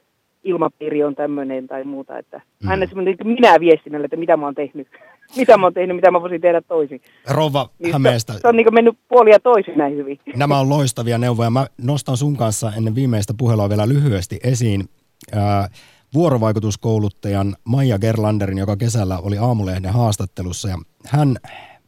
ilmapiiri 0.45 1.05
on 1.05 1.14
tämmöinen 1.14 1.66
tai 1.66 1.84
muuta. 1.84 2.18
Että 2.18 2.40
mm. 2.62 2.68
aina 2.70 2.86
semmoinen 2.86 3.16
niin 3.18 3.34
minä 3.34 3.61
viestinnällä, 3.61 4.05
että 4.05 4.16
mitä 4.16 4.36
mä 4.36 4.47
oon 4.47 4.55
tehnyt, 4.55 4.88
mitä 5.36 5.57
mä 5.57 5.66
oon 5.66 5.74
tehnyt, 5.74 5.97
mitä 5.97 6.11
mä 6.11 6.20
voisin 6.20 6.40
tehdä 6.40 6.61
toisin. 6.61 7.01
Rouva 7.30 7.68
Niin 7.78 7.93
Hämeestä, 7.93 8.32
Se, 8.32 8.38
se 8.38 8.49
on 8.49 8.57
niin 8.57 8.74
mennyt 8.74 8.99
puolia 9.09 9.40
toisin 9.40 9.78
näin 9.78 9.97
hyvin. 9.97 10.20
nämä 10.36 10.59
on 10.59 10.68
loistavia 10.68 11.18
neuvoja. 11.18 11.51
Mä 11.51 11.66
nostan 11.82 12.16
sun 12.16 12.36
kanssa 12.36 12.72
ennen 12.76 12.95
viimeistä 12.95 13.34
puhelua 13.38 13.68
vielä 13.68 13.88
lyhyesti 13.88 14.40
esiin 14.45 14.88
ää, 15.32 15.68
vuorovaikutuskouluttajan 16.14 17.57
Maija 17.64 17.99
Gerlanderin, 17.99 18.59
joka 18.59 18.76
kesällä 18.76 19.18
oli 19.18 19.38
Aamulehden 19.38 19.93
haastattelussa. 19.93 20.68
Ja 20.68 20.78
hän 21.07 21.36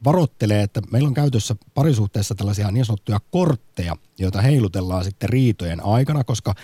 varoittelee, 0.05 0.63
että 0.63 0.81
meillä 0.93 1.07
on 1.07 1.15
käytössä 1.15 1.55
parisuhteessa 1.75 2.35
tällaisia 2.35 2.71
niin 2.71 2.85
sanottuja 2.85 3.19
kortteja, 3.31 3.97
joita 4.19 4.41
heilutellaan 4.41 5.05
sitten 5.05 5.29
riitojen 5.29 5.85
aikana, 5.85 6.25
koska 6.25 6.55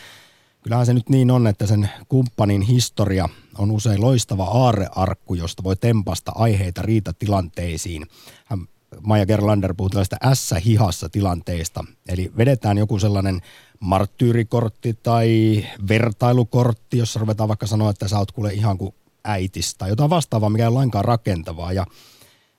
kyllähän 0.63 0.87
se 0.87 0.95
nyt 0.95 1.09
niin 1.09 1.31
on, 1.31 1.47
että 1.47 1.67
sen 1.67 1.91
kumppanin 2.09 2.63
historia 2.63 3.29
on 3.59 3.71
usein 3.71 4.01
loistava 4.01 4.45
aarrearkku, 4.45 5.35
josta 5.35 5.65
voi 5.65 5.77
tempasta 5.77 6.33
aiheita 6.35 6.83
riitatilanteisiin. 6.83 8.07
Hän 8.45 8.69
Maija 9.01 9.27
Gerlander 9.27 9.75
puhuu 9.75 9.91
tällaista 9.91 10.17
ässä-hihassa 10.25 11.09
tilanteista. 11.09 11.85
Eli 12.09 12.33
vedetään 12.37 12.79
joku 12.79 12.99
sellainen 12.99 13.41
marttyyrikortti 13.81 14.95
tai 15.03 15.65
vertailukortti, 15.89 16.99
jossa 16.99 17.21
ruvetaan 17.21 17.49
vaikka 17.49 17.67
sanoa, 17.67 17.91
että 17.91 18.09
sä 18.09 18.19
oot 18.19 18.33
kuule 18.33 18.53
ihan 18.53 18.79
kuin 18.79 18.95
äitis 19.25 19.75
tai 19.75 19.89
jotain 19.89 20.11
vastaavaa, 20.11 20.51
mikä 20.51 20.63
ei 20.63 20.69
ole 20.69 20.75
lainkaan 20.75 21.05
rakentavaa. 21.05 21.73
Ja 21.73 21.87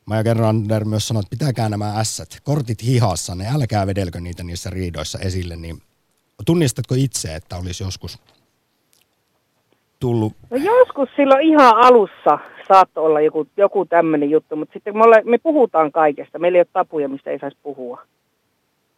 Maija 0.06 0.24
Gerlander 0.24 0.86
myös 0.86 1.08
sanoi, 1.08 1.20
että 1.20 1.30
pitäkää 1.30 1.70
nämä 1.70 2.00
ässät, 2.00 2.40
kortit 2.44 2.84
hihassa, 2.84 3.36
ne 3.36 3.48
älkää 3.48 3.88
vedelkö 3.88 4.22
niitä 4.22 4.44
niissä 4.44 4.70
riidoissa 4.70 5.20
esille. 5.20 5.56
Niin 5.56 5.82
tunnistatko 6.46 6.96
itse, 6.98 7.36
että 7.36 7.56
olisi 7.58 7.84
joskus 7.84 8.20
tullut 10.00 10.34
No 10.50 10.58
joskus 10.58 11.10
silloin 11.16 11.42
ihan 11.42 11.76
alussa 11.78 12.40
saattoi 12.68 13.06
olla 13.06 13.22
joku, 13.22 13.48
joku 13.58 13.86
tämmöinen 13.86 14.30
juttu, 14.30 14.56
mutta 14.56 14.74
sitten 14.74 14.98
me, 14.98 15.04
ole, 15.04 15.22
me 15.26 15.38
puhutaan 15.38 15.92
kaikesta. 15.92 16.40
Meillä 16.40 16.56
ei 16.56 16.60
ole 16.60 16.68
tapuja, 16.74 17.10
mistä 17.10 17.30
ei 17.30 17.40
saisi 17.40 17.58
puhua. 17.64 18.02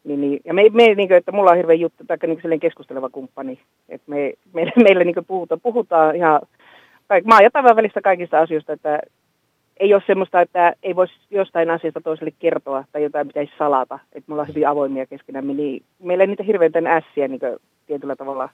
Niin, 0.03 0.21
niin, 0.21 0.39
ja 0.45 0.53
me, 0.53 0.63
me 0.71 0.83
niin 0.83 1.07
kuin, 1.07 1.17
että 1.17 1.31
mulla 1.31 1.51
on 1.51 1.57
hirveä 1.57 1.75
juttu, 1.75 2.03
tai 2.07 2.17
niin 2.21 2.35
sellainen 2.35 2.59
keskusteleva 2.59 3.09
kumppani. 3.09 3.59
Että 3.89 4.11
me, 4.11 4.33
meillä, 4.53 4.71
meillä 4.83 5.03
niin 5.03 5.13
kuin 5.13 5.25
puhutaan, 5.25 5.61
puhutaan 5.61 6.15
ihan, 6.15 6.41
kaik, 7.07 7.25
maa 7.25 7.41
ja 7.41 7.75
välistä 7.75 8.01
kaikista 8.01 8.39
asioista, 8.39 8.73
että 8.73 8.99
ei 9.79 9.93
ole 9.93 10.03
semmoista, 10.07 10.41
että 10.41 10.73
ei 10.83 10.95
voisi 10.95 11.13
jostain 11.31 11.69
asiasta 11.69 12.01
toiselle 12.01 12.31
kertoa 12.39 12.83
tai 12.91 13.03
jotain 13.03 13.27
pitäisi 13.27 13.53
salata. 13.57 13.99
Että 14.11 14.23
me 14.27 14.33
ollaan 14.33 14.47
hyvin 14.47 14.67
avoimia 14.67 15.05
keskenämme, 15.05 15.53
niin 15.53 15.83
meillä 15.99 16.23
ei 16.23 16.27
niitä 16.27 16.43
hirveän 16.43 16.87
ässiä 16.87 17.27
niin 17.27 17.39
tietyllä 17.87 18.15
tavalla 18.15 18.49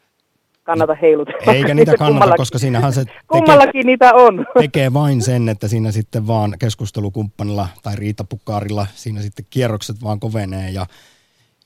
kannata 0.63 0.95
heilutella. 0.95 1.53
Eikä 1.53 1.73
niitä 1.73 1.97
kannata, 1.97 2.25
Kummallakin- 2.25 2.37
koska 2.37 2.57
siinähän 2.57 2.93
se 2.93 3.05
tekee, 3.05 3.21
Kummallakin 3.27 3.85
niitä 3.85 4.13
on. 4.13 4.45
tekee 4.59 4.93
vain 4.93 5.21
sen, 5.21 5.49
että 5.49 5.67
siinä 5.67 5.91
sitten 5.91 6.27
vaan 6.27 6.55
keskustelukumppanilla 6.59 7.67
tai 7.83 7.95
riitapukkaarilla 7.95 8.87
siinä 8.93 9.21
sitten 9.21 9.45
kierrokset 9.49 9.95
vaan 10.03 10.19
kovenee 10.19 10.69
ja, 10.69 10.85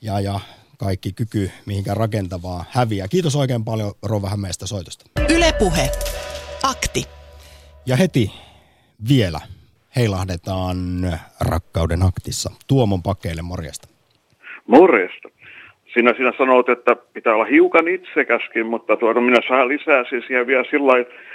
ja, 0.02 0.20
ja 0.20 0.40
kaikki 0.78 1.12
kyky 1.12 1.50
mihinkään 1.66 1.96
rakentavaa 1.96 2.64
häviää. 2.70 3.08
Kiitos 3.08 3.36
oikein 3.36 3.64
paljon 3.64 3.92
Rova 4.02 4.28
Hämeestä 4.28 4.66
soitosta. 4.66 5.04
Ylepuhe. 5.34 5.90
Akti. 6.62 7.04
Ja 7.86 7.96
heti 7.96 8.43
vielä 9.08 9.40
heilahdetaan 9.96 10.76
rakkauden 11.50 12.02
aktissa. 12.02 12.50
Tuomon 12.66 13.02
pakeille 13.02 13.42
morjesta. 13.42 13.88
Morjesta. 14.66 15.28
Sinä, 15.94 16.14
sinä 16.16 16.32
sanot, 16.38 16.68
että 16.68 16.96
pitää 17.12 17.34
olla 17.34 17.44
hiukan 17.44 17.88
itsekäskin, 17.88 18.66
mutta 18.66 18.96
tuota, 18.96 19.20
minä 19.20 19.40
saan 19.48 19.68
lisää 19.68 20.04
siis 20.08 20.30
ja 20.30 20.46
vielä 20.46 20.64
sillä 20.70 20.92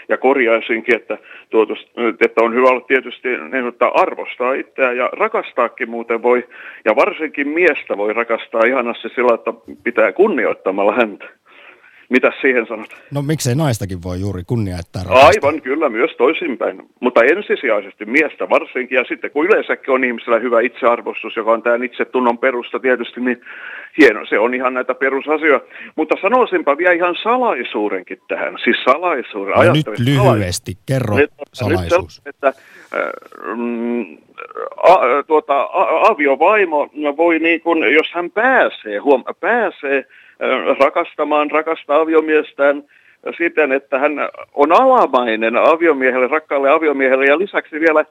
ja 0.10 0.18
korjaisinkin, 0.18 0.96
että, 0.96 1.18
tuota, 1.50 1.74
että 2.22 2.44
on 2.44 2.54
hyvä 2.54 2.68
olla 2.70 2.82
tietysti 2.88 3.28
niin, 3.52 3.68
että 3.68 3.88
arvostaa 3.88 4.54
itseään 4.54 4.98
ja 4.98 5.10
rakastaakin 5.14 5.90
muuten 5.90 6.24
voi, 6.24 6.48
ja 6.86 6.96
varsinkin 6.96 7.48
miestä 7.48 7.98
voi 7.98 8.14
rakastaa 8.14 8.66
ihanasti 8.66 9.10
sillä, 9.10 9.36
että 9.36 9.54
pitää 9.84 10.12
kunnioittamalla 10.12 10.94
häntä. 10.94 11.26
Mitä 12.10 12.32
siihen 12.42 12.66
sanot? 12.68 12.90
No 13.14 13.22
miksei 13.22 13.56
naistakin 13.56 14.04
voi 14.04 14.20
juuri 14.20 14.44
kunnioittaa 14.48 15.04
rakastaa? 15.04 15.28
Aivan 15.28 15.62
kyllä, 15.62 15.90
myös 15.90 16.12
toisinpäin. 16.18 16.90
Mutta 17.00 17.24
ensisijaisesti 17.24 18.06
miestä 18.06 18.50
varsinkin, 18.50 18.96
ja 18.96 19.04
sitten 19.04 19.32
kun 19.32 19.46
yleensäkin 19.46 19.94
on 19.94 20.04
ihmisellä 20.04 20.40
hyvä 20.40 20.62
itsearvostus, 20.62 21.36
joka 21.36 21.52
on 21.52 21.64
tämän 21.64 21.84
itsetunnon 21.84 22.38
perusta 22.38 22.80
tietysti, 22.80 23.22
niin 23.22 23.42
hieno, 23.98 24.26
se 24.26 24.40
on 24.40 24.54
ihan 24.54 24.74
näitä 24.74 24.94
perusasioita. 24.96 25.66
Mutta 25.96 26.16
sanoisinpa 26.22 26.78
vielä 26.78 26.94
ihan 26.94 27.16
salaisuudenkin 27.24 28.22
tähän, 28.28 28.58
siis 28.64 28.78
salaisuuden. 28.84 29.56
No 29.56 29.74
nyt 29.74 30.00
lyhyesti, 30.00 30.78
kerro 30.86 31.16
Nyt- 31.16 31.32
salaisuus. 31.54 32.22
Nyt 32.26 32.36
että 32.36 32.48
äh, 32.48 33.58
mm, 33.58 34.18
a, 34.84 35.24
tuota, 35.28 35.62
a, 35.62 36.08
aviovaimo 36.12 36.90
voi 37.18 37.40
niin 37.40 37.62
kuin, 37.62 37.94
jos 37.94 38.08
hän 38.14 38.32
pääsee, 38.32 38.98
huom, 38.98 39.24
pääsee 39.40 40.06
rakastamaan, 40.80 41.52
rakastaa 41.52 42.02
aviomiestään 42.02 42.84
siten, 43.38 43.72
että 43.72 44.00
hän 44.00 44.12
on 44.54 44.72
alamainen 44.72 45.58
aviomiehelle, 45.58 46.28
rakkaalle 46.28 46.70
aviomiehelle 46.70 47.26
ja 47.26 47.40
lisäksi 47.40 47.80
vielä 47.80 48.06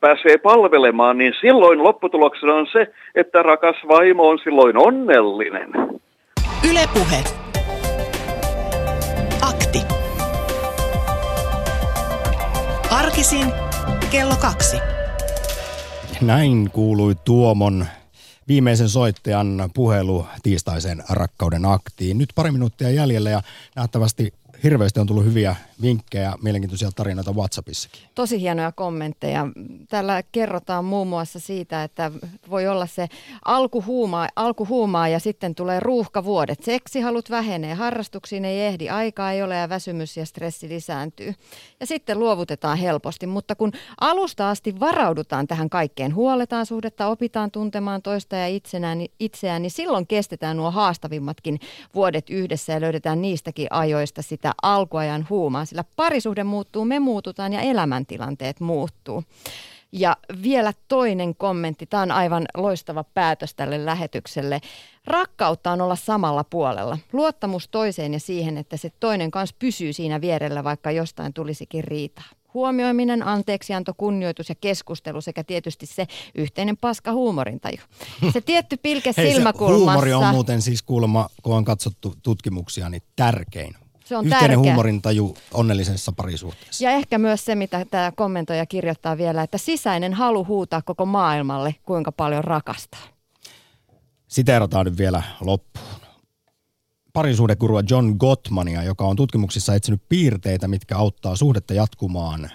pääsee 0.00 0.38
palvelemaan, 0.38 1.18
niin 1.18 1.32
silloin 1.40 1.82
lopputuloksena 1.82 2.54
on 2.54 2.66
se, 2.72 2.92
että 3.14 3.42
rakas 3.42 3.76
vaimo 3.88 4.28
on 4.28 4.38
silloin 4.38 4.76
onnellinen. 4.78 5.70
Ylepuhe. 6.70 7.16
Akti. 9.42 9.78
Arkisin 12.90 13.46
kello 14.12 14.34
kaksi. 14.40 14.76
Näin 16.26 16.70
kuului 16.72 17.12
Tuomon 17.24 17.84
viimeisen 18.48 18.88
soittajan 18.88 19.70
puhelu 19.74 20.26
tiistaisen 20.42 21.04
rakkauden 21.08 21.64
aktiin. 21.64 22.18
Nyt 22.18 22.28
pari 22.34 22.50
minuuttia 22.50 22.90
jäljellä 22.90 23.30
ja 23.30 23.42
nähtävästi 23.76 24.34
hirveästi 24.62 25.00
on 25.00 25.06
tullut 25.06 25.24
hyviä 25.24 25.56
vinkkejä, 25.82 26.32
mielenkiintoisia 26.42 26.90
tarinoita 26.96 27.32
WhatsAppissakin. 27.32 28.02
Tosi 28.14 28.40
hienoja 28.40 28.72
kommentteja. 28.72 29.46
Täällä 29.88 30.22
kerrotaan 30.32 30.84
muun 30.84 31.08
muassa 31.08 31.40
siitä, 31.40 31.84
että 31.84 32.12
voi 32.50 32.68
olla 32.68 32.86
se 32.86 33.08
alkuhuumaa, 33.44 34.28
alkuhuumaa 34.36 35.08
ja 35.08 35.20
sitten 35.20 35.54
tulee 35.54 35.80
ruuhkavuodet. 35.80 36.62
Seksihalut 36.62 37.30
vähenee, 37.30 37.74
harrastuksiin 37.74 38.44
ei 38.44 38.60
ehdi, 38.60 38.88
aikaa 38.88 39.32
ei 39.32 39.42
ole 39.42 39.56
ja 39.56 39.68
väsymys 39.68 40.16
ja 40.16 40.26
stressi 40.26 40.68
lisääntyy. 40.68 41.34
Ja 41.80 41.86
sitten 41.86 42.18
luovutetaan 42.18 42.78
helposti, 42.78 43.26
mutta 43.26 43.54
kun 43.54 43.72
alusta 44.00 44.50
asti 44.50 44.80
varaudutaan 44.80 45.46
tähän 45.46 45.70
kaikkeen, 45.70 46.14
huoletaan 46.14 46.66
suhdetta, 46.66 47.06
opitaan 47.06 47.50
tuntemaan 47.50 48.02
toista 48.02 48.36
ja 48.36 48.46
itsenään, 48.46 48.98
itseään, 49.20 49.62
niin 49.62 49.70
silloin 49.70 50.06
kestetään 50.06 50.56
nuo 50.56 50.70
haastavimmatkin 50.70 51.60
vuodet 51.94 52.30
yhdessä 52.30 52.72
ja 52.72 52.80
löydetään 52.80 53.22
niistäkin 53.22 53.66
ajoista 53.70 54.22
sitä 54.22 54.45
alkuajan 54.62 55.26
huumaa 55.30 55.64
sillä 55.64 55.84
parisuhde 55.96 56.44
muuttuu, 56.44 56.84
me 56.84 56.98
muututaan 56.98 57.52
ja 57.52 57.60
elämäntilanteet 57.60 58.60
muuttuu. 58.60 59.24
Ja 59.92 60.16
vielä 60.42 60.72
toinen 60.88 61.34
kommentti, 61.34 61.86
tämä 61.86 62.02
on 62.02 62.10
aivan 62.10 62.46
loistava 62.56 63.04
päätös 63.04 63.54
tälle 63.54 63.84
lähetykselle. 63.84 64.60
Rakkautta 65.06 65.70
on 65.70 65.80
olla 65.80 65.96
samalla 65.96 66.44
puolella. 66.44 66.98
Luottamus 67.12 67.68
toiseen 67.68 68.12
ja 68.12 68.20
siihen, 68.20 68.56
että 68.56 68.76
se 68.76 68.92
toinen 69.00 69.30
kanssa 69.30 69.56
pysyy 69.58 69.92
siinä 69.92 70.20
vierellä, 70.20 70.64
vaikka 70.64 70.90
jostain 70.90 71.32
tulisikin 71.32 71.84
riitaa. 71.84 72.24
Huomioiminen, 72.54 73.22
anteeksianto, 73.22 73.94
kunnioitus 73.96 74.48
ja 74.48 74.54
keskustelu 74.54 75.20
sekä 75.20 75.44
tietysti 75.44 75.86
se 75.86 76.06
yhteinen 76.34 76.76
paska 76.76 77.12
huumorintaju. 77.12 77.78
Se 78.32 78.40
tietty 78.40 78.76
pilke 78.76 79.12
Hei, 79.16 79.32
silmäkulmassa. 79.32 79.84
huumori 79.84 80.12
on 80.12 80.26
muuten 80.26 80.62
siis 80.62 80.82
kuulemma, 80.82 81.28
kun 81.42 81.56
on 81.56 81.64
katsottu 81.64 82.14
tutkimuksia, 82.22 82.88
niin 82.88 83.02
tärkein 83.16 83.74
se 84.06 84.16
on 84.16 84.24
Yhteinen 84.24 84.50
tärkeä. 84.50 84.56
huumorintaju 84.56 85.36
onnellisessa 85.54 86.12
parisuhteessa. 86.12 86.84
Ja 86.84 86.90
ehkä 86.90 87.18
myös 87.18 87.44
se, 87.44 87.54
mitä 87.54 87.84
tämä 87.90 88.12
kommentoija 88.16 88.66
kirjoittaa 88.66 89.18
vielä, 89.18 89.42
että 89.42 89.58
sisäinen 89.58 90.14
halu 90.14 90.44
huutaa 90.44 90.82
koko 90.82 91.06
maailmalle, 91.06 91.74
kuinka 91.82 92.12
paljon 92.12 92.44
rakastaa. 92.44 93.00
Siteerataan 94.28 94.86
nyt 94.86 94.98
vielä 94.98 95.22
loppuun. 95.40 95.86
Parisuhdekurua 97.12 97.82
John 97.90 98.16
Gottmania, 98.18 98.82
joka 98.82 99.04
on 99.04 99.16
tutkimuksissa 99.16 99.74
etsinyt 99.74 100.02
piirteitä, 100.08 100.68
mitkä 100.68 100.96
auttaa 100.96 101.36
suhdetta 101.36 101.74
jatkumaan 101.74 102.50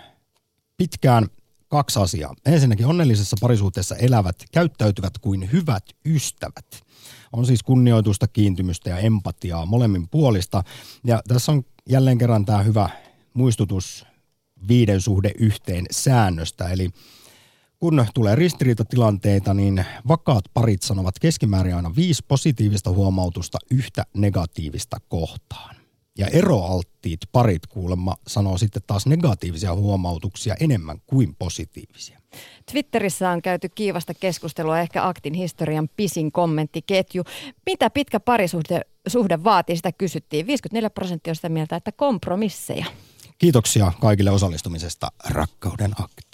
pitkään. 0.78 1.28
Kaksi 1.68 2.00
asiaa. 2.00 2.36
Ensinnäkin 2.46 2.86
onnellisessa 2.86 3.38
parisuhteessa 3.42 3.96
elävät 3.96 4.36
käyttäytyvät 4.52 5.14
kuin 5.22 5.52
hyvät 5.52 5.84
ystävät. 6.06 6.66
On 7.34 7.46
siis 7.46 7.64
kunnioitusta, 7.64 8.28
kiintymystä 8.28 8.90
ja 8.90 8.98
empatiaa 8.98 9.66
molemmin 9.66 10.08
puolista. 10.10 10.64
Ja 11.04 11.22
tässä 11.28 11.52
on 11.52 11.64
jälleen 11.90 12.18
kerran 12.18 12.46
tämä 12.46 12.64
hyvä 12.64 12.90
muistutus 13.34 14.06
viiden 14.68 15.02
suhde 15.02 15.32
yhteen 15.40 15.86
säännöstä. 15.92 16.70
Eli 16.70 16.90
kun 17.80 18.06
tulee 18.14 18.36
ristiriitatilanteita, 18.36 19.54
niin 19.54 19.86
vakaat 20.08 20.44
parit 20.54 20.82
sanovat 20.82 21.20
keskimäärin 21.20 21.76
aina 21.76 21.96
viisi 21.96 22.24
positiivista 22.28 22.90
huomautusta 22.90 23.58
yhtä 23.72 24.06
negatiivista 24.14 24.98
kohtaan. 25.08 25.76
Ja 26.18 26.28
eroalttiit 26.28 27.20
parit 27.32 27.68
kuulemma 27.68 28.16
sanoo 28.28 28.58
sitten 28.58 28.82
taas 28.88 29.06
negatiivisia 29.06 29.76
huomautuksia 29.76 30.56
enemmän 30.60 30.98
kuin 31.08 31.36
positiivisia. 31.40 32.21
Twitterissä 32.72 33.30
on 33.30 33.42
käyty 33.42 33.70
kiivasta 33.70 34.14
keskustelua, 34.14 34.80
ehkä 34.80 35.08
aktin 35.08 35.34
historian 35.34 35.90
pisin 35.98 36.32
kommenttiketju. 36.32 37.24
Mitä 37.66 37.90
pitkä 37.90 38.20
parisuhde 38.20 38.82
suhde 39.08 39.44
vaatii, 39.44 39.76
sitä 39.76 39.92
kysyttiin. 39.92 40.48
54 40.48 40.90
prosenttia 40.90 41.32
on 41.32 41.36
sitä 41.36 41.50
mieltä, 41.50 41.76
että 41.76 41.92
kompromisseja. 41.92 42.86
Kiitoksia 43.38 43.92
kaikille 44.02 44.32
osallistumisesta 44.32 45.12
Rakkauden 45.30 45.92
aktiin. 46.00 46.31